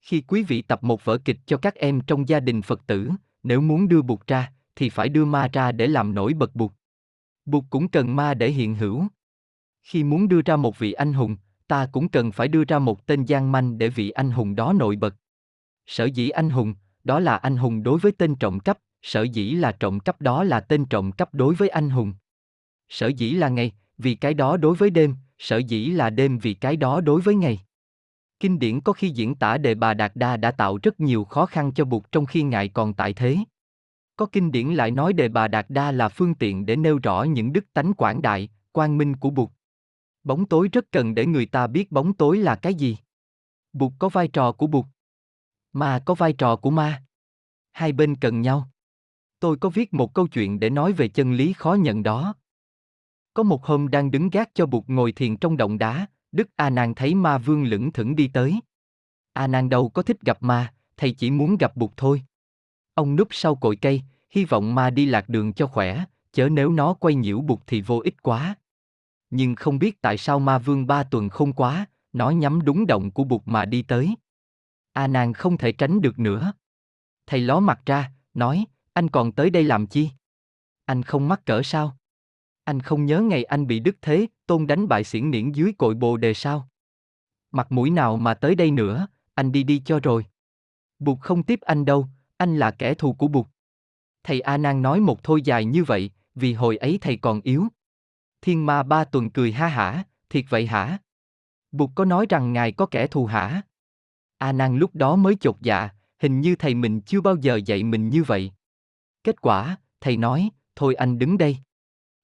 Khi 0.00 0.20
quý 0.20 0.42
vị 0.42 0.62
tập 0.62 0.82
một 0.82 1.04
vở 1.04 1.18
kịch 1.18 1.38
cho 1.46 1.56
các 1.56 1.74
em 1.74 2.00
trong 2.00 2.28
gia 2.28 2.40
đình 2.40 2.62
Phật 2.62 2.86
tử, 2.86 3.10
nếu 3.42 3.60
muốn 3.60 3.88
đưa 3.88 4.02
bụt 4.02 4.26
ra, 4.26 4.52
thì 4.76 4.90
phải 4.90 5.08
đưa 5.08 5.24
ma 5.24 5.48
ra 5.52 5.72
để 5.72 5.86
làm 5.86 6.14
nổi 6.14 6.34
bật 6.34 6.54
bụt. 6.54 6.72
Bụt 7.44 7.64
cũng 7.70 7.88
cần 7.88 8.16
ma 8.16 8.34
để 8.34 8.50
hiện 8.50 8.74
hữu. 8.74 9.06
Khi 9.82 10.04
muốn 10.04 10.28
đưa 10.28 10.40
ra 10.42 10.56
một 10.56 10.78
vị 10.78 10.92
anh 10.92 11.12
hùng, 11.12 11.36
ta 11.74 11.86
cũng 11.92 12.08
cần 12.08 12.32
phải 12.32 12.48
đưa 12.48 12.64
ra 12.64 12.78
một 12.78 13.06
tên 13.06 13.24
gian 13.24 13.52
manh 13.52 13.78
để 13.78 13.88
vị 13.88 14.10
anh 14.10 14.30
hùng 14.30 14.54
đó 14.54 14.72
nổi 14.72 14.96
bật. 14.96 15.14
Sở 15.86 16.04
dĩ 16.04 16.28
anh 16.28 16.50
hùng, 16.50 16.74
đó 17.04 17.20
là 17.20 17.36
anh 17.36 17.56
hùng 17.56 17.82
đối 17.82 17.98
với 17.98 18.12
tên 18.12 18.34
trộm 18.34 18.60
cắp, 18.60 18.78
sở 19.02 19.22
dĩ 19.22 19.54
là 19.54 19.72
trộm 19.72 20.00
cắp 20.00 20.20
đó 20.20 20.44
là 20.44 20.60
tên 20.60 20.84
trộm 20.84 21.12
cắp 21.12 21.34
đối 21.34 21.54
với 21.54 21.68
anh 21.68 21.90
hùng. 21.90 22.14
Sở 22.88 23.06
dĩ 23.06 23.30
là 23.30 23.48
ngày, 23.48 23.72
vì 23.98 24.14
cái 24.14 24.34
đó 24.34 24.56
đối 24.56 24.74
với 24.76 24.90
đêm, 24.90 25.16
sở 25.38 25.56
dĩ 25.56 25.86
là 25.86 26.10
đêm 26.10 26.38
vì 26.38 26.54
cái 26.54 26.76
đó 26.76 27.00
đối 27.00 27.20
với 27.20 27.34
ngày. 27.34 27.60
Kinh 28.40 28.58
điển 28.58 28.80
có 28.80 28.92
khi 28.92 29.08
diễn 29.08 29.34
tả 29.34 29.58
đề 29.58 29.74
bà 29.74 29.94
Đạt 29.94 30.12
Đa 30.14 30.36
đã 30.36 30.50
tạo 30.50 30.78
rất 30.82 31.00
nhiều 31.00 31.24
khó 31.24 31.46
khăn 31.46 31.72
cho 31.72 31.84
Bụt 31.84 32.02
trong 32.12 32.26
khi 32.26 32.42
Ngài 32.42 32.68
còn 32.68 32.94
tại 32.94 33.12
thế. 33.12 33.36
Có 34.16 34.26
kinh 34.26 34.52
điển 34.52 34.68
lại 34.68 34.90
nói 34.90 35.12
đề 35.12 35.28
bà 35.28 35.48
Đạt 35.48 35.66
Đa 35.68 35.92
là 35.92 36.08
phương 36.08 36.34
tiện 36.34 36.66
để 36.66 36.76
nêu 36.76 36.98
rõ 37.02 37.22
những 37.22 37.52
đức 37.52 37.64
tánh 37.72 37.94
quảng 37.94 38.22
đại, 38.22 38.48
quang 38.72 38.98
minh 38.98 39.16
của 39.16 39.30
Bụt. 39.30 39.50
Bóng 40.24 40.46
tối 40.46 40.68
rất 40.72 40.84
cần 40.92 41.14
để 41.14 41.26
người 41.26 41.46
ta 41.46 41.66
biết 41.66 41.92
bóng 41.92 42.12
tối 42.12 42.38
là 42.38 42.56
cái 42.56 42.74
gì. 42.74 42.96
Bụt 43.72 43.92
có 43.98 44.08
vai 44.08 44.28
trò 44.28 44.52
của 44.52 44.66
Bụt. 44.66 44.86
Ma 45.72 46.02
có 46.06 46.14
vai 46.14 46.32
trò 46.32 46.56
của 46.56 46.70
ma. 46.70 47.02
Hai 47.72 47.92
bên 47.92 48.16
cần 48.16 48.40
nhau. 48.40 48.68
Tôi 49.40 49.56
có 49.56 49.68
viết 49.68 49.94
một 49.94 50.14
câu 50.14 50.26
chuyện 50.26 50.60
để 50.60 50.70
nói 50.70 50.92
về 50.92 51.08
chân 51.08 51.32
lý 51.32 51.52
khó 51.52 51.74
nhận 51.74 52.02
đó. 52.02 52.34
Có 53.34 53.42
một 53.42 53.64
hôm 53.64 53.88
đang 53.88 54.10
đứng 54.10 54.30
gác 54.30 54.50
cho 54.54 54.66
Bụt 54.66 54.84
ngồi 54.86 55.12
thiền 55.12 55.36
trong 55.36 55.56
động 55.56 55.78
đá, 55.78 56.06
Đức 56.32 56.48
A 56.56 56.70
Nan 56.70 56.94
thấy 56.94 57.14
ma 57.14 57.38
vương 57.38 57.64
lững 57.64 57.92
thững 57.92 58.16
đi 58.16 58.28
tới. 58.28 58.60
A 59.32 59.46
Nan 59.46 59.68
đâu 59.68 59.88
có 59.88 60.02
thích 60.02 60.20
gặp 60.20 60.42
ma, 60.42 60.74
thầy 60.96 61.12
chỉ 61.12 61.30
muốn 61.30 61.56
gặp 61.56 61.76
Bụt 61.76 61.90
thôi. 61.96 62.22
Ông 62.94 63.16
núp 63.16 63.28
sau 63.30 63.54
cội 63.54 63.76
cây, 63.76 64.02
hy 64.30 64.44
vọng 64.44 64.74
ma 64.74 64.90
đi 64.90 65.06
lạc 65.06 65.28
đường 65.28 65.52
cho 65.52 65.66
khỏe, 65.66 66.04
chớ 66.32 66.48
nếu 66.48 66.72
nó 66.72 66.94
quay 66.94 67.14
nhiễu 67.14 67.40
Bụt 67.40 67.58
thì 67.66 67.80
vô 67.80 68.00
ích 68.04 68.22
quá. 68.22 68.54
Nhưng 69.36 69.54
không 69.54 69.78
biết 69.78 70.00
tại 70.00 70.18
sao 70.18 70.38
ma 70.38 70.58
vương 70.58 70.86
ba 70.86 71.02
tuần 71.02 71.28
không 71.28 71.52
quá, 71.52 71.86
nó 72.12 72.30
nhắm 72.30 72.64
đúng 72.64 72.86
động 72.86 73.10
của 73.10 73.24
Bụt 73.24 73.42
mà 73.44 73.64
đi 73.64 73.82
tới. 73.82 74.16
A 74.92 75.06
Nan 75.06 75.34
không 75.34 75.58
thể 75.58 75.72
tránh 75.72 76.00
được 76.00 76.18
nữa. 76.18 76.52
Thầy 77.26 77.40
ló 77.40 77.60
mặt 77.60 77.80
ra, 77.86 78.12
nói, 78.34 78.64
anh 78.92 79.08
còn 79.08 79.32
tới 79.32 79.50
đây 79.50 79.64
làm 79.64 79.86
chi? 79.86 80.10
Anh 80.84 81.02
không 81.02 81.28
mắc 81.28 81.46
cỡ 81.46 81.62
sao? 81.64 81.96
Anh 82.64 82.80
không 82.80 83.06
nhớ 83.06 83.20
ngày 83.20 83.44
anh 83.44 83.66
bị 83.66 83.80
Đức 83.80 83.96
Thế, 84.02 84.26
Tôn 84.46 84.66
đánh 84.66 84.88
bại 84.88 85.04
xiển 85.04 85.30
niễn 85.30 85.52
dưới 85.52 85.72
cội 85.78 85.94
bồ 85.94 86.16
đề 86.16 86.34
sao? 86.34 86.68
Mặt 87.50 87.72
mũi 87.72 87.90
nào 87.90 88.16
mà 88.16 88.34
tới 88.34 88.54
đây 88.54 88.70
nữa, 88.70 89.06
anh 89.34 89.52
đi 89.52 89.62
đi 89.62 89.82
cho 89.84 90.00
rồi. 90.02 90.26
Bụt 90.98 91.20
không 91.20 91.42
tiếp 91.42 91.60
anh 91.60 91.84
đâu, 91.84 92.08
anh 92.36 92.58
là 92.58 92.70
kẻ 92.70 92.94
thù 92.94 93.12
của 93.12 93.28
Bụt. 93.28 93.46
Thầy 94.24 94.40
A 94.40 94.56
Nan 94.56 94.82
nói 94.82 95.00
một 95.00 95.22
thôi 95.22 95.42
dài 95.42 95.64
như 95.64 95.84
vậy, 95.84 96.10
vì 96.34 96.52
hồi 96.52 96.76
ấy 96.76 96.98
thầy 97.00 97.16
còn 97.16 97.40
yếu. 97.40 97.68
Thiên 98.44 98.66
ma 98.66 98.82
ba 98.82 99.04
tuần 99.04 99.30
cười 99.30 99.52
ha 99.52 99.68
hả, 99.68 100.04
thiệt 100.30 100.44
vậy 100.48 100.66
hả? 100.66 100.98
Bụt 101.72 101.90
có 101.94 102.04
nói 102.04 102.26
rằng 102.28 102.52
ngài 102.52 102.72
có 102.72 102.86
kẻ 102.86 103.06
thù 103.06 103.26
hả? 103.26 103.62
A 104.38 104.52
Nan 104.52 104.78
lúc 104.78 104.94
đó 104.94 105.16
mới 105.16 105.36
chột 105.40 105.56
dạ, 105.60 105.88
hình 106.18 106.40
như 106.40 106.56
thầy 106.56 106.74
mình 106.74 107.00
chưa 107.00 107.20
bao 107.20 107.36
giờ 107.36 107.60
dạy 107.66 107.82
mình 107.82 108.08
như 108.08 108.22
vậy. 108.22 108.52
Kết 109.24 109.40
quả, 109.40 109.76
thầy 110.00 110.16
nói, 110.16 110.50
thôi 110.76 110.94
anh 110.94 111.18
đứng 111.18 111.38
đây. 111.38 111.58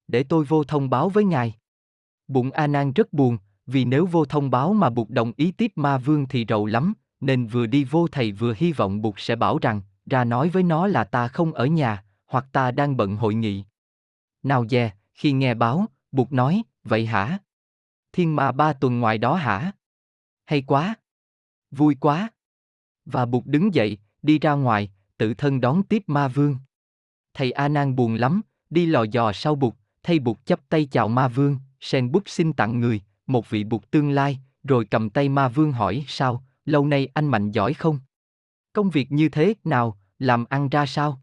Để 0.08 0.22
tôi 0.22 0.44
vô 0.44 0.64
thông 0.64 0.90
báo 0.90 1.08
với 1.08 1.24
ngài. 1.24 1.54
Bụng 2.28 2.50
A 2.50 2.66
Nan 2.66 2.92
rất 2.92 3.12
buồn, 3.12 3.38
vì 3.66 3.84
nếu 3.84 4.06
vô 4.06 4.24
thông 4.24 4.50
báo 4.50 4.72
mà 4.72 4.90
Bụt 4.90 5.08
đồng 5.08 5.32
ý 5.36 5.52
tiếp 5.52 5.72
ma 5.74 5.98
vương 5.98 6.28
thì 6.28 6.46
rầu 6.48 6.66
lắm, 6.66 6.94
nên 7.20 7.46
vừa 7.46 7.66
đi 7.66 7.84
vô 7.84 8.08
thầy 8.08 8.32
vừa 8.32 8.54
hy 8.56 8.72
vọng 8.72 9.02
Bụt 9.02 9.14
sẽ 9.18 9.36
bảo 9.36 9.58
rằng, 9.58 9.82
ra 10.06 10.24
nói 10.24 10.48
với 10.48 10.62
nó 10.62 10.86
là 10.86 11.04
ta 11.04 11.28
không 11.28 11.52
ở 11.52 11.66
nhà, 11.66 12.04
hoặc 12.26 12.46
ta 12.52 12.70
đang 12.70 12.96
bận 12.96 13.16
hội 13.16 13.34
nghị. 13.34 13.64
Nào 14.42 14.66
dè, 14.68 14.92
khi 15.14 15.32
nghe 15.32 15.54
báo, 15.54 15.86
Bụt 16.12 16.32
nói, 16.32 16.62
vậy 16.84 17.06
hả? 17.06 17.38
Thiên 18.12 18.36
ma 18.36 18.52
ba 18.52 18.72
tuần 18.72 19.00
ngoài 19.00 19.18
đó 19.18 19.34
hả? 19.34 19.72
Hay 20.46 20.62
quá! 20.62 20.94
Vui 21.70 21.96
quá! 22.00 22.28
Và 23.04 23.26
Bụt 23.26 23.42
đứng 23.46 23.74
dậy, 23.74 23.98
đi 24.22 24.38
ra 24.38 24.52
ngoài, 24.52 24.92
tự 25.18 25.34
thân 25.34 25.60
đón 25.60 25.82
tiếp 25.82 26.02
ma 26.06 26.28
vương. 26.28 26.56
Thầy 27.34 27.52
A 27.52 27.68
Nan 27.68 27.96
buồn 27.96 28.14
lắm, 28.14 28.40
đi 28.70 28.86
lò 28.86 29.02
dò 29.02 29.32
sau 29.32 29.54
Bụt, 29.54 29.74
thay 30.02 30.18
Bụt 30.18 30.46
chấp 30.46 30.60
tay 30.68 30.88
chào 30.90 31.08
ma 31.08 31.28
vương, 31.28 31.58
sen 31.80 32.12
bút 32.12 32.22
xin 32.26 32.52
tặng 32.52 32.80
người, 32.80 33.00
một 33.26 33.50
vị 33.50 33.64
Bụt 33.64 33.90
tương 33.90 34.10
lai, 34.10 34.38
rồi 34.64 34.84
cầm 34.84 35.10
tay 35.10 35.28
ma 35.28 35.48
vương 35.48 35.72
hỏi 35.72 36.04
sao, 36.08 36.44
lâu 36.64 36.86
nay 36.86 37.08
anh 37.14 37.26
mạnh 37.26 37.50
giỏi 37.50 37.74
không? 37.74 37.98
Công 38.72 38.90
việc 38.90 39.12
như 39.12 39.28
thế, 39.28 39.54
nào, 39.64 39.98
làm 40.18 40.44
ăn 40.44 40.68
ra 40.68 40.86
sao? 40.86 41.22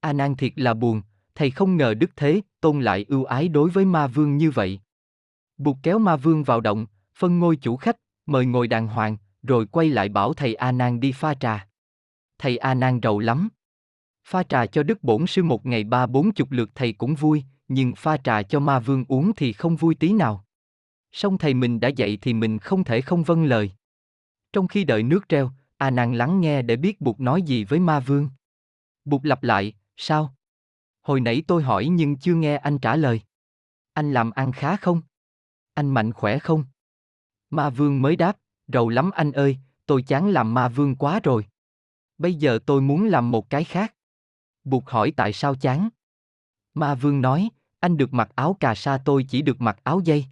A 0.00 0.12
Nan 0.12 0.36
thiệt 0.36 0.52
là 0.56 0.74
buồn, 0.74 1.02
thầy 1.34 1.50
không 1.50 1.76
ngờ 1.76 1.94
Đức 1.94 2.10
Thế, 2.16 2.40
Tôn 2.60 2.80
lại 2.80 3.04
ưu 3.08 3.24
ái 3.24 3.48
đối 3.48 3.70
với 3.70 3.84
ma 3.84 4.06
vương 4.06 4.36
như 4.36 4.50
vậy. 4.50 4.80
buộc 5.58 5.78
kéo 5.82 5.98
ma 5.98 6.16
vương 6.16 6.44
vào 6.44 6.60
động, 6.60 6.86
phân 7.14 7.38
ngôi 7.38 7.56
chủ 7.56 7.76
khách, 7.76 7.96
mời 8.26 8.46
ngồi 8.46 8.68
đàng 8.68 8.88
hoàng, 8.88 9.16
rồi 9.42 9.66
quay 9.66 9.88
lại 9.88 10.08
bảo 10.08 10.34
thầy 10.34 10.54
A 10.54 10.72
Nan 10.72 11.00
đi 11.00 11.12
pha 11.12 11.34
trà. 11.34 11.68
Thầy 12.38 12.56
A 12.56 12.74
Nan 12.74 13.00
rầu 13.02 13.18
lắm. 13.18 13.48
Pha 14.24 14.42
trà 14.42 14.66
cho 14.66 14.82
Đức 14.82 15.04
Bổn 15.04 15.26
Sư 15.26 15.42
một 15.42 15.66
ngày 15.66 15.84
ba 15.84 16.06
bốn 16.06 16.32
chục 16.32 16.50
lượt 16.50 16.70
thầy 16.74 16.92
cũng 16.92 17.14
vui, 17.14 17.44
nhưng 17.68 17.94
pha 17.94 18.16
trà 18.16 18.42
cho 18.42 18.60
ma 18.60 18.78
vương 18.78 19.04
uống 19.08 19.32
thì 19.36 19.52
không 19.52 19.76
vui 19.76 19.94
tí 19.94 20.12
nào. 20.12 20.44
Song 21.12 21.38
thầy 21.38 21.54
mình 21.54 21.80
đã 21.80 21.88
dạy 21.88 22.18
thì 22.22 22.34
mình 22.34 22.58
không 22.58 22.84
thể 22.84 23.00
không 23.00 23.22
vâng 23.22 23.44
lời. 23.44 23.72
Trong 24.52 24.68
khi 24.68 24.84
đợi 24.84 25.02
nước 25.02 25.28
treo, 25.28 25.50
A 25.76 25.90
Nan 25.90 26.14
lắng 26.14 26.40
nghe 26.40 26.62
để 26.62 26.76
biết 26.76 27.00
Bụt 27.00 27.20
nói 27.20 27.42
gì 27.42 27.64
với 27.64 27.78
ma 27.78 28.00
vương. 28.00 28.28
Bụt 29.04 29.24
lặp 29.24 29.42
lại, 29.42 29.74
sao? 29.96 30.34
Hồi 31.02 31.20
nãy 31.20 31.42
tôi 31.46 31.62
hỏi 31.62 31.88
nhưng 31.88 32.16
chưa 32.16 32.34
nghe 32.34 32.56
anh 32.56 32.78
trả 32.78 32.96
lời. 32.96 33.20
Anh 33.92 34.12
làm 34.12 34.30
ăn 34.30 34.52
khá 34.52 34.76
không? 34.76 35.00
Anh 35.74 35.90
mạnh 35.90 36.12
khỏe 36.12 36.38
không? 36.38 36.64
Ma 37.50 37.70
vương 37.70 38.02
mới 38.02 38.16
đáp, 38.16 38.36
rầu 38.66 38.88
lắm 38.88 39.10
anh 39.10 39.32
ơi, 39.32 39.58
tôi 39.86 40.02
chán 40.02 40.30
làm 40.30 40.54
ma 40.54 40.68
vương 40.68 40.96
quá 40.96 41.20
rồi. 41.22 41.46
Bây 42.18 42.34
giờ 42.34 42.58
tôi 42.66 42.80
muốn 42.80 43.06
làm 43.06 43.30
một 43.30 43.50
cái 43.50 43.64
khác. 43.64 43.94
Buộc 44.64 44.90
hỏi 44.90 45.12
tại 45.16 45.32
sao 45.32 45.54
chán? 45.54 45.88
Ma 46.74 46.94
vương 46.94 47.20
nói, 47.20 47.50
anh 47.80 47.96
được 47.96 48.14
mặc 48.14 48.30
áo 48.34 48.56
cà 48.60 48.74
sa 48.74 48.98
tôi 49.04 49.26
chỉ 49.28 49.42
được 49.42 49.60
mặc 49.60 49.80
áo 49.84 50.00
dây. 50.00 50.26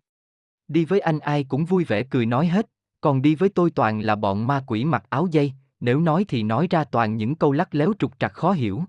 Đi 0.69 0.85
với 0.85 1.01
anh 1.01 1.19
ai 1.19 1.45
cũng 1.45 1.65
vui 1.65 1.85
vẻ 1.85 2.03
cười 2.03 2.27
nói 2.27 2.47
hết, 2.47 2.71
còn 3.01 3.23
đi 3.23 3.35
với 3.35 3.49
tôi 3.49 3.71
toàn 3.71 4.01
là 4.01 4.17
bọn 4.17 4.47
ma 4.47 4.65
quỷ 4.67 4.85
mặc 4.85 5.05
áo 5.09 5.27
dây, 5.31 5.53
nếu 5.81 6.01
nói 6.01 6.25
thì 6.29 6.43
nói 6.43 6.67
ra 6.71 6.85
toàn 6.85 7.17
những 7.17 7.35
câu 7.35 7.53
lắc 7.53 7.75
léo 7.75 7.93
trục 7.99 8.19
trặc 8.19 8.33
khó 8.33 8.53
hiểu. 8.53 8.85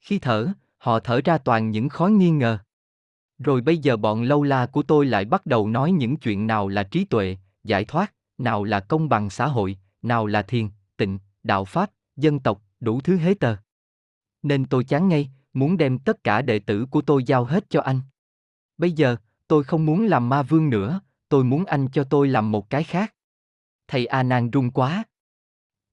Khi 0.00 0.18
thở, 0.18 0.48
họ 0.82 1.00
thở 1.00 1.20
ra 1.24 1.38
toàn 1.38 1.70
những 1.70 1.88
khói 1.88 2.10
nghi 2.12 2.30
ngờ. 2.30 2.58
Rồi 3.38 3.60
bây 3.60 3.78
giờ 3.78 3.96
bọn 3.96 4.22
lâu 4.22 4.42
la 4.42 4.66
của 4.66 4.82
tôi 4.82 5.06
lại 5.06 5.24
bắt 5.24 5.46
đầu 5.46 5.68
nói 5.68 5.92
những 5.92 6.16
chuyện 6.16 6.46
nào 6.46 6.68
là 6.68 6.82
trí 6.82 7.04
tuệ, 7.04 7.36
giải 7.64 7.84
thoát, 7.84 8.14
nào 8.38 8.64
là 8.64 8.80
công 8.80 9.08
bằng 9.08 9.30
xã 9.30 9.46
hội, 9.46 9.78
nào 10.02 10.26
là 10.26 10.42
thiền, 10.42 10.68
tịnh, 10.96 11.18
đạo 11.42 11.64
pháp, 11.64 11.90
dân 12.16 12.40
tộc, 12.40 12.62
đủ 12.80 13.00
thứ 13.00 13.16
hết 13.16 13.40
tờ. 13.40 13.56
Nên 14.42 14.64
tôi 14.64 14.84
chán 14.84 15.08
ngay, 15.08 15.30
muốn 15.52 15.76
đem 15.76 15.98
tất 15.98 16.24
cả 16.24 16.42
đệ 16.42 16.58
tử 16.58 16.86
của 16.90 17.00
tôi 17.00 17.24
giao 17.24 17.44
hết 17.44 17.64
cho 17.70 17.80
anh. 17.80 18.00
Bây 18.78 18.92
giờ, 18.92 19.16
tôi 19.48 19.64
không 19.64 19.86
muốn 19.86 20.06
làm 20.06 20.28
ma 20.28 20.42
vương 20.42 20.70
nữa, 20.70 21.00
tôi 21.28 21.44
muốn 21.44 21.64
anh 21.64 21.88
cho 21.88 22.04
tôi 22.04 22.28
làm 22.28 22.50
một 22.50 22.70
cái 22.70 22.84
khác. 22.84 23.14
Thầy 23.88 24.06
A 24.06 24.22
Nan 24.22 24.50
run 24.50 24.70
quá. 24.70 25.04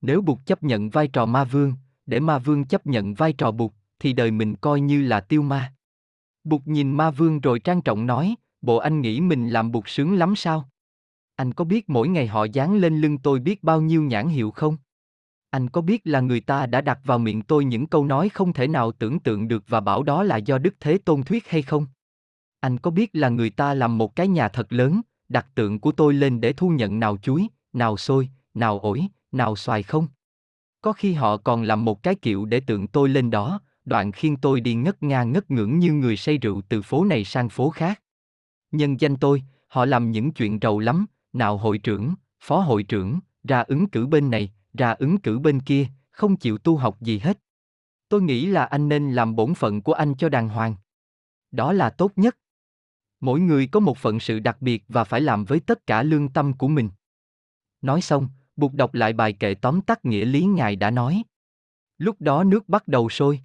Nếu 0.00 0.22
Bụt 0.22 0.38
chấp 0.46 0.62
nhận 0.62 0.90
vai 0.90 1.08
trò 1.08 1.26
ma 1.26 1.44
vương, 1.44 1.74
để 2.06 2.20
ma 2.20 2.38
vương 2.38 2.64
chấp 2.64 2.86
nhận 2.86 3.14
vai 3.14 3.32
trò 3.32 3.50
Bụt, 3.50 3.72
thì 4.00 4.12
đời 4.12 4.30
mình 4.30 4.56
coi 4.56 4.80
như 4.80 5.02
là 5.02 5.20
tiêu 5.20 5.42
ma. 5.42 5.74
Bụt 6.44 6.62
nhìn 6.64 6.92
ma 6.92 7.10
vương 7.10 7.40
rồi 7.40 7.60
trang 7.60 7.82
trọng 7.82 8.06
nói, 8.06 8.34
bộ 8.62 8.76
anh 8.76 9.00
nghĩ 9.00 9.20
mình 9.20 9.48
làm 9.48 9.72
Bụt 9.72 9.84
sướng 9.86 10.14
lắm 10.14 10.36
sao? 10.36 10.68
Anh 11.36 11.52
có 11.52 11.64
biết 11.64 11.88
mỗi 11.88 12.08
ngày 12.08 12.26
họ 12.26 12.44
dán 12.44 12.76
lên 12.76 13.00
lưng 13.00 13.18
tôi 13.18 13.40
biết 13.40 13.62
bao 13.62 13.80
nhiêu 13.80 14.02
nhãn 14.02 14.28
hiệu 14.28 14.50
không? 14.50 14.76
Anh 15.50 15.68
có 15.68 15.80
biết 15.80 16.00
là 16.04 16.20
người 16.20 16.40
ta 16.40 16.66
đã 16.66 16.80
đặt 16.80 16.98
vào 17.04 17.18
miệng 17.18 17.42
tôi 17.42 17.64
những 17.64 17.86
câu 17.86 18.04
nói 18.04 18.28
không 18.28 18.52
thể 18.52 18.68
nào 18.68 18.92
tưởng 18.92 19.20
tượng 19.20 19.48
được 19.48 19.64
và 19.68 19.80
bảo 19.80 20.02
đó 20.02 20.22
là 20.22 20.36
do 20.36 20.58
Đức 20.58 20.74
Thế 20.80 20.98
Tôn 20.98 21.22
thuyết 21.22 21.48
hay 21.48 21.62
không? 21.62 21.86
Anh 22.60 22.78
có 22.78 22.90
biết 22.90 23.10
là 23.12 23.28
người 23.28 23.50
ta 23.50 23.74
làm 23.74 23.98
một 23.98 24.16
cái 24.16 24.28
nhà 24.28 24.48
thật 24.48 24.72
lớn, 24.72 25.00
đặt 25.28 25.46
tượng 25.54 25.80
của 25.80 25.92
tôi 25.92 26.14
lên 26.14 26.40
để 26.40 26.52
thu 26.52 26.68
nhận 26.68 27.00
nào 27.00 27.16
chuối, 27.16 27.48
nào 27.72 27.96
xôi, 27.96 28.28
nào 28.54 28.78
ổi, 28.78 29.06
nào 29.32 29.56
xoài 29.56 29.82
không? 29.82 30.08
Có 30.80 30.92
khi 30.92 31.12
họ 31.12 31.36
còn 31.36 31.62
làm 31.62 31.84
một 31.84 32.02
cái 32.02 32.14
kiệu 32.14 32.44
để 32.44 32.60
tượng 32.60 32.86
tôi 32.86 33.08
lên 33.08 33.30
đó, 33.30 33.60
đoạn 33.90 34.12
khiến 34.12 34.36
tôi 34.36 34.60
đi 34.60 34.74
ngất 34.74 35.02
ngang 35.02 35.32
ngất 35.32 35.50
ngưỡng 35.50 35.78
như 35.78 35.92
người 35.92 36.16
say 36.16 36.38
rượu 36.38 36.62
từ 36.68 36.82
phố 36.82 37.04
này 37.04 37.24
sang 37.24 37.48
phố 37.48 37.70
khác. 37.70 38.02
Nhân 38.72 39.00
danh 39.00 39.16
tôi, 39.16 39.42
họ 39.66 39.84
làm 39.84 40.10
những 40.10 40.32
chuyện 40.32 40.58
rầu 40.62 40.78
lắm, 40.78 41.06
nào 41.32 41.56
hội 41.56 41.78
trưởng, 41.78 42.14
phó 42.40 42.60
hội 42.60 42.82
trưởng, 42.82 43.20
ra 43.44 43.60
ứng 43.60 43.88
cử 43.88 44.06
bên 44.06 44.30
này, 44.30 44.52
ra 44.74 44.90
ứng 44.90 45.18
cử 45.18 45.38
bên 45.38 45.60
kia, 45.60 45.86
không 46.10 46.36
chịu 46.36 46.58
tu 46.58 46.76
học 46.76 47.00
gì 47.00 47.18
hết. 47.18 47.38
Tôi 48.08 48.22
nghĩ 48.22 48.46
là 48.46 48.64
anh 48.64 48.88
nên 48.88 49.12
làm 49.12 49.36
bổn 49.36 49.54
phận 49.54 49.82
của 49.82 49.92
anh 49.92 50.14
cho 50.14 50.28
đàng 50.28 50.48
hoàng. 50.48 50.74
Đó 51.50 51.72
là 51.72 51.90
tốt 51.90 52.12
nhất. 52.16 52.36
Mỗi 53.20 53.40
người 53.40 53.66
có 53.66 53.80
một 53.80 53.98
phận 53.98 54.20
sự 54.20 54.38
đặc 54.38 54.56
biệt 54.62 54.84
và 54.88 55.04
phải 55.04 55.20
làm 55.20 55.44
với 55.44 55.60
tất 55.60 55.86
cả 55.86 56.02
lương 56.02 56.28
tâm 56.28 56.52
của 56.52 56.68
mình. 56.68 56.90
Nói 57.82 58.00
xong, 58.00 58.28
buộc 58.56 58.74
đọc 58.74 58.94
lại 58.94 59.12
bài 59.12 59.32
kệ 59.32 59.54
tóm 59.54 59.80
tắt 59.80 60.04
nghĩa 60.04 60.24
lý 60.24 60.44
Ngài 60.44 60.76
đã 60.76 60.90
nói. 60.90 61.22
Lúc 61.98 62.16
đó 62.20 62.44
nước 62.44 62.68
bắt 62.68 62.88
đầu 62.88 63.08
sôi. 63.08 63.40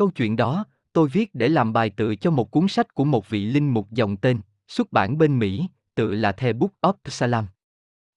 Câu 0.00 0.10
chuyện 0.10 0.36
đó, 0.36 0.64
tôi 0.92 1.08
viết 1.08 1.34
để 1.34 1.48
làm 1.48 1.72
bài 1.72 1.90
tựa 1.90 2.14
cho 2.14 2.30
một 2.30 2.50
cuốn 2.50 2.68
sách 2.68 2.94
của 2.94 3.04
một 3.04 3.30
vị 3.30 3.44
linh 3.44 3.74
mục 3.74 3.90
dòng 3.90 4.16
tên, 4.16 4.40
xuất 4.68 4.92
bản 4.92 5.18
bên 5.18 5.38
Mỹ, 5.38 5.66
tự 5.94 6.14
là 6.14 6.32
The 6.32 6.52
Book 6.52 6.70
of 6.80 6.92
Salam. 7.04 7.46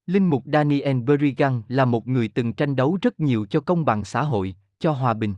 Linh 0.06 0.30
mục 0.30 0.44
Daniel 0.54 1.00
Berrigan 1.00 1.62
là 1.68 1.86
một 1.86 2.08
người 2.08 2.28
từng 2.28 2.54
tranh 2.54 2.76
đấu 2.76 2.98
rất 3.02 3.20
nhiều 3.20 3.46
cho 3.50 3.60
công 3.60 3.86
bằng 3.86 4.04
xã 4.04 4.22
hội, 4.22 4.56
cho 4.80 4.92
hòa 4.92 5.14
bình. 5.14 5.36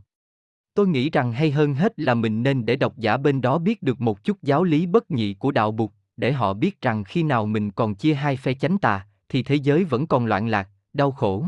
Tôi 0.74 0.88
nghĩ 0.88 1.10
rằng 1.10 1.32
hay 1.32 1.50
hơn 1.50 1.74
hết 1.74 2.00
là 2.00 2.14
mình 2.14 2.42
nên 2.42 2.66
để 2.66 2.76
độc 2.76 2.98
giả 2.98 3.16
bên 3.16 3.40
đó 3.40 3.58
biết 3.58 3.82
được 3.82 4.00
một 4.00 4.24
chút 4.24 4.42
giáo 4.42 4.64
lý 4.64 4.86
bất 4.86 5.10
nhị 5.10 5.34
của 5.34 5.50
đạo 5.50 5.70
Bụt, 5.70 5.90
để 6.16 6.32
họ 6.32 6.54
biết 6.54 6.80
rằng 6.80 7.04
khi 7.04 7.22
nào 7.22 7.46
mình 7.46 7.70
còn 7.70 7.94
chia 7.94 8.14
hai 8.14 8.36
phe 8.36 8.54
chánh 8.54 8.78
tà, 8.78 9.06
thì 9.28 9.42
thế 9.42 9.54
giới 9.54 9.84
vẫn 9.84 10.06
còn 10.06 10.26
loạn 10.26 10.48
lạc, 10.48 10.68
đau 10.92 11.12
khổ. 11.12 11.46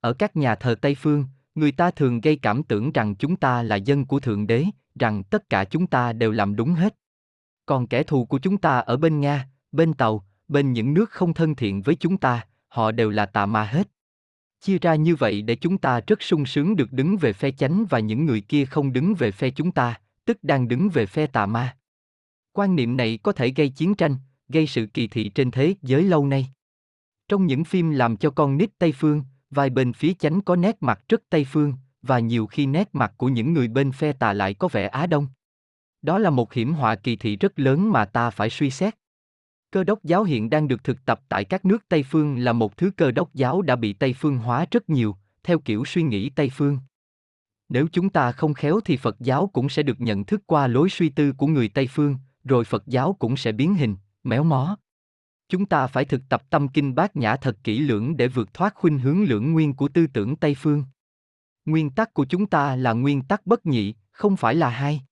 Ở 0.00 0.12
các 0.12 0.36
nhà 0.36 0.54
thờ 0.54 0.74
Tây 0.80 0.94
phương, 0.94 1.24
người 1.54 1.72
ta 1.72 1.90
thường 1.90 2.20
gây 2.20 2.36
cảm 2.36 2.62
tưởng 2.62 2.92
rằng 2.92 3.14
chúng 3.14 3.36
ta 3.36 3.62
là 3.62 3.76
dân 3.76 4.06
của 4.06 4.20
Thượng 4.20 4.46
Đế, 4.46 4.64
rằng 4.94 5.22
tất 5.22 5.50
cả 5.50 5.64
chúng 5.64 5.86
ta 5.86 6.12
đều 6.12 6.32
làm 6.32 6.56
đúng 6.56 6.74
hết. 6.74 6.96
Còn 7.66 7.86
kẻ 7.86 8.02
thù 8.02 8.24
của 8.24 8.38
chúng 8.38 8.58
ta 8.58 8.78
ở 8.78 8.96
bên 8.96 9.20
Nga, 9.20 9.48
bên 9.72 9.94
Tàu, 9.94 10.24
bên 10.48 10.72
những 10.72 10.94
nước 10.94 11.10
không 11.10 11.34
thân 11.34 11.54
thiện 11.54 11.82
với 11.82 11.94
chúng 11.94 12.16
ta, 12.16 12.46
họ 12.68 12.92
đều 12.92 13.10
là 13.10 13.26
tà 13.26 13.46
ma 13.46 13.64
hết. 13.64 13.88
Chia 14.60 14.78
ra 14.78 14.94
như 14.94 15.14
vậy 15.14 15.42
để 15.42 15.56
chúng 15.56 15.78
ta 15.78 16.00
rất 16.06 16.22
sung 16.22 16.46
sướng 16.46 16.76
được 16.76 16.92
đứng 16.92 17.16
về 17.16 17.32
phe 17.32 17.50
chánh 17.50 17.86
và 17.90 17.98
những 17.98 18.26
người 18.26 18.40
kia 18.40 18.64
không 18.64 18.92
đứng 18.92 19.14
về 19.14 19.30
phe 19.30 19.50
chúng 19.50 19.72
ta, 19.72 20.00
tức 20.24 20.38
đang 20.42 20.68
đứng 20.68 20.88
về 20.88 21.06
phe 21.06 21.26
tà 21.26 21.46
ma. 21.46 21.76
Quan 22.52 22.76
niệm 22.76 22.96
này 22.96 23.18
có 23.22 23.32
thể 23.32 23.48
gây 23.56 23.68
chiến 23.68 23.94
tranh, 23.94 24.16
gây 24.48 24.66
sự 24.66 24.86
kỳ 24.86 25.08
thị 25.08 25.28
trên 25.28 25.50
thế 25.50 25.74
giới 25.82 26.02
lâu 26.02 26.26
nay. 26.26 26.48
Trong 27.28 27.46
những 27.46 27.64
phim 27.64 27.90
làm 27.90 28.16
cho 28.16 28.30
con 28.30 28.56
nít 28.56 28.70
Tây 28.78 28.92
Phương, 28.92 29.22
vài 29.54 29.70
bên 29.70 29.92
phía 29.92 30.14
chánh 30.14 30.40
có 30.40 30.56
nét 30.56 30.76
mặt 30.80 31.00
rất 31.08 31.22
Tây 31.30 31.44
Phương, 31.44 31.74
và 32.02 32.18
nhiều 32.18 32.46
khi 32.46 32.66
nét 32.66 32.88
mặt 32.92 33.12
của 33.16 33.28
những 33.28 33.52
người 33.52 33.68
bên 33.68 33.92
phe 33.92 34.12
tà 34.12 34.32
lại 34.32 34.54
có 34.54 34.68
vẻ 34.68 34.86
Á 34.86 35.06
Đông. 35.06 35.26
Đó 36.02 36.18
là 36.18 36.30
một 36.30 36.52
hiểm 36.52 36.72
họa 36.72 36.94
kỳ 36.94 37.16
thị 37.16 37.36
rất 37.36 37.58
lớn 37.58 37.92
mà 37.92 38.04
ta 38.04 38.30
phải 38.30 38.50
suy 38.50 38.70
xét. 38.70 38.94
Cơ 39.70 39.84
đốc 39.84 40.04
giáo 40.04 40.24
hiện 40.24 40.50
đang 40.50 40.68
được 40.68 40.84
thực 40.84 41.04
tập 41.04 41.20
tại 41.28 41.44
các 41.44 41.64
nước 41.64 41.88
Tây 41.88 42.02
Phương 42.02 42.38
là 42.38 42.52
một 42.52 42.76
thứ 42.76 42.90
cơ 42.96 43.10
đốc 43.10 43.34
giáo 43.34 43.62
đã 43.62 43.76
bị 43.76 43.92
Tây 43.92 44.14
Phương 44.18 44.38
hóa 44.38 44.66
rất 44.70 44.90
nhiều, 44.90 45.16
theo 45.42 45.58
kiểu 45.58 45.84
suy 45.84 46.02
nghĩ 46.02 46.30
Tây 46.30 46.50
Phương. 46.54 46.78
Nếu 47.68 47.86
chúng 47.92 48.10
ta 48.10 48.32
không 48.32 48.54
khéo 48.54 48.80
thì 48.84 48.96
Phật 48.96 49.16
giáo 49.20 49.50
cũng 49.52 49.68
sẽ 49.68 49.82
được 49.82 50.00
nhận 50.00 50.24
thức 50.24 50.42
qua 50.46 50.66
lối 50.66 50.88
suy 50.90 51.08
tư 51.08 51.32
của 51.32 51.46
người 51.46 51.68
Tây 51.68 51.88
Phương, 51.90 52.16
rồi 52.44 52.64
Phật 52.64 52.86
giáo 52.86 53.16
cũng 53.18 53.36
sẽ 53.36 53.52
biến 53.52 53.74
hình, 53.74 53.96
méo 54.24 54.44
mó. 54.44 54.76
Chúng 55.54 55.66
ta 55.66 55.86
phải 55.86 56.04
thực 56.04 56.22
tập 56.28 56.42
tâm 56.50 56.68
kinh 56.68 56.94
bát 56.94 57.16
nhã 57.16 57.36
thật 57.36 57.56
kỹ 57.64 57.78
lưỡng 57.78 58.16
để 58.16 58.28
vượt 58.28 58.54
thoát 58.54 58.74
khuynh 58.74 58.98
hướng 58.98 59.24
lưỡng 59.24 59.52
nguyên 59.52 59.74
của 59.74 59.88
tư 59.88 60.06
tưởng 60.06 60.36
Tây 60.36 60.54
Phương. 60.54 60.84
Nguyên 61.64 61.90
tắc 61.90 62.14
của 62.14 62.24
chúng 62.24 62.46
ta 62.46 62.76
là 62.76 62.92
nguyên 62.92 63.22
tắc 63.22 63.46
bất 63.46 63.66
nhị, 63.66 63.94
không 64.10 64.36
phải 64.36 64.54
là 64.54 64.68
hai. 64.68 65.02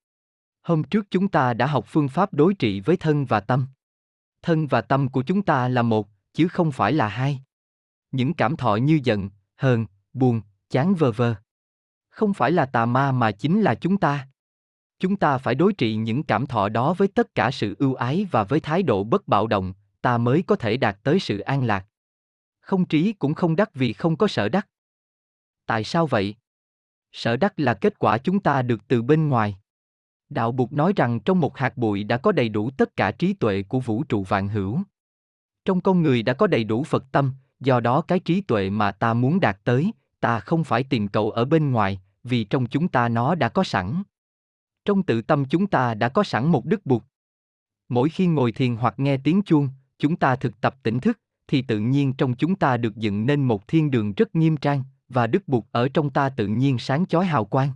Hôm 0.62 0.84
trước 0.84 1.07
chúng 1.11 1.28
ta 1.28 1.55
đã 1.55 1.66
học 1.66 1.84
phương 1.88 2.09
pháp 2.09 2.34
đối 2.34 2.55
trị 2.55 2.80
với 2.80 2.97
thân 2.97 3.24
và 3.24 3.40
tâm. 3.40 3.66
Thân 4.43 4.66
và 4.66 4.80
tâm 4.80 5.09
của 5.09 5.22
chúng 5.22 5.43
ta 5.43 5.68
là 5.68 5.82
một, 5.82 6.09
chứ 6.32 6.49
không 6.49 6.72
phải 6.72 6.93
là 6.93 7.09
hai. 7.09 7.43
Những 8.12 8.34
cảm 8.34 8.57
thọ 8.57 8.76
như 8.76 9.01
giận, 9.05 9.30
hờn, 9.57 9.86
buồn, 10.12 10.40
chán 10.70 10.95
vờ 10.95 11.12
vờ. 11.12 11.34
Không 12.11 12.34
phải 12.34 12.53
là 12.53 12.66
tà 12.66 12.86
ma 12.86 13.12
mà 13.12 13.32
chính 13.32 13.61
là 13.61 13.74
chúng 13.74 13.99
ta. 13.99 14.28
Chúng 14.99 15.16
ta 15.16 15.38
phải 15.38 15.55
đối 15.55 15.72
trị 15.72 15.95
những 15.95 16.22
cảm 16.22 16.47
thọ 16.47 16.68
đó 16.68 16.95
với 16.95 17.09
tất 17.09 17.34
cả 17.34 17.51
sự 17.51 17.76
ưu 17.78 17.95
ái 17.95 18.26
và 18.30 18.45
với 18.45 18.61
thái 18.61 18.82
độ 18.82 19.05
bất 19.05 19.28
bạo 19.28 19.47
động, 19.47 19.74
ta 20.03 20.18
mới 20.18 20.42
có 20.42 20.57
thể 20.57 20.76
đạt 20.76 20.98
tới 21.03 21.20
sự 21.20 21.38
an 21.38 21.64
lạc. 21.64 21.86
Không 22.61 22.84
trí 22.84 23.12
cũng 23.12 23.34
không 23.34 23.57
đắc 23.57 23.70
vì 23.74 23.92
không 23.92 24.16
có 24.16 24.28
sở 24.28 24.48
đắc. 24.48 24.68
Tại 25.66 25.84
sao 25.84 26.07
vậy? 26.07 26.34
Sở 27.12 27.36
đắc 27.36 27.61
là 27.61 27.74
kết 27.74 27.98
quả 27.98 28.18
chúng 28.18 28.40
ta 28.40 28.62
được 28.62 28.80
từ 28.88 29.03
bên 29.03 29.28
ngoài. 29.28 29.59
Đạo 30.28 30.53
Bụt 30.53 30.72
nói 30.72 30.92
rằng 30.96 31.20
trong 31.20 31.40
một 31.40 31.59
hạt 31.59 31.76
bụi 31.76 32.05
đã 32.05 32.16
có 32.16 32.32
đầy 32.32 32.48
đủ 32.48 32.70
tất 32.70 32.96
cả 32.96 33.11
trí 33.11 33.32
tuệ 33.32 33.62
của 33.62 33.80
vũ 33.80 34.05
trụ 34.05 34.22
vạn 34.22 34.48
hữu. 34.48 34.80
Trong 35.64 35.80
con 35.80 36.03
người 36.03 36.22
đã 36.22 36.32
có 36.32 36.46
đầy 36.46 36.64
đủ 36.64 36.84
Phật 36.84 37.05
tâm, 37.12 37.32
do 37.61 37.80
đó 37.80 38.00
cái 38.00 38.20
trí 38.20 38.40
tuệ 38.40 38.70
mà 38.70 38.92
ta 38.92 39.14
muốn 39.14 39.40
đạt 39.40 39.59
tới, 39.64 39.92
ta 40.20 40.40
không 40.40 40.64
phải 40.64 40.84
tìm 40.84 41.09
cầu 41.09 41.30
ở 41.30 41.44
bên 41.44 41.70
ngoài, 41.70 42.00
vì 42.24 42.44
trong 42.44 42.66
chúng 42.66 42.88
ta 42.88 43.09
nó 43.09 43.34
đã 43.34 43.48
có 43.48 43.64
sẵn. 43.64 44.03
Trong 44.84 45.03
tự 45.03 45.22
tâm 45.22 45.44
chúng 45.44 45.66
ta 45.66 45.94
đã 45.94 46.09
có 46.09 46.24
sẵn 46.24 46.46
một 46.46 46.66
đức 46.66 46.86
Bụt. 46.86 47.03
Mỗi 47.88 48.09
khi 48.09 48.26
ngồi 48.26 48.53
thiền 48.53 48.76
hoặc 48.76 48.94
nghe 48.96 49.16
tiếng 49.16 49.42
chuông, 49.42 49.68
chúng 50.03 50.16
ta 50.16 50.36
thực 50.36 50.61
tập 50.61 50.76
tỉnh 50.82 51.00
thức, 51.00 51.18
thì 51.48 51.62
tự 51.62 51.78
nhiên 51.78 52.12
trong 52.12 52.34
chúng 52.34 52.55
ta 52.55 52.76
được 52.76 52.96
dựng 52.96 53.26
nên 53.26 53.44
một 53.44 53.68
thiên 53.68 53.90
đường 53.90 54.12
rất 54.12 54.34
nghiêm 54.34 54.57
trang, 54.57 54.82
và 55.09 55.26
đức 55.26 55.48
buộc 55.48 55.66
ở 55.72 55.88
trong 55.88 56.11
ta 56.11 56.28
tự 56.28 56.46
nhiên 56.46 56.78
sáng 56.78 57.07
chói 57.07 57.26
hào 57.26 57.44
quang. 57.44 57.70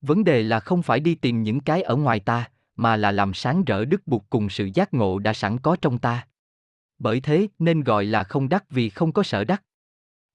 Vấn 0.00 0.24
đề 0.24 0.42
là 0.42 0.60
không 0.60 0.82
phải 0.82 1.00
đi 1.00 1.14
tìm 1.14 1.42
những 1.42 1.60
cái 1.60 1.82
ở 1.82 1.96
ngoài 1.96 2.20
ta, 2.20 2.50
mà 2.76 2.96
là 2.96 3.12
làm 3.12 3.34
sáng 3.34 3.64
rỡ 3.64 3.84
đức 3.84 4.06
buộc 4.06 4.30
cùng 4.30 4.48
sự 4.48 4.70
giác 4.74 4.94
ngộ 4.94 5.18
đã 5.18 5.32
sẵn 5.32 5.58
có 5.58 5.76
trong 5.82 5.98
ta. 5.98 6.26
Bởi 6.98 7.20
thế 7.20 7.48
nên 7.58 7.80
gọi 7.80 8.04
là 8.04 8.24
không 8.24 8.48
đắc 8.48 8.64
vì 8.70 8.90
không 8.90 9.12
có 9.12 9.22
sở 9.22 9.44
đắc. 9.44 9.62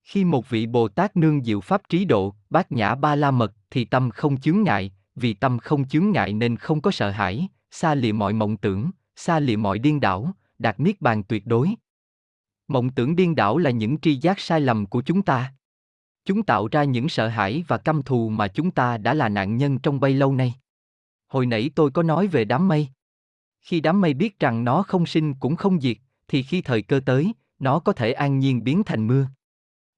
Khi 0.03 0.23
một 0.23 0.49
vị 0.49 0.65
Bồ 0.65 0.87
Tát 0.87 1.17
nương 1.17 1.43
diệu 1.43 1.61
pháp 1.61 1.81
trí 1.89 2.05
độ, 2.05 2.35
bát 2.49 2.71
nhã 2.71 2.95
ba 2.95 3.15
la 3.15 3.31
mật, 3.31 3.53
thì 3.71 3.85
tâm 3.85 4.09
không 4.09 4.37
chướng 4.37 4.63
ngại, 4.63 4.91
vì 5.15 5.33
tâm 5.33 5.59
không 5.59 5.87
chướng 5.87 6.11
ngại 6.11 6.33
nên 6.33 6.57
không 6.57 6.81
có 6.81 6.91
sợ 6.91 7.09
hãi, 7.09 7.47
xa 7.71 7.95
lìa 7.95 8.11
mọi 8.11 8.33
mộng 8.33 8.57
tưởng, 8.57 8.91
xa 9.15 9.39
lìa 9.39 9.55
mọi 9.55 9.79
điên 9.79 9.99
đảo, 9.99 10.33
đạt 10.59 10.79
niết 10.79 11.01
bàn 11.01 11.23
tuyệt 11.23 11.47
đối. 11.47 11.69
Mộng 12.67 12.89
tưởng 12.89 13.15
điên 13.15 13.35
đảo 13.35 13.57
là 13.57 13.69
những 13.69 13.97
tri 13.97 14.15
giác 14.15 14.39
sai 14.39 14.61
lầm 14.61 14.85
của 14.85 15.01
chúng 15.01 15.21
ta. 15.21 15.53
Chúng 16.25 16.43
tạo 16.43 16.67
ra 16.67 16.83
những 16.83 17.09
sợ 17.09 17.27
hãi 17.27 17.63
và 17.67 17.77
căm 17.77 18.03
thù 18.03 18.29
mà 18.29 18.47
chúng 18.47 18.71
ta 18.71 18.97
đã 18.97 19.13
là 19.13 19.29
nạn 19.29 19.57
nhân 19.57 19.79
trong 19.79 19.99
bấy 19.99 20.13
lâu 20.13 20.33
nay. 20.33 20.53
Hồi 21.27 21.45
nãy 21.45 21.69
tôi 21.75 21.91
có 21.91 22.03
nói 22.03 22.27
về 22.27 22.45
đám 22.45 22.67
mây. 22.67 22.87
Khi 23.61 23.81
đám 23.81 24.01
mây 24.01 24.13
biết 24.13 24.39
rằng 24.39 24.63
nó 24.63 24.83
không 24.83 25.05
sinh 25.05 25.33
cũng 25.33 25.55
không 25.55 25.81
diệt, 25.81 25.97
thì 26.27 26.43
khi 26.43 26.61
thời 26.61 26.81
cơ 26.81 26.99
tới, 27.05 27.33
nó 27.59 27.79
có 27.79 27.93
thể 27.93 28.13
an 28.13 28.39
nhiên 28.39 28.63
biến 28.63 28.83
thành 28.83 29.07
mưa. 29.07 29.27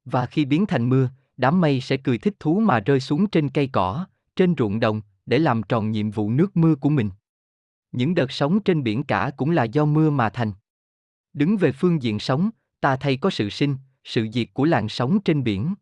Và 0.06 0.26
khi 0.26 0.46
biến 0.46 0.66
thành 0.66 0.90
mưa, 0.90 1.10
đám 1.38 1.62
mây 1.62 1.82
sẽ 1.82 1.98
cười 1.98 2.18
thích 2.18 2.36
thú 2.40 2.60
mà 2.60 2.80
rơi 2.80 3.00
xuống 3.00 3.28
trên 3.28 3.50
cây 3.50 3.68
cỏ, 3.68 4.06
trên 4.36 4.56
ruộng 4.58 4.80
đồng, 4.80 5.02
để 5.26 5.40
làm 5.40 5.64
tròn 5.64 5.92
nhiệm 5.92 6.12
vụ 6.12 6.30
nước 6.30 6.58
mưa 6.58 6.76
của 6.76 6.90
mình. 6.90 7.10
Những 7.92 8.16
đợt 8.16 8.32
sóng 8.32 8.60
trên 8.60 8.84
biển 8.84 9.04
cả 9.04 9.32
cũng 9.38 9.52
là 9.52 9.64
do 9.64 9.86
mưa 9.86 10.10
mà 10.10 10.30
thành. 10.30 10.52
Đứng 11.34 11.58
về 11.58 11.72
phương 11.72 12.02
diện 12.02 12.20
sóng, 12.20 12.50
ta 12.82 12.96
thấy 12.96 13.18
có 13.18 13.30
sự 13.30 13.50
sinh, 13.50 13.76
sự 14.04 14.28
diệt 14.34 14.48
của 14.54 14.66
làn 14.66 14.90
sóng 14.90 15.20
trên 15.26 15.44
biển. 15.44 15.76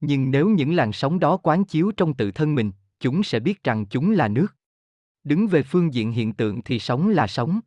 Nhưng 0.00 0.30
nếu 0.30 0.48
những 0.48 0.76
làn 0.76 0.92
sóng 0.92 1.18
đó 1.18 1.36
quán 1.36 1.64
chiếu 1.64 1.92
trong 1.96 2.14
tự 2.14 2.30
thân 2.30 2.54
mình, 2.54 2.72
chúng 3.00 3.22
sẽ 3.22 3.40
biết 3.40 3.64
rằng 3.64 3.86
chúng 3.86 4.10
là 4.10 4.28
nước. 4.28 4.56
Đứng 5.24 5.46
về 5.46 5.62
phương 5.62 5.94
diện 5.94 6.12
hiện 6.12 6.32
tượng 6.32 6.62
thì 6.62 6.78
sóng 6.78 7.08
là 7.08 7.26
sóng. 7.26 7.60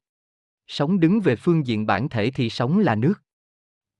Sóng 0.68 1.00
đứng 1.00 1.20
về 1.20 1.36
phương 1.36 1.68
diện 1.68 1.86
bản 1.86 2.10
thể 2.10 2.32
thì 2.32 2.50
sóng 2.50 2.80
là 2.80 2.96
nước. 2.96 3.24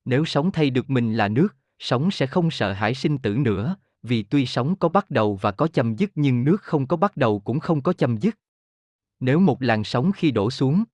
Nếu 0.04 0.24
sóng 0.24 0.50
thay 0.50 0.70
được 0.70 0.90
mình 0.90 1.14
là 1.14 1.28
nước, 1.28 1.56
sóng 1.78 2.10
sẽ 2.10 2.26
không 2.26 2.50
sợ 2.50 2.72
hãi 2.72 2.94
sinh 2.94 3.18
tử 3.18 3.36
nữa, 3.36 3.76
vì 4.02 4.22
tuy 4.22 4.46
sóng 4.46 4.76
có 4.76 4.88
bắt 4.88 5.10
đầu 5.10 5.36
và 5.36 5.52
có 5.52 5.66
chấm 5.66 5.96
dứt 5.96 6.10
nhưng 6.14 6.44
nước 6.44 6.62
không 6.62 6.86
có 6.86 6.96
bắt 6.96 7.16
đầu 7.16 7.40
cũng 7.40 7.60
không 7.60 7.82
có 7.82 7.92
chấm 7.92 8.16
dứt. 8.16 8.38
Nếu 9.22 9.40
một 9.40 9.62
làn 9.62 9.84
sóng 9.84 10.12
khi 10.12 10.30
đổ 10.30 10.50
xuống, 10.50 10.84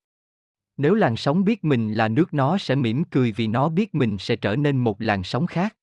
nếu 0.76 0.94
làn 0.94 1.16
sóng 1.16 1.44
biết 1.44 1.64
mình 1.64 1.92
là 1.92 2.08
nước 2.08 2.34
nó 2.34 2.58
sẽ 2.58 2.74
mỉm 2.74 3.04
cười 3.04 3.32
vì 3.32 3.46
nó 3.46 3.68
biết 3.68 3.94
mình 3.94 4.16
sẽ 4.18 4.36
trở 4.36 4.56
nên 4.56 4.76
một 4.76 5.00
làn 5.00 5.24
sóng 5.24 5.46
khác. 5.46 5.76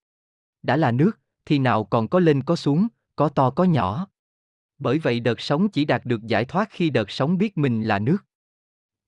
Đã 0.64 0.78
là 0.78 0.92
nước, 0.92 1.20
thì 1.46 1.60
nào 1.60 1.84
còn 1.84 2.08
có 2.08 2.20
lên 2.20 2.44
có 2.44 2.56
xuống, 2.56 2.88
có 3.16 3.30
to 3.30 3.50
có 3.50 3.64
nhỏ. 3.64 4.08
Bởi 4.78 5.00
vậy 5.00 5.20
đợt 5.20 5.42
sóng 5.42 5.70
chỉ 5.70 5.86
đạt 5.86 6.06
được 6.06 6.24
giải 6.24 6.46
thoát 6.46 6.70
khi 6.72 6.90
đợt 6.90 7.12
sóng 7.12 7.38
biết 7.38 7.58
mình 7.58 7.84
là 7.84 8.00
nước. 8.00 8.18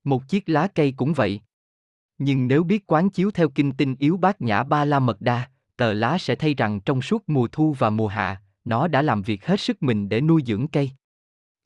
Một 0.04 0.28
chiếc 0.28 0.50
lá 0.50 0.68
cây 0.68 0.94
cũng 0.98 1.14
vậy. 1.14 1.42
Nhưng 2.18 2.48
nếu 2.48 2.64
biết 2.64 2.88
quán 2.88 3.10
chiếu 3.10 3.32
theo 3.32 3.50
kinh 3.50 3.72
tinh 3.72 3.96
yếu 4.00 4.18
bát 4.18 4.42
nhã 4.42 4.64
ba 4.64 4.86
la 4.86 5.00
mật 5.00 5.22
đa, 5.22 5.50
tờ 5.76 5.94
lá 5.94 6.18
sẽ 6.18 6.36
thay 6.36 6.54
rằng 6.54 6.80
trong 6.80 7.02
suốt 7.02 7.30
mùa 7.30 7.48
thu 7.52 7.76
và 7.80 7.90
mùa 7.90 8.08
hạ, 8.08 8.42
nó 8.66 8.88
đã 8.88 9.02
làm 9.02 9.22
việc 9.22 9.46
hết 9.46 9.60
sức 9.60 9.84
mình 9.84 10.10
để 10.10 10.22
nuôi 10.22 10.44
dưỡng 10.46 10.68
cây. 10.68 10.92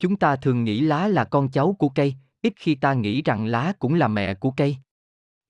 Chúng 0.02 0.16
ta 0.16 0.36
thường 0.36 0.64
nghĩ 0.64 0.80
lá 0.80 1.08
là 1.08 1.24
con 1.24 1.48
cháu 1.48 1.76
của 1.78 1.88
cây, 1.88 2.14
ít 2.42 2.52
khi 2.56 2.74
ta 2.74 2.94
nghĩ 2.94 3.22
rằng 3.22 3.46
lá 3.46 3.72
cũng 3.78 3.94
là 3.94 4.08
mẹ 4.08 4.34
của 4.34 4.50
cây. 4.50 4.76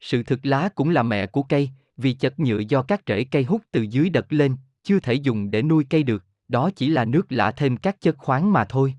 Sự 0.01 0.23
thực 0.23 0.47
lá 0.47 0.69
cũng 0.75 0.91
là 0.91 1.03
mẹ 1.03 1.27
của 1.27 1.43
cây, 1.43 1.71
vì 1.97 2.13
chất 2.13 2.41
nhựa 2.41 2.59
do 2.59 2.83
các 2.83 3.03
rễ 3.07 3.25
cây 3.25 3.45
hút 3.45 3.63
từ 3.71 3.83
dưới 3.83 4.11
đất 4.11 4.33
lên, 4.33 4.57
chưa 4.83 5.01
thể 5.01 5.15
dùng 5.15 5.51
để 5.51 5.63
nuôi 5.63 5.87
cây 5.91 6.03
được, 6.03 6.25
đó 6.49 6.71
chỉ 6.77 6.89
là 6.89 7.05
nước 7.05 7.33
lạ 7.33 7.53
thêm 7.53 7.77
các 7.77 8.01
chất 8.01 8.19
khoáng 8.19 8.53
mà 8.53 8.65
thôi. 8.65 8.95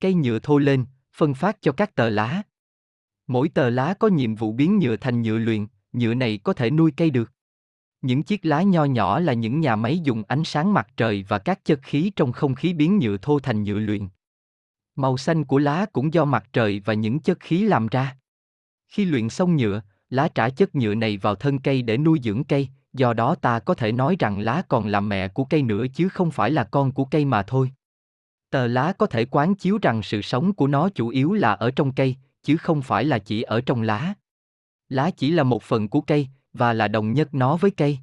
Cây 0.00 0.14
nhựa 0.14 0.38
thô 0.38 0.58
lên, 0.58 0.84
phân 1.16 1.34
phát 1.34 1.56
cho 1.60 1.72
các 1.72 1.94
tờ 1.94 2.10
lá. 2.10 2.42
Mỗi 3.26 3.48
tờ 3.48 3.70
lá 3.70 3.94
có 3.94 4.08
nhiệm 4.08 4.34
vụ 4.34 4.52
biến 4.52 4.78
nhựa 4.78 4.96
thành 4.96 5.22
nhựa 5.22 5.38
luyện, 5.38 5.66
nhựa 5.92 6.14
này 6.14 6.38
có 6.44 6.52
thể 6.52 6.70
nuôi 6.70 6.92
cây 6.96 7.10
được. 7.10 7.32
Những 8.02 8.22
chiếc 8.22 8.46
lá 8.46 8.62
nho 8.62 8.84
nhỏ 8.84 9.20
là 9.20 9.32
những 9.32 9.60
nhà 9.60 9.76
máy 9.76 9.98
dùng 9.98 10.22
ánh 10.28 10.44
sáng 10.44 10.72
mặt 10.72 10.88
trời 10.96 11.24
và 11.28 11.38
các 11.38 11.64
chất 11.64 11.80
khí 11.82 12.12
trong 12.16 12.32
không 12.32 12.54
khí 12.54 12.74
biến 12.74 12.98
nhựa 12.98 13.16
thô 13.16 13.38
thành 13.38 13.64
nhựa 13.64 13.78
luyện. 13.78 14.08
Màu 14.96 15.16
xanh 15.16 15.44
của 15.44 15.58
lá 15.58 15.86
cũng 15.92 16.14
do 16.14 16.24
mặt 16.24 16.44
trời 16.52 16.82
và 16.84 16.94
những 16.94 17.18
chất 17.18 17.40
khí 17.40 17.64
làm 17.64 17.86
ra. 17.86 18.16
Khi 18.88 19.04
luyện 19.04 19.28
xong 19.28 19.56
nhựa, 19.56 19.82
lá 20.10 20.28
trả 20.28 20.48
chất 20.48 20.74
nhựa 20.74 20.94
này 20.94 21.16
vào 21.16 21.34
thân 21.34 21.58
cây 21.58 21.82
để 21.82 21.98
nuôi 21.98 22.20
dưỡng 22.24 22.44
cây, 22.44 22.68
do 22.92 23.12
đó 23.12 23.34
ta 23.34 23.58
có 23.58 23.74
thể 23.74 23.92
nói 23.92 24.16
rằng 24.18 24.40
lá 24.40 24.62
còn 24.68 24.86
là 24.86 25.00
mẹ 25.00 25.28
của 25.28 25.44
cây 25.44 25.62
nữa 25.62 25.84
chứ 25.94 26.08
không 26.08 26.30
phải 26.30 26.50
là 26.50 26.64
con 26.64 26.92
của 26.92 27.04
cây 27.04 27.24
mà 27.24 27.42
thôi. 27.42 27.70
Tờ 28.50 28.66
lá 28.66 28.92
có 28.92 29.06
thể 29.06 29.24
quán 29.24 29.54
chiếu 29.54 29.78
rằng 29.82 30.02
sự 30.02 30.22
sống 30.22 30.52
của 30.52 30.66
nó 30.66 30.88
chủ 30.88 31.08
yếu 31.08 31.32
là 31.32 31.52
ở 31.52 31.70
trong 31.70 31.92
cây, 31.92 32.16
chứ 32.42 32.56
không 32.56 32.82
phải 32.82 33.04
là 33.04 33.18
chỉ 33.18 33.42
ở 33.42 33.60
trong 33.60 33.82
lá. 33.82 34.14
Lá 34.88 35.10
chỉ 35.10 35.30
là 35.30 35.42
một 35.42 35.62
phần 35.62 35.88
của 35.88 36.00
cây, 36.00 36.28
và 36.52 36.72
là 36.72 36.88
đồng 36.88 37.12
nhất 37.12 37.34
nó 37.34 37.56
với 37.56 37.70
cây. 37.70 37.98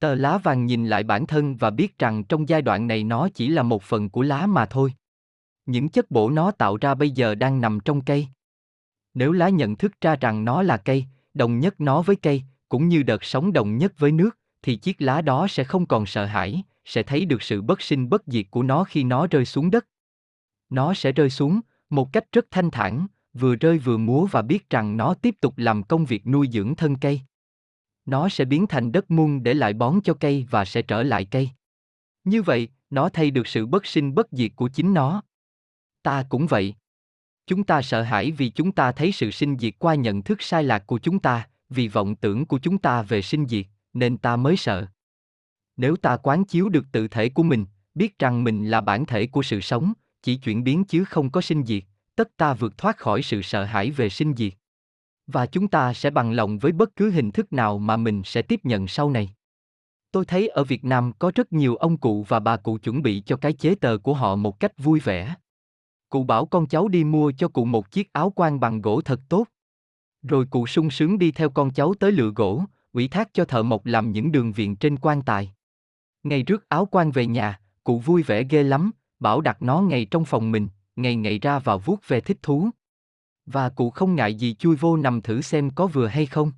Tờ 0.00 0.14
lá 0.14 0.38
vàng 0.38 0.66
nhìn 0.66 0.86
lại 0.86 1.02
bản 1.02 1.26
thân 1.26 1.56
và 1.56 1.70
biết 1.70 1.98
rằng 1.98 2.24
trong 2.24 2.48
giai 2.48 2.62
đoạn 2.62 2.86
này 2.86 3.04
nó 3.04 3.28
chỉ 3.34 3.48
là 3.48 3.62
một 3.62 3.82
phần 3.82 4.10
của 4.10 4.22
lá 4.22 4.46
mà 4.46 4.66
thôi. 4.66 4.92
Những 5.68 5.88
chất 5.88 6.10
bổ 6.10 6.30
nó 6.30 6.50
tạo 6.50 6.76
ra 6.76 6.94
bây 6.94 7.10
giờ 7.10 7.34
đang 7.34 7.60
nằm 7.60 7.80
trong 7.84 8.00
cây. 8.00 8.28
Nếu 9.14 9.32
lá 9.32 9.48
nhận 9.48 9.76
thức 9.76 9.92
ra 10.00 10.16
rằng 10.16 10.44
nó 10.44 10.62
là 10.62 10.76
cây, 10.76 11.04
đồng 11.34 11.60
nhất 11.60 11.80
nó 11.80 12.02
với 12.02 12.16
cây, 12.16 12.42
cũng 12.68 12.88
như 12.88 13.02
đợt 13.02 13.24
sóng 13.24 13.52
đồng 13.52 13.78
nhất 13.78 13.92
với 13.98 14.12
nước, 14.12 14.38
thì 14.62 14.76
chiếc 14.76 15.02
lá 15.02 15.20
đó 15.22 15.46
sẽ 15.48 15.64
không 15.64 15.86
còn 15.86 16.06
sợ 16.06 16.24
hãi, 16.24 16.62
sẽ 16.84 17.02
thấy 17.02 17.24
được 17.24 17.42
sự 17.42 17.62
bất 17.62 17.82
sinh 17.82 18.08
bất 18.08 18.22
diệt 18.26 18.46
của 18.50 18.62
nó 18.62 18.84
khi 18.84 19.04
nó 19.04 19.26
rơi 19.26 19.44
xuống 19.44 19.70
đất. 19.70 19.86
Nó 20.70 20.94
sẽ 20.94 21.12
rơi 21.12 21.30
xuống, 21.30 21.60
một 21.90 22.12
cách 22.12 22.24
rất 22.32 22.46
thanh 22.50 22.70
thản, 22.70 23.06
vừa 23.34 23.54
rơi 23.54 23.78
vừa 23.78 23.96
múa 23.96 24.26
và 24.26 24.42
biết 24.42 24.70
rằng 24.70 24.96
nó 24.96 25.14
tiếp 25.14 25.34
tục 25.40 25.54
làm 25.56 25.82
công 25.82 26.04
việc 26.04 26.26
nuôi 26.26 26.48
dưỡng 26.52 26.74
thân 26.74 26.96
cây. 26.96 27.20
Nó 28.06 28.28
sẽ 28.28 28.44
biến 28.44 28.66
thành 28.66 28.92
đất 28.92 29.10
muôn 29.10 29.42
để 29.42 29.54
lại 29.54 29.72
bón 29.72 30.00
cho 30.04 30.14
cây 30.14 30.46
và 30.50 30.64
sẽ 30.64 30.82
trở 30.82 31.02
lại 31.02 31.24
cây. 31.24 31.50
Như 32.24 32.42
vậy, 32.42 32.68
nó 32.90 33.08
thay 33.08 33.30
được 33.30 33.46
sự 33.46 33.66
bất 33.66 33.86
sinh 33.86 34.14
bất 34.14 34.28
diệt 34.32 34.50
của 34.56 34.68
chính 34.68 34.94
nó. 34.94 35.22
Ta 36.02 36.24
cũng 36.28 36.46
vậy. 36.46 36.74
Chúng 37.46 37.64
ta 37.64 37.82
sợ 37.82 38.02
hãi 38.02 38.30
vì 38.30 38.48
chúng 38.48 38.72
ta 38.72 38.92
thấy 38.92 39.12
sự 39.12 39.30
sinh 39.30 39.58
diệt 39.58 39.74
qua 39.78 39.94
nhận 39.94 40.22
thức 40.22 40.42
sai 40.42 40.64
lạc 40.64 40.86
của 40.86 40.98
chúng 40.98 41.18
ta, 41.18 41.48
vì 41.70 41.88
vọng 41.88 42.14
tưởng 42.14 42.46
của 42.46 42.58
chúng 42.58 42.78
ta 42.78 43.02
về 43.02 43.22
sinh 43.22 43.46
diệt, 43.46 43.66
nên 43.92 44.16
ta 44.16 44.36
mới 44.36 44.56
sợ. 44.56 44.86
Nếu 45.76 45.96
ta 45.96 46.16
quán 46.16 46.44
chiếu 46.44 46.68
được 46.68 46.84
tự 46.92 47.08
thể 47.08 47.28
của 47.28 47.42
mình, 47.42 47.66
biết 47.94 48.18
rằng 48.18 48.44
mình 48.44 48.70
là 48.70 48.80
bản 48.80 49.06
thể 49.06 49.26
của 49.26 49.42
sự 49.42 49.60
sống, 49.60 49.92
chỉ 50.22 50.36
chuyển 50.36 50.64
biến 50.64 50.84
chứ 50.84 51.04
không 51.04 51.30
có 51.30 51.40
sinh 51.40 51.64
diệt, 51.66 51.82
tất 52.14 52.36
ta 52.36 52.54
vượt 52.54 52.78
thoát 52.78 52.96
khỏi 52.96 53.22
sự 53.22 53.42
sợ 53.42 53.64
hãi 53.64 53.90
về 53.90 54.08
sinh 54.08 54.34
diệt. 54.36 54.52
Và 55.26 55.46
chúng 55.46 55.68
ta 55.68 55.94
sẽ 55.94 56.10
bằng 56.10 56.32
lòng 56.32 56.58
với 56.58 56.72
bất 56.72 56.96
cứ 56.96 57.10
hình 57.10 57.30
thức 57.30 57.52
nào 57.52 57.78
mà 57.78 57.96
mình 57.96 58.22
sẽ 58.24 58.42
tiếp 58.42 58.60
nhận 58.64 58.88
sau 58.88 59.10
này. 59.10 59.34
Tôi 60.12 60.24
thấy 60.24 60.48
ở 60.48 60.64
Việt 60.64 60.84
Nam 60.84 61.12
có 61.18 61.32
rất 61.34 61.52
nhiều 61.52 61.76
ông 61.76 61.96
cụ 61.96 62.22
và 62.28 62.40
bà 62.40 62.56
cụ 62.56 62.78
chuẩn 62.78 63.02
bị 63.02 63.22
cho 63.26 63.36
cái 63.36 63.52
chế 63.52 63.74
tờ 63.74 63.98
của 63.98 64.14
họ 64.14 64.36
một 64.36 64.60
cách 64.60 64.72
vui 64.78 65.00
vẻ. 65.00 65.34
Cụ 66.08 66.24
bảo 66.24 66.46
con 66.46 66.66
cháu 66.66 66.88
đi 66.88 67.04
mua 67.04 67.32
cho 67.38 67.48
cụ 67.48 67.64
một 67.64 67.90
chiếc 67.90 68.12
áo 68.12 68.32
quan 68.36 68.60
bằng 68.60 68.80
gỗ 68.80 69.00
thật 69.00 69.20
tốt. 69.28 69.44
Rồi 70.22 70.46
cụ 70.50 70.66
sung 70.66 70.90
sướng 70.90 71.18
đi 71.18 71.32
theo 71.32 71.50
con 71.50 71.70
cháu 71.70 71.94
tới 71.94 72.12
lựa 72.12 72.32
gỗ, 72.36 72.64
ủy 72.92 73.08
thác 73.08 73.28
cho 73.32 73.44
thợ 73.44 73.62
mộc 73.62 73.86
làm 73.86 74.12
những 74.12 74.32
đường 74.32 74.52
viền 74.52 74.76
trên 74.76 74.96
quan 74.96 75.22
tài. 75.22 75.52
Ngày 76.22 76.42
rước 76.42 76.68
áo 76.68 76.86
quan 76.90 77.10
về 77.10 77.26
nhà, 77.26 77.60
cụ 77.84 77.98
vui 77.98 78.22
vẻ 78.22 78.44
ghê 78.50 78.62
lắm, 78.62 78.90
bảo 79.20 79.40
đặt 79.40 79.62
nó 79.62 79.80
ngay 79.80 80.04
trong 80.04 80.24
phòng 80.24 80.50
mình, 80.50 80.68
ngày 80.96 81.16
ngày 81.16 81.38
ra 81.38 81.58
vào 81.58 81.78
vuốt 81.78 82.08
về 82.08 82.20
thích 82.20 82.38
thú. 82.42 82.70
Và 83.46 83.68
cụ 83.68 83.90
không 83.90 84.14
ngại 84.14 84.34
gì 84.34 84.54
chui 84.54 84.76
vô 84.76 84.96
nằm 84.96 85.22
thử 85.22 85.40
xem 85.40 85.70
có 85.70 85.86
vừa 85.86 86.06
hay 86.06 86.26
không. 86.26 86.52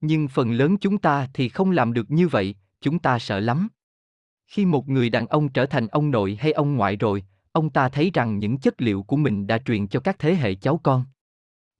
Nhưng 0.00 0.28
phần 0.28 0.52
lớn 0.52 0.76
chúng 0.76 0.98
ta 0.98 1.28
thì 1.34 1.48
không 1.48 1.70
làm 1.70 1.92
được 1.92 2.10
như 2.10 2.28
vậy, 2.28 2.54
chúng 2.80 2.98
ta 2.98 3.18
sợ 3.18 3.40
lắm. 3.40 3.68
Khi 4.46 4.66
một 4.66 4.88
người 4.88 5.10
đàn 5.10 5.26
ông 5.26 5.48
trở 5.48 5.66
thành 5.66 5.86
ông 5.86 6.10
nội 6.10 6.38
hay 6.40 6.52
ông 6.52 6.76
ngoại 6.76 6.96
rồi, 6.96 7.24
ông 7.52 7.70
ta 7.70 7.88
thấy 7.88 8.10
rằng 8.14 8.38
những 8.38 8.58
chất 8.58 8.80
liệu 8.80 9.02
của 9.02 9.16
mình 9.16 9.46
đã 9.46 9.58
truyền 9.58 9.86
cho 9.86 10.00
các 10.00 10.18
thế 10.18 10.34
hệ 10.34 10.54
cháu 10.54 10.80
con. 10.82 11.04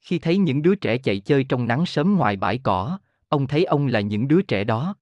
Khi 0.00 0.18
thấy 0.18 0.38
những 0.38 0.62
đứa 0.62 0.74
trẻ 0.74 0.98
chạy 0.98 1.20
chơi 1.20 1.44
trong 1.44 1.66
nắng 1.66 1.86
sớm 1.86 2.16
ngoài 2.16 2.36
bãi 2.36 2.58
cỏ, 2.58 2.98
ông 3.28 3.46
thấy 3.46 3.64
ông 3.64 3.86
là 3.86 4.00
những 4.00 4.28
đứa 4.28 4.42
trẻ 4.42 4.64
đó. 4.64 4.96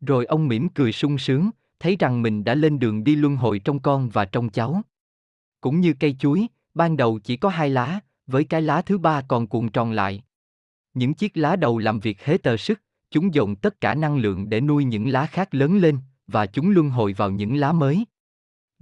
Rồi 0.00 0.24
ông 0.24 0.48
mỉm 0.48 0.68
cười 0.68 0.92
sung 0.92 1.18
sướng, 1.18 1.50
thấy 1.80 1.96
rằng 1.98 2.22
mình 2.22 2.44
đã 2.44 2.54
lên 2.54 2.78
đường 2.78 3.04
đi 3.04 3.16
luân 3.16 3.36
hồi 3.36 3.58
trong 3.58 3.80
con 3.80 4.08
và 4.08 4.24
trong 4.24 4.48
cháu. 4.48 4.82
Cũng 5.60 5.80
như 5.80 5.94
cây 6.00 6.16
chuối, 6.18 6.46
ban 6.74 6.96
đầu 6.96 7.18
chỉ 7.18 7.36
có 7.36 7.48
hai 7.48 7.70
lá, 7.70 8.00
với 8.26 8.44
cái 8.44 8.62
lá 8.62 8.82
thứ 8.82 8.98
ba 8.98 9.22
còn 9.28 9.46
cuộn 9.46 9.68
tròn 9.68 9.92
lại. 9.92 10.22
Những 10.94 11.14
chiếc 11.14 11.36
lá 11.36 11.56
đầu 11.56 11.78
làm 11.78 12.00
việc 12.00 12.24
hết 12.24 12.42
tờ 12.42 12.56
sức, 12.56 12.80
chúng 13.10 13.34
dồn 13.34 13.56
tất 13.56 13.80
cả 13.80 13.94
năng 13.94 14.16
lượng 14.16 14.48
để 14.48 14.60
nuôi 14.60 14.84
những 14.84 15.08
lá 15.08 15.26
khác 15.26 15.54
lớn 15.54 15.78
lên, 15.78 15.98
và 16.26 16.46
chúng 16.46 16.70
luân 16.70 16.90
hồi 16.90 17.12
vào 17.12 17.30
những 17.30 17.56
lá 17.56 17.72
mới. 17.72 18.04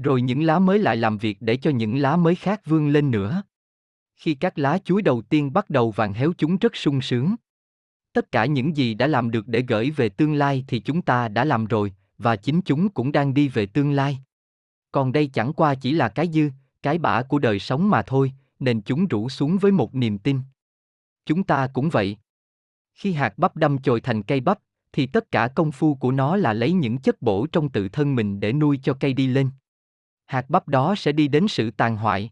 Rồi 0.03 0.23
những 0.23 0.43
lá 0.43 0.59
mới 0.59 0.79
lại 0.79 0.97
làm 0.97 1.19
việc 1.19 1.37
để 1.41 1.57
cho 1.57 1.71
những 1.71 1.99
lá 1.99 2.17
mới 2.17 2.35
khác 2.35 2.67
vươn 2.67 2.89
lên 2.89 3.11
nữa. 3.11 3.43
Khi 4.17 4.35
các 4.35 4.59
lá 4.59 4.79
chuối 4.79 5.03
đầu 5.03 5.23
tiên 5.23 5.53
bắt 5.53 5.71
đầu 5.71 5.91
vàng 5.91 6.13
héo 6.13 6.33
chúng 6.39 6.57
rất 6.57 6.77
sung 6.77 7.01
sướng. 7.01 7.35
Tất 8.13 8.33
cả 8.33 8.47
những 8.47 8.77
gì 8.77 8.95
đã 8.95 9.07
làm 9.07 9.31
được 9.31 9.49
để 9.49 9.65
gửi 9.69 9.91
về 9.91 10.09
tương 10.09 10.35
lai 10.35 10.65
thì 10.69 10.81
chúng 10.81 11.03
ta 11.03 11.29
đã 11.29 11.45
làm 11.45 11.67
rồi, 11.67 11.93
và 12.19 12.37
chính 12.37 12.61
chúng 12.63 12.89
cũng 12.89 13.13
đang 13.13 13.35
đi 13.35 13.49
về 13.49 13.67
tương 13.67 13.93
lai. 13.93 14.19
Còn 14.93 15.13
đây 15.13 15.27
chẳng 15.27 15.53
qua 15.53 15.75
chỉ 15.75 15.93
là 15.93 16.09
cái 16.09 16.29
dư, 16.33 16.51
cái 16.83 16.99
bã 16.99 17.23
của 17.23 17.39
đời 17.39 17.59
sống 17.59 17.91
mà 17.91 18.03
thôi, 18.03 18.33
nên 18.59 18.83
chúng 18.83 19.07
rủ 19.07 19.29
xuống 19.29 19.59
với 19.59 19.73
một 19.73 19.95
niềm 19.95 20.19
tin. 20.19 20.41
Chúng 21.27 21.45
ta 21.45 21.67
cũng 21.73 21.89
vậy. 21.89 22.17
Khi 22.95 23.13
hạt 23.13 23.39
bắp 23.39 23.57
đâm 23.57 23.79
chồi 23.79 24.01
thành 24.01 24.23
cây 24.23 24.41
bắp, 24.41 24.59
thì 24.93 25.07
tất 25.07 25.31
cả 25.31 25.49
công 25.49 25.73
phu 25.73 25.95
của 25.95 26.13
nó 26.13 26.37
là 26.37 26.53
lấy 26.53 26.73
những 26.73 26.99
chất 26.99 27.23
bổ 27.23 27.47
trong 27.47 27.69
tự 27.69 27.89
thân 27.89 28.15
mình 28.15 28.41
để 28.41 28.53
nuôi 28.53 28.81
cho 28.83 28.95
cây 28.95 29.13
đi 29.13 29.27
lên. 29.27 29.51
Hạt 30.33 30.51
bắp 30.51 30.69
đó 30.69 30.95
sẽ 30.97 31.13
đi 31.13 31.29
đến 31.29 31.49
sự 31.49 31.71
tàn 31.71 31.97
hoại. 31.97 32.31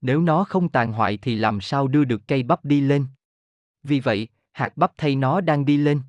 Nếu 0.00 0.20
nó 0.20 0.44
không 0.44 0.68
tàn 0.68 0.92
hoại 0.92 1.16
thì 1.22 1.36
làm 1.36 1.60
sao 1.60 1.88
đưa 1.88 2.04
được 2.04 2.22
cây 2.28 2.42
bắp 2.42 2.64
đi 2.64 2.80
lên? 2.80 3.06
Vì 3.82 4.00
vậy, 4.00 4.28
hạt 4.52 4.76
bắp 4.76 4.92
thay 4.98 5.16
nó 5.16 5.40
đang 5.40 5.64
đi 5.64 5.76
lên. 5.76 6.00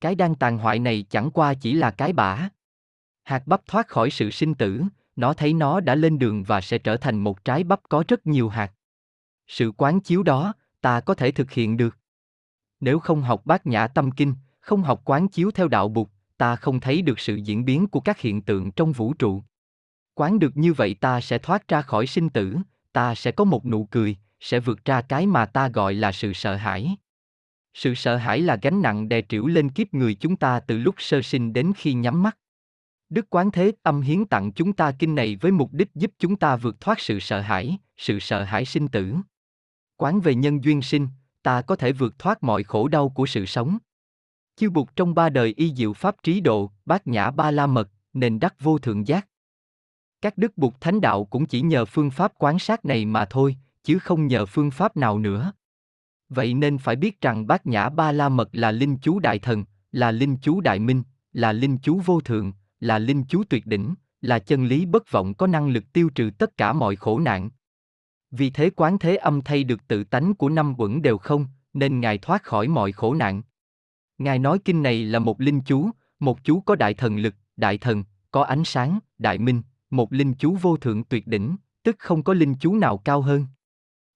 Cái 0.00 0.14
đang 0.14 0.34
tàn 0.34 0.58
hoại 0.58 0.78
này 0.78 1.04
chẳng 1.10 1.30
qua 1.30 1.54
chỉ 1.54 1.74
là 1.74 1.90
cái 1.90 2.12
bã. 2.12 2.48
Hạt 3.24 3.46
bắp 3.46 3.66
thoát 3.66 3.88
khỏi 3.88 4.10
sự 4.10 4.30
sinh 4.30 4.54
tử, 4.54 4.82
nó 5.16 5.34
thấy 5.34 5.52
nó 5.52 5.80
đã 5.80 5.94
lên 5.94 6.18
đường 6.18 6.44
và 6.44 6.60
sẽ 6.60 6.78
trở 6.78 6.96
thành 6.96 7.18
một 7.18 7.44
trái 7.44 7.64
bắp 7.64 7.80
có 7.88 8.04
rất 8.08 8.26
nhiều 8.26 8.48
hạt. 8.48 8.72
Sự 9.46 9.72
quán 9.76 10.00
chiếu 10.00 10.22
đó, 10.22 10.52
ta 10.80 11.00
có 11.00 11.14
thể 11.14 11.30
thực 11.30 11.50
hiện 11.50 11.76
được. 11.76 11.96
Nếu 12.80 12.98
không 12.98 13.22
học 13.22 13.46
bát 13.46 13.66
nhã 13.66 13.86
tâm 13.86 14.10
kinh, 14.10 14.34
không 14.60 14.82
học 14.82 15.02
quán 15.04 15.28
chiếu 15.28 15.50
theo 15.50 15.68
đạo 15.68 15.88
bục, 15.88 16.10
ta 16.36 16.56
không 16.56 16.80
thấy 16.80 17.02
được 17.02 17.20
sự 17.20 17.36
diễn 17.36 17.64
biến 17.64 17.86
của 17.86 18.00
các 18.00 18.20
hiện 18.20 18.42
tượng 18.42 18.70
trong 18.70 18.92
vũ 18.92 19.14
trụ. 19.14 19.42
Quán 20.20 20.38
được 20.38 20.56
như 20.56 20.72
vậy 20.72 20.96
ta 21.00 21.20
sẽ 21.20 21.38
thoát 21.38 21.68
ra 21.68 21.82
khỏi 21.82 22.06
sinh 22.06 22.28
tử, 22.28 22.56
ta 22.92 23.14
sẽ 23.14 23.32
có 23.32 23.44
một 23.44 23.66
nụ 23.66 23.84
cười, 23.84 24.16
sẽ 24.40 24.60
vượt 24.60 24.84
ra 24.84 25.00
cái 25.00 25.26
mà 25.26 25.46
ta 25.46 25.68
gọi 25.68 25.94
là 25.94 26.12
sự 26.12 26.32
sợ 26.32 26.56
hãi. 26.56 26.96
Sự 27.74 27.94
sợ 27.94 28.16
hãi 28.16 28.40
là 28.40 28.58
gánh 28.62 28.82
nặng 28.82 29.08
đè 29.08 29.22
trĩu 29.22 29.46
lên 29.46 29.70
kiếp 29.70 29.94
người 29.94 30.14
chúng 30.14 30.36
ta 30.36 30.60
từ 30.60 30.78
lúc 30.78 30.94
sơ 30.98 31.22
sinh 31.22 31.52
đến 31.52 31.72
khi 31.76 31.92
nhắm 31.92 32.22
mắt. 32.22 32.38
Đức 33.08 33.30
Quán 33.30 33.50
Thế 33.50 33.72
Âm 33.82 34.00
hiến 34.00 34.24
tặng 34.24 34.52
chúng 34.52 34.72
ta 34.72 34.92
kinh 34.98 35.14
này 35.14 35.36
với 35.36 35.52
mục 35.52 35.72
đích 35.72 35.94
giúp 35.94 36.10
chúng 36.18 36.36
ta 36.36 36.56
vượt 36.56 36.80
thoát 36.80 37.00
sự 37.00 37.20
sợ 37.20 37.40
hãi, 37.40 37.78
sự 37.96 38.18
sợ 38.18 38.44
hãi 38.44 38.64
sinh 38.64 38.88
tử. 38.88 39.14
Quán 39.96 40.20
về 40.20 40.34
nhân 40.34 40.64
duyên 40.64 40.82
sinh, 40.82 41.08
ta 41.42 41.62
có 41.62 41.76
thể 41.76 41.92
vượt 41.92 42.18
thoát 42.18 42.42
mọi 42.42 42.62
khổ 42.62 42.88
đau 42.88 43.08
của 43.08 43.26
sự 43.26 43.46
sống. 43.46 43.78
Chư 44.56 44.70
Bụt 44.70 44.88
trong 44.96 45.14
ba 45.14 45.28
đời 45.28 45.54
y 45.56 45.74
diệu 45.74 45.92
pháp 45.92 46.22
trí 46.22 46.40
độ, 46.40 46.70
bát 46.86 47.06
nhã 47.06 47.30
ba 47.30 47.50
la 47.50 47.66
mật, 47.66 47.90
nền 48.12 48.40
đắc 48.40 48.54
vô 48.60 48.78
thượng 48.78 49.06
giác. 49.06 49.27
Các 50.20 50.38
đức 50.38 50.58
Bụt 50.58 50.74
thánh 50.80 51.00
đạo 51.00 51.24
cũng 51.24 51.46
chỉ 51.46 51.60
nhờ 51.60 51.84
phương 51.84 52.10
pháp 52.10 52.32
quán 52.38 52.58
sát 52.58 52.84
này 52.84 53.04
mà 53.04 53.24
thôi, 53.24 53.56
chứ 53.82 53.98
không 53.98 54.26
nhờ 54.26 54.46
phương 54.46 54.70
pháp 54.70 54.96
nào 54.96 55.18
nữa. 55.18 55.52
Vậy 56.28 56.54
nên 56.54 56.78
phải 56.78 56.96
biết 56.96 57.20
rằng 57.20 57.46
bát 57.46 57.66
nhã 57.66 57.88
ba 57.88 58.12
la 58.12 58.28
mật 58.28 58.48
là 58.52 58.70
linh 58.70 58.98
chú 58.98 59.18
đại 59.18 59.38
thần, 59.38 59.64
là 59.92 60.10
linh 60.10 60.36
chú 60.36 60.60
đại 60.60 60.78
minh, 60.78 61.02
là 61.32 61.52
linh 61.52 61.78
chú 61.78 62.00
vô 62.04 62.20
thượng, 62.20 62.52
là 62.80 62.98
linh 62.98 63.24
chú 63.24 63.44
tuyệt 63.50 63.66
đỉnh, 63.66 63.94
là 64.20 64.38
chân 64.38 64.64
lý 64.64 64.86
bất 64.86 65.10
vọng 65.10 65.34
có 65.34 65.46
năng 65.46 65.68
lực 65.68 65.92
tiêu 65.92 66.10
trừ 66.14 66.30
tất 66.38 66.56
cả 66.56 66.72
mọi 66.72 66.96
khổ 66.96 67.18
nạn. 67.18 67.50
Vì 68.30 68.50
thế 68.50 68.70
quán 68.70 68.98
thế 68.98 69.16
âm 69.16 69.42
thay 69.42 69.64
được 69.64 69.88
tự 69.88 70.04
tánh 70.04 70.34
của 70.34 70.48
năm 70.48 70.74
quẩn 70.78 71.02
đều 71.02 71.18
không, 71.18 71.46
nên 71.72 72.00
Ngài 72.00 72.18
thoát 72.18 72.42
khỏi 72.42 72.68
mọi 72.68 72.92
khổ 72.92 73.14
nạn. 73.14 73.42
Ngài 74.18 74.38
nói 74.38 74.58
kinh 74.64 74.82
này 74.82 75.04
là 75.04 75.18
một 75.18 75.40
linh 75.40 75.60
chú, 75.60 75.90
một 76.20 76.44
chú 76.44 76.60
có 76.60 76.76
đại 76.76 76.94
thần 76.94 77.16
lực, 77.16 77.34
đại 77.56 77.78
thần, 77.78 78.04
có 78.30 78.42
ánh 78.42 78.64
sáng, 78.64 78.98
đại 79.18 79.38
minh, 79.38 79.62
một 79.90 80.12
linh 80.12 80.34
chú 80.34 80.56
vô 80.62 80.76
thượng 80.76 81.04
tuyệt 81.04 81.26
đỉnh, 81.26 81.56
tức 81.82 81.96
không 81.98 82.22
có 82.22 82.34
linh 82.34 82.54
chú 82.54 82.74
nào 82.74 82.98
cao 82.98 83.20
hơn. 83.20 83.46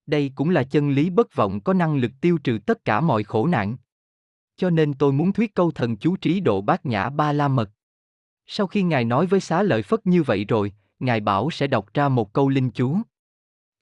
Đây 0.06 0.32
cũng 0.34 0.50
là 0.50 0.62
chân 0.62 0.90
lý 0.90 1.10
bất 1.10 1.34
vọng 1.34 1.60
có 1.60 1.72
năng 1.72 1.96
lực 1.96 2.12
tiêu 2.20 2.38
trừ 2.44 2.58
tất 2.66 2.84
cả 2.84 3.00
mọi 3.00 3.24
khổ 3.24 3.46
nạn. 3.46 3.76
Cho 4.56 4.70
nên 4.70 4.94
tôi 4.94 5.12
muốn 5.12 5.32
thuyết 5.32 5.54
câu 5.54 5.70
thần 5.70 5.96
chú 5.96 6.16
trí 6.16 6.40
độ 6.40 6.60
bát 6.60 6.86
nhã 6.86 7.10
ba 7.10 7.32
la 7.32 7.48
mật. 7.48 7.70
Sau 8.46 8.66
khi 8.66 8.82
Ngài 8.82 9.04
nói 9.04 9.26
với 9.26 9.40
xá 9.40 9.62
lợi 9.62 9.82
Phất 9.82 10.06
như 10.06 10.22
vậy 10.22 10.44
rồi, 10.44 10.72
Ngài 10.98 11.20
bảo 11.20 11.50
sẽ 11.50 11.66
đọc 11.66 11.94
ra 11.94 12.08
một 12.08 12.32
câu 12.32 12.48
linh 12.48 12.70
chú. 12.70 12.98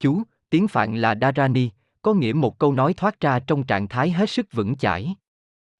Chú, 0.00 0.22
tiếng 0.50 0.68
Phạn 0.68 0.96
là 0.96 1.14
Dharani, 1.20 1.70
có 2.02 2.14
nghĩa 2.14 2.32
một 2.32 2.58
câu 2.58 2.72
nói 2.72 2.94
thoát 2.94 3.20
ra 3.20 3.38
trong 3.38 3.64
trạng 3.64 3.88
thái 3.88 4.10
hết 4.10 4.30
sức 4.30 4.46
vững 4.52 4.76
chãi. 4.76 5.14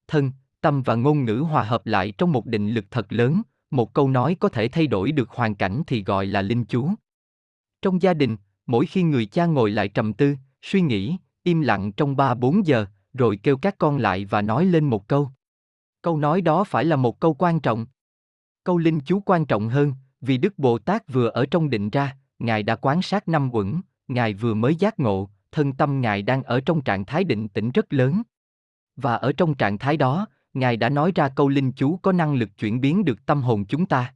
Thân, 0.08 0.30
tâm 0.60 0.82
và 0.82 0.94
ngôn 0.94 1.24
ngữ 1.24 1.36
hòa 1.36 1.62
hợp 1.62 1.86
lại 1.86 2.12
trong 2.18 2.32
một 2.32 2.46
định 2.46 2.70
lực 2.70 2.84
thật 2.90 3.12
lớn, 3.12 3.42
một 3.70 3.94
câu 3.94 4.08
nói 4.08 4.36
có 4.40 4.48
thể 4.48 4.68
thay 4.68 4.86
đổi 4.86 5.12
được 5.12 5.30
hoàn 5.30 5.54
cảnh 5.54 5.82
thì 5.86 6.04
gọi 6.04 6.26
là 6.26 6.42
linh 6.42 6.64
chú. 6.64 6.90
Trong 7.82 8.02
gia 8.02 8.14
đình, 8.14 8.36
mỗi 8.66 8.86
khi 8.86 9.02
người 9.02 9.26
cha 9.26 9.46
ngồi 9.46 9.70
lại 9.70 9.88
trầm 9.88 10.12
tư, 10.12 10.36
suy 10.62 10.80
nghĩ, 10.80 11.16
im 11.42 11.60
lặng 11.60 11.92
trong 11.92 12.16
3-4 12.16 12.62
giờ, 12.64 12.86
rồi 13.14 13.36
kêu 13.42 13.56
các 13.56 13.78
con 13.78 13.98
lại 13.98 14.24
và 14.24 14.42
nói 14.42 14.64
lên 14.64 14.84
một 14.84 15.08
câu. 15.08 15.30
Câu 16.02 16.18
nói 16.18 16.40
đó 16.40 16.64
phải 16.64 16.84
là 16.84 16.96
một 16.96 17.20
câu 17.20 17.34
quan 17.34 17.60
trọng. 17.60 17.86
Câu 18.64 18.78
linh 18.78 19.00
chú 19.00 19.20
quan 19.20 19.46
trọng 19.46 19.68
hơn, 19.68 19.92
vì 20.20 20.38
Đức 20.38 20.58
Bồ 20.58 20.78
Tát 20.78 21.12
vừa 21.12 21.28
ở 21.28 21.46
trong 21.46 21.70
định 21.70 21.90
ra, 21.90 22.16
Ngài 22.38 22.62
đã 22.62 22.76
quán 22.76 23.02
sát 23.02 23.28
năm 23.28 23.54
quẩn, 23.54 23.80
Ngài 24.08 24.34
vừa 24.34 24.54
mới 24.54 24.74
giác 24.74 25.00
ngộ, 25.00 25.30
thân 25.52 25.72
tâm 25.72 26.00
Ngài 26.00 26.22
đang 26.22 26.42
ở 26.42 26.60
trong 26.60 26.80
trạng 26.80 27.04
thái 27.04 27.24
định 27.24 27.48
tĩnh 27.48 27.70
rất 27.70 27.92
lớn. 27.92 28.22
Và 28.96 29.14
ở 29.14 29.32
trong 29.32 29.54
trạng 29.54 29.78
thái 29.78 29.96
đó, 29.96 30.26
Ngài 30.54 30.76
đã 30.76 30.88
nói 30.88 31.12
ra 31.14 31.28
câu 31.28 31.48
linh 31.48 31.72
chú 31.72 31.96
có 31.96 32.12
năng 32.12 32.34
lực 32.34 32.48
chuyển 32.58 32.80
biến 32.80 33.04
được 33.04 33.26
tâm 33.26 33.42
hồn 33.42 33.64
chúng 33.66 33.86
ta. 33.86 34.14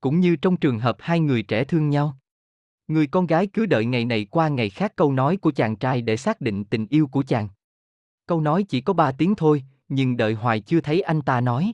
Cũng 0.00 0.20
như 0.20 0.36
trong 0.36 0.56
trường 0.56 0.78
hợp 0.78 0.96
hai 1.00 1.20
người 1.20 1.42
trẻ 1.42 1.64
thương 1.64 1.90
nhau. 1.90 2.16
Người 2.88 3.06
con 3.06 3.26
gái 3.26 3.46
cứ 3.46 3.66
đợi 3.66 3.84
ngày 3.84 4.04
này 4.04 4.24
qua 4.24 4.48
ngày 4.48 4.70
khác 4.70 4.92
câu 4.96 5.12
nói 5.12 5.36
của 5.36 5.50
chàng 5.50 5.76
trai 5.76 6.02
để 6.02 6.16
xác 6.16 6.40
định 6.40 6.64
tình 6.64 6.86
yêu 6.86 7.06
của 7.06 7.22
chàng. 7.22 7.48
Câu 8.26 8.40
nói 8.40 8.62
chỉ 8.62 8.80
có 8.80 8.92
ba 8.92 9.12
tiếng 9.12 9.34
thôi, 9.34 9.64
nhưng 9.88 10.16
đợi 10.16 10.34
hoài 10.34 10.60
chưa 10.60 10.80
thấy 10.80 11.00
anh 11.00 11.22
ta 11.22 11.40
nói. 11.40 11.72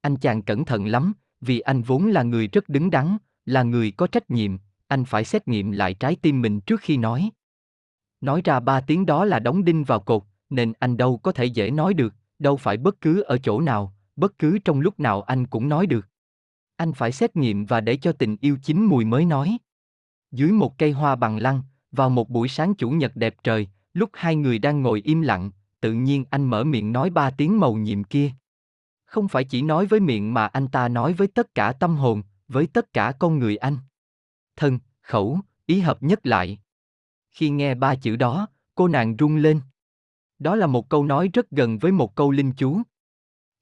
Anh 0.00 0.16
chàng 0.16 0.42
cẩn 0.42 0.64
thận 0.64 0.86
lắm, 0.86 1.12
vì 1.40 1.60
anh 1.60 1.82
vốn 1.82 2.06
là 2.06 2.22
người 2.22 2.48
rất 2.48 2.68
đứng 2.68 2.90
đắn, 2.90 3.16
là 3.44 3.62
người 3.62 3.90
có 3.90 4.06
trách 4.06 4.30
nhiệm, 4.30 4.56
anh 4.86 5.04
phải 5.04 5.24
xét 5.24 5.48
nghiệm 5.48 5.70
lại 5.70 5.94
trái 5.94 6.16
tim 6.22 6.42
mình 6.42 6.60
trước 6.60 6.80
khi 6.80 6.96
nói. 6.96 7.30
Nói 8.20 8.42
ra 8.44 8.60
ba 8.60 8.80
tiếng 8.80 9.06
đó 9.06 9.24
là 9.24 9.38
đóng 9.38 9.64
đinh 9.64 9.84
vào 9.84 10.00
cột, 10.00 10.22
nên 10.50 10.72
anh 10.78 10.96
đâu 10.96 11.18
có 11.18 11.32
thể 11.32 11.44
dễ 11.44 11.70
nói 11.70 11.94
được, 11.94 12.14
đâu 12.38 12.56
phải 12.56 12.76
bất 12.76 13.00
cứ 13.00 13.20
ở 13.20 13.38
chỗ 13.38 13.60
nào, 13.60 13.94
bất 14.16 14.38
cứ 14.38 14.58
trong 14.58 14.80
lúc 14.80 15.00
nào 15.00 15.22
anh 15.22 15.46
cũng 15.46 15.68
nói 15.68 15.86
được. 15.86 16.06
Anh 16.76 16.92
phải 16.92 17.12
xét 17.12 17.36
nghiệm 17.36 17.66
và 17.66 17.80
để 17.80 17.96
cho 17.96 18.12
tình 18.12 18.36
yêu 18.40 18.58
chín 18.62 18.84
mùi 18.84 19.04
mới 19.04 19.24
nói. 19.24 19.58
Dưới 20.30 20.52
một 20.52 20.78
cây 20.78 20.92
hoa 20.92 21.16
bằng 21.16 21.38
lăng, 21.38 21.62
vào 21.92 22.10
một 22.10 22.30
buổi 22.30 22.48
sáng 22.48 22.74
chủ 22.74 22.90
nhật 22.90 23.16
đẹp 23.16 23.34
trời, 23.42 23.68
lúc 23.94 24.10
hai 24.12 24.36
người 24.36 24.58
đang 24.58 24.82
ngồi 24.82 25.00
im 25.04 25.20
lặng, 25.20 25.50
tự 25.80 25.92
nhiên 25.92 26.24
anh 26.30 26.44
mở 26.44 26.64
miệng 26.64 26.92
nói 26.92 27.10
ba 27.10 27.30
tiếng 27.30 27.60
màu 27.60 27.74
nhiệm 27.74 28.04
kia. 28.04 28.30
Không 29.04 29.28
phải 29.28 29.44
chỉ 29.44 29.62
nói 29.62 29.86
với 29.86 30.00
miệng 30.00 30.34
mà 30.34 30.46
anh 30.46 30.68
ta 30.68 30.88
nói 30.88 31.12
với 31.12 31.28
tất 31.28 31.54
cả 31.54 31.72
tâm 31.72 31.96
hồn, 31.96 32.22
với 32.48 32.66
tất 32.66 32.92
cả 32.92 33.12
con 33.18 33.38
người 33.38 33.56
anh. 33.56 33.76
Thân, 34.56 34.78
khẩu, 35.00 35.40
ý 35.66 35.80
hợp 35.80 36.02
nhất 36.02 36.26
lại. 36.26 36.58
Khi 37.30 37.50
nghe 37.50 37.74
ba 37.74 37.94
chữ 37.94 38.16
đó, 38.16 38.46
cô 38.74 38.88
nàng 38.88 39.16
rung 39.18 39.36
lên. 39.36 39.60
Đó 40.38 40.56
là 40.56 40.66
một 40.66 40.88
câu 40.88 41.04
nói 41.04 41.30
rất 41.32 41.50
gần 41.50 41.78
với 41.78 41.92
một 41.92 42.14
câu 42.14 42.30
linh 42.30 42.52
chú. 42.52 42.82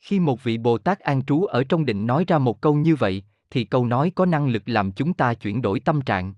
Khi 0.01 0.21
một 0.21 0.45
vị 0.45 0.59
Bồ 0.59 0.79
Tát 0.79 1.01
an 1.01 1.25
trú 1.25 1.45
ở 1.45 1.65
trong 1.65 1.85
định 1.85 2.07
nói 2.07 2.25
ra 2.29 2.39
một 2.39 2.61
câu 2.61 2.75
như 2.75 2.97
vậy, 2.97 3.23
thì 3.51 3.65
câu 3.65 3.87
nói 3.87 4.13
có 4.15 4.27
năng 4.27 4.49
lực 4.49 4.63
làm 4.67 4.93
chúng 4.93 5.15
ta 5.15 5.35
chuyển 5.35 5.63
đổi 5.63 5.81
tâm 5.81 6.01
trạng. 6.01 6.35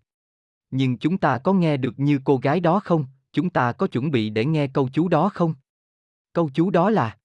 Nhưng 0.71 0.99
chúng 0.99 1.19
ta 1.19 1.39
có 1.39 1.53
nghe 1.53 1.77
được 1.77 1.99
như 1.99 2.21
cô 2.25 2.37
gái 2.37 2.61
đó 2.61 2.81
không? 2.81 3.07
Chúng 3.33 3.51
ta 3.51 3.73
có 3.73 3.87
chuẩn 3.87 4.11
bị 4.11 4.31
để 4.31 4.45
nghe 4.45 4.67
câu 4.67 4.89
chú 4.93 5.09
đó 5.09 5.29
không? 5.29 5.55
Câu 6.33 6.51
chú 6.55 6.71
đó 6.71 6.91
là 6.91 7.19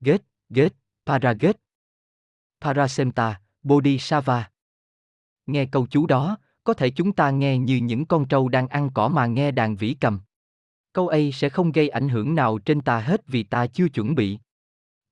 Get, 0.00 0.22
Get, 0.50 0.72
Paraget. 1.06 1.56
Parasemta, 2.60 3.40
Bodhisattva. 3.62 4.50
Nghe 5.46 5.66
câu 5.66 5.86
chú 5.90 6.06
đó, 6.06 6.38
có 6.64 6.74
thể 6.74 6.90
chúng 6.90 7.12
ta 7.12 7.30
nghe 7.30 7.58
như 7.58 7.76
những 7.76 8.06
con 8.06 8.28
trâu 8.28 8.48
đang 8.48 8.68
ăn 8.68 8.90
cỏ 8.94 9.08
mà 9.08 9.26
nghe 9.26 9.50
đàn 9.50 9.76
vĩ 9.76 9.96
cầm. 10.00 10.20
Câu 10.96 11.08
ấy 11.08 11.32
sẽ 11.32 11.48
không 11.48 11.72
gây 11.72 11.88
ảnh 11.88 12.08
hưởng 12.08 12.34
nào 12.34 12.58
trên 12.58 12.80
ta 12.80 13.00
hết 13.00 13.26
vì 13.26 13.42
ta 13.42 13.66
chưa 13.66 13.88
chuẩn 13.88 14.14
bị. 14.14 14.38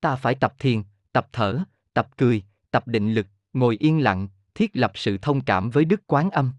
Ta 0.01 0.15
phải 0.15 0.35
tập 0.35 0.53
thiền, 0.59 0.83
tập 1.11 1.27
thở, 1.31 1.63
tập 1.93 2.09
cười, 2.17 2.43
tập 2.71 2.87
định 2.87 3.13
lực, 3.13 3.27
ngồi 3.53 3.77
yên 3.79 4.03
lặng, 4.03 4.27
thiết 4.55 4.69
lập 4.73 4.91
sự 4.95 5.17
thông 5.17 5.41
cảm 5.41 5.69
với 5.69 5.85
Đức 5.85 6.01
Quán 6.07 6.31
Âm. 6.31 6.53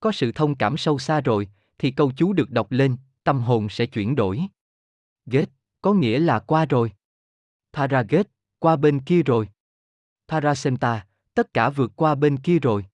Có 0.00 0.12
sự 0.12 0.32
thông 0.32 0.54
cảm 0.54 0.76
sâu 0.76 0.98
xa 0.98 1.20
rồi, 1.20 1.48
thì 1.78 1.90
câu 1.90 2.12
chú 2.16 2.32
được 2.32 2.50
đọc 2.50 2.72
lên, 2.72 2.96
tâm 3.24 3.40
hồn 3.40 3.68
sẽ 3.68 3.86
chuyển 3.86 4.14
đổi. 4.14 4.42
Get, 5.26 5.48
có 5.82 5.92
nghĩa 5.92 6.18
là 6.18 6.38
qua 6.38 6.64
rồi. 6.64 6.92
Paraget, 7.72 8.28
qua 8.58 8.76
bên 8.76 9.00
kia 9.00 9.22
rồi. 9.22 9.48
Parasemta, 10.28 11.06
tất 11.34 11.54
cả 11.54 11.70
vượt 11.70 11.92
qua 11.96 12.14
bên 12.14 12.36
kia 12.36 12.58
rồi. 12.58 12.86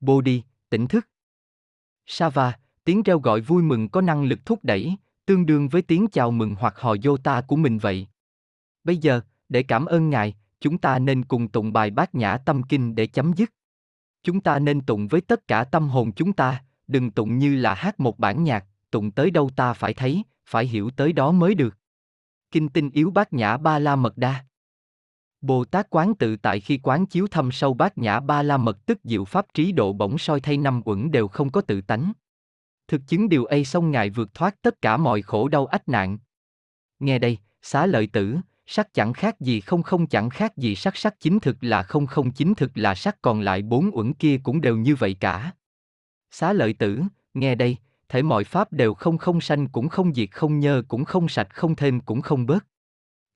Bodhi, 0.00 0.42
tỉnh 0.70 0.86
thức. 0.86 1.08
Sava, 2.06 2.58
tiếng 2.86 3.02
reo 3.02 3.18
gọi 3.18 3.40
vui 3.40 3.62
mừng 3.62 3.88
có 3.88 4.00
năng 4.00 4.24
lực 4.24 4.46
thúc 4.46 4.58
đẩy, 4.62 4.96
tương 5.26 5.46
đương 5.46 5.68
với 5.68 5.82
tiếng 5.82 6.06
chào 6.12 6.30
mừng 6.30 6.54
hoặc 6.54 6.78
hò 6.78 6.96
ta 7.24 7.40
của 7.40 7.56
mình 7.56 7.78
vậy. 7.78 8.06
Bây 8.84 8.96
giờ, 8.96 9.20
để 9.48 9.62
cảm 9.62 9.86
ơn 9.86 10.10
Ngài, 10.10 10.34
chúng 10.60 10.78
ta 10.78 10.98
nên 10.98 11.24
cùng 11.24 11.48
tụng 11.48 11.72
bài 11.72 11.90
bát 11.90 12.14
nhã 12.14 12.36
tâm 12.36 12.62
kinh 12.62 12.94
để 12.94 13.06
chấm 13.06 13.32
dứt. 13.32 13.52
Chúng 14.22 14.40
ta 14.40 14.58
nên 14.58 14.80
tụng 14.80 15.08
với 15.08 15.20
tất 15.20 15.48
cả 15.48 15.64
tâm 15.64 15.88
hồn 15.88 16.12
chúng 16.12 16.32
ta, 16.32 16.64
đừng 16.86 17.10
tụng 17.10 17.38
như 17.38 17.56
là 17.56 17.74
hát 17.74 18.00
một 18.00 18.18
bản 18.18 18.44
nhạc, 18.44 18.64
tụng 18.90 19.10
tới 19.10 19.30
đâu 19.30 19.50
ta 19.56 19.72
phải 19.72 19.94
thấy, 19.94 20.22
phải 20.46 20.66
hiểu 20.66 20.90
tới 20.90 21.12
đó 21.12 21.32
mới 21.32 21.54
được. 21.54 21.76
Kinh 22.50 22.68
tinh 22.68 22.90
yếu 22.90 23.10
bát 23.10 23.32
nhã 23.32 23.56
ba 23.56 23.78
la 23.78 23.96
mật 23.96 24.18
đa. 24.18 24.44
Bồ 25.40 25.64
Tát 25.64 25.86
quán 25.90 26.14
tự 26.14 26.36
tại 26.36 26.60
khi 26.60 26.80
quán 26.82 27.06
chiếu 27.06 27.26
thâm 27.26 27.52
sâu 27.52 27.74
bát 27.74 27.98
nhã 27.98 28.20
ba 28.20 28.42
la 28.42 28.56
mật 28.56 28.86
tức 28.86 28.98
diệu 29.04 29.24
pháp 29.24 29.46
trí 29.54 29.72
độ 29.72 29.92
bỗng 29.92 30.18
soi 30.18 30.40
thay 30.40 30.56
năm 30.56 30.82
uẩn 30.84 31.10
đều 31.10 31.28
không 31.28 31.50
có 31.50 31.60
tự 31.60 31.80
tánh. 31.80 32.12
Thực 32.88 33.00
chứng 33.06 33.28
điều 33.28 33.44
ấy 33.44 33.64
xong 33.64 33.90
Ngài 33.90 34.10
vượt 34.10 34.34
thoát 34.34 34.62
tất 34.62 34.82
cả 34.82 34.96
mọi 34.96 35.22
khổ 35.22 35.48
đau 35.48 35.66
ách 35.66 35.88
nạn. 35.88 36.18
Nghe 36.98 37.18
đây, 37.18 37.38
xá 37.62 37.86
lợi 37.86 38.06
tử, 38.06 38.36
sắc 38.66 38.94
chẳng 38.94 39.12
khác 39.12 39.40
gì 39.40 39.60
không 39.60 39.82
không 39.82 40.06
chẳng 40.06 40.30
khác 40.30 40.56
gì 40.56 40.74
sắc 40.74 40.96
sắc 40.96 41.20
chính 41.20 41.40
thực 41.40 41.56
là 41.60 41.82
không 41.82 42.06
không 42.06 42.32
chính 42.32 42.54
thực 42.54 42.78
là 42.78 42.94
sắc 42.94 43.22
còn 43.22 43.40
lại 43.40 43.62
bốn 43.62 43.90
uẩn 43.92 44.14
kia 44.14 44.38
cũng 44.42 44.60
đều 44.60 44.76
như 44.76 44.94
vậy 44.94 45.16
cả. 45.20 45.52
Xá 46.30 46.52
lợi 46.52 46.72
tử, 46.72 47.02
nghe 47.34 47.54
đây, 47.54 47.76
thể 48.08 48.22
mọi 48.22 48.44
pháp 48.44 48.72
đều 48.72 48.94
không 48.94 49.18
không 49.18 49.40
sanh 49.40 49.68
cũng 49.68 49.88
không 49.88 50.14
diệt 50.14 50.30
không 50.30 50.60
nhơ 50.60 50.82
cũng 50.88 51.04
không 51.04 51.28
sạch 51.28 51.54
không 51.54 51.76
thêm 51.76 52.00
cũng 52.00 52.20
không 52.20 52.46
bớt. 52.46 52.66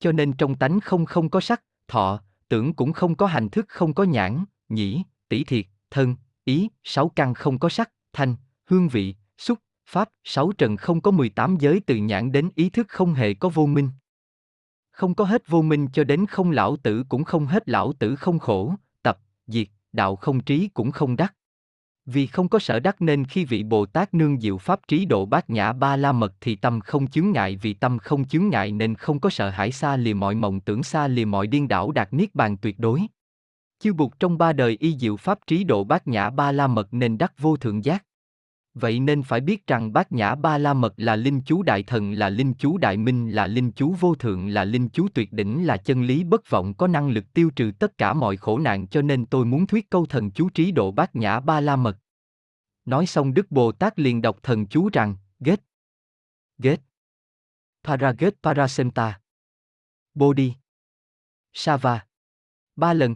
Cho 0.00 0.12
nên 0.12 0.32
trong 0.32 0.54
tánh 0.54 0.80
không 0.80 1.06
không 1.06 1.30
có 1.30 1.40
sắc, 1.40 1.62
thọ, 1.88 2.20
tưởng 2.48 2.74
cũng 2.74 2.92
không 2.92 3.14
có 3.14 3.26
hành 3.26 3.48
thức 3.48 3.66
không 3.68 3.94
có 3.94 4.04
nhãn, 4.04 4.44
nhĩ, 4.68 5.02
tỷ 5.28 5.44
thiệt, 5.44 5.66
thân, 5.90 6.16
ý, 6.44 6.68
sáu 6.84 7.08
căn 7.08 7.34
không 7.34 7.58
có 7.58 7.68
sắc, 7.68 7.90
thanh, 8.12 8.36
hương 8.66 8.88
vị, 8.88 9.14
xúc, 9.40 9.58
pháp, 9.86 10.08
sáu 10.24 10.52
trần 10.58 10.76
không 10.76 11.00
có 11.00 11.10
18 11.10 11.56
giới 11.56 11.80
từ 11.86 11.96
nhãn 11.96 12.32
đến 12.32 12.50
ý 12.54 12.70
thức 12.70 12.86
không 12.88 13.14
hề 13.14 13.34
có 13.34 13.48
vô 13.48 13.66
minh. 13.66 13.88
Không 14.90 15.14
có 15.14 15.24
hết 15.24 15.48
vô 15.48 15.62
minh 15.62 15.88
cho 15.92 16.04
đến 16.04 16.26
không 16.26 16.50
lão 16.50 16.76
tử 16.76 17.04
cũng 17.08 17.24
không 17.24 17.46
hết 17.46 17.68
lão 17.68 17.92
tử 17.92 18.16
không 18.16 18.38
khổ, 18.38 18.74
tập, 19.02 19.18
diệt, 19.46 19.68
đạo 19.92 20.16
không 20.16 20.40
trí 20.40 20.68
cũng 20.74 20.90
không 20.90 21.16
đắc. 21.16 21.34
Vì 22.06 22.26
không 22.26 22.48
có 22.48 22.58
sở 22.58 22.80
đắc 22.80 23.02
nên 23.02 23.24
khi 23.24 23.44
vị 23.44 23.62
Bồ 23.62 23.86
Tát 23.86 24.14
nương 24.14 24.40
diệu 24.40 24.58
pháp 24.58 24.80
trí 24.88 25.04
độ 25.04 25.26
bát 25.26 25.50
nhã 25.50 25.72
ba 25.72 25.96
la 25.96 26.12
mật 26.12 26.34
thì 26.40 26.56
tâm 26.56 26.80
không 26.80 27.06
chướng 27.06 27.30
ngại 27.30 27.56
vì 27.62 27.74
tâm 27.74 27.98
không 27.98 28.24
chướng 28.24 28.48
ngại 28.48 28.72
nên 28.72 28.94
không 28.94 29.20
có 29.20 29.30
sợ 29.30 29.50
hãi 29.50 29.72
xa 29.72 29.96
lìa 29.96 30.14
mọi 30.14 30.34
mộng 30.34 30.60
tưởng 30.60 30.82
xa 30.82 31.08
lìa 31.08 31.24
mọi 31.24 31.46
điên 31.46 31.68
đảo 31.68 31.92
đạt 31.92 32.12
niết 32.12 32.34
bàn 32.34 32.56
tuyệt 32.56 32.78
đối. 32.78 33.00
Chư 33.78 33.92
buộc 33.92 34.18
trong 34.18 34.38
ba 34.38 34.52
đời 34.52 34.76
y 34.80 34.98
diệu 34.98 35.16
pháp 35.16 35.38
trí 35.46 35.64
độ 35.64 35.84
bát 35.84 36.08
nhã 36.08 36.30
ba 36.30 36.52
la 36.52 36.66
mật 36.66 36.94
nên 36.94 37.18
đắc 37.18 37.32
vô 37.38 37.56
thượng 37.56 37.84
giác. 37.84 38.04
Vậy 38.74 39.00
nên 39.00 39.22
phải 39.22 39.40
biết 39.40 39.66
rằng 39.66 39.92
bát 39.92 40.12
nhã 40.12 40.34
ba 40.34 40.58
la 40.58 40.74
mật 40.74 40.94
là 40.96 41.16
linh 41.16 41.40
chú 41.40 41.62
đại 41.62 41.82
thần 41.82 42.12
là 42.12 42.28
linh 42.28 42.54
chú 42.54 42.78
đại 42.78 42.96
minh 42.96 43.30
là 43.30 43.46
linh 43.46 43.72
chú 43.72 43.94
vô 44.00 44.14
thượng 44.14 44.48
là 44.48 44.64
linh 44.64 44.88
chú 44.88 45.08
tuyệt 45.14 45.32
đỉnh 45.32 45.66
là 45.66 45.76
chân 45.76 46.02
lý 46.02 46.24
bất 46.24 46.50
vọng 46.50 46.74
có 46.74 46.86
năng 46.86 47.08
lực 47.08 47.24
tiêu 47.34 47.50
trừ 47.56 47.72
tất 47.78 47.98
cả 47.98 48.12
mọi 48.12 48.36
khổ 48.36 48.58
nạn 48.58 48.86
cho 48.86 49.02
nên 49.02 49.26
tôi 49.26 49.44
muốn 49.44 49.66
thuyết 49.66 49.90
câu 49.90 50.06
thần 50.06 50.30
chú 50.30 50.50
trí 50.50 50.72
độ 50.72 50.90
bát 50.90 51.16
nhã 51.16 51.40
ba 51.40 51.60
la 51.60 51.76
mật. 51.76 51.96
Nói 52.84 53.06
xong 53.06 53.34
Đức 53.34 53.50
Bồ 53.50 53.72
Tát 53.72 53.98
liền 53.98 54.22
đọc 54.22 54.38
thần 54.42 54.66
chú 54.66 54.88
rằng, 54.92 55.16
Ghét. 55.40 55.60
Get. 56.58 56.80
Paraget 57.84 58.34
parasenta 58.42 59.20
Bodhi. 60.14 60.54
Sava. 61.52 62.06
Ba 62.76 62.92
lần. 62.92 63.14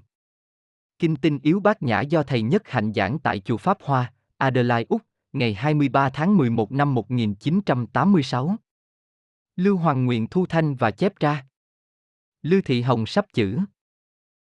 Kinh 0.98 1.16
tinh 1.16 1.38
yếu 1.42 1.60
bát 1.60 1.82
nhã 1.82 2.00
do 2.00 2.22
thầy 2.22 2.42
nhất 2.42 2.62
hạnh 2.68 2.92
giảng 2.92 3.18
tại 3.18 3.40
chùa 3.40 3.56
Pháp 3.56 3.78
Hoa, 3.82 4.12
Adelaide, 4.36 4.86
Úc, 4.88 5.02
ngày 5.34 5.54
23 5.54 6.10
tháng 6.10 6.36
11 6.36 6.72
năm 6.72 6.94
1986. 6.94 8.56
Lưu 9.56 9.76
Hoàng 9.76 10.04
Nguyện 10.04 10.26
thu 10.30 10.46
thanh 10.46 10.74
và 10.74 10.90
chép 10.90 11.20
ra. 11.20 11.46
Lưu 12.42 12.60
Thị 12.64 12.82
Hồng 12.82 13.06
sắp 13.06 13.26
chữ. 13.32 13.58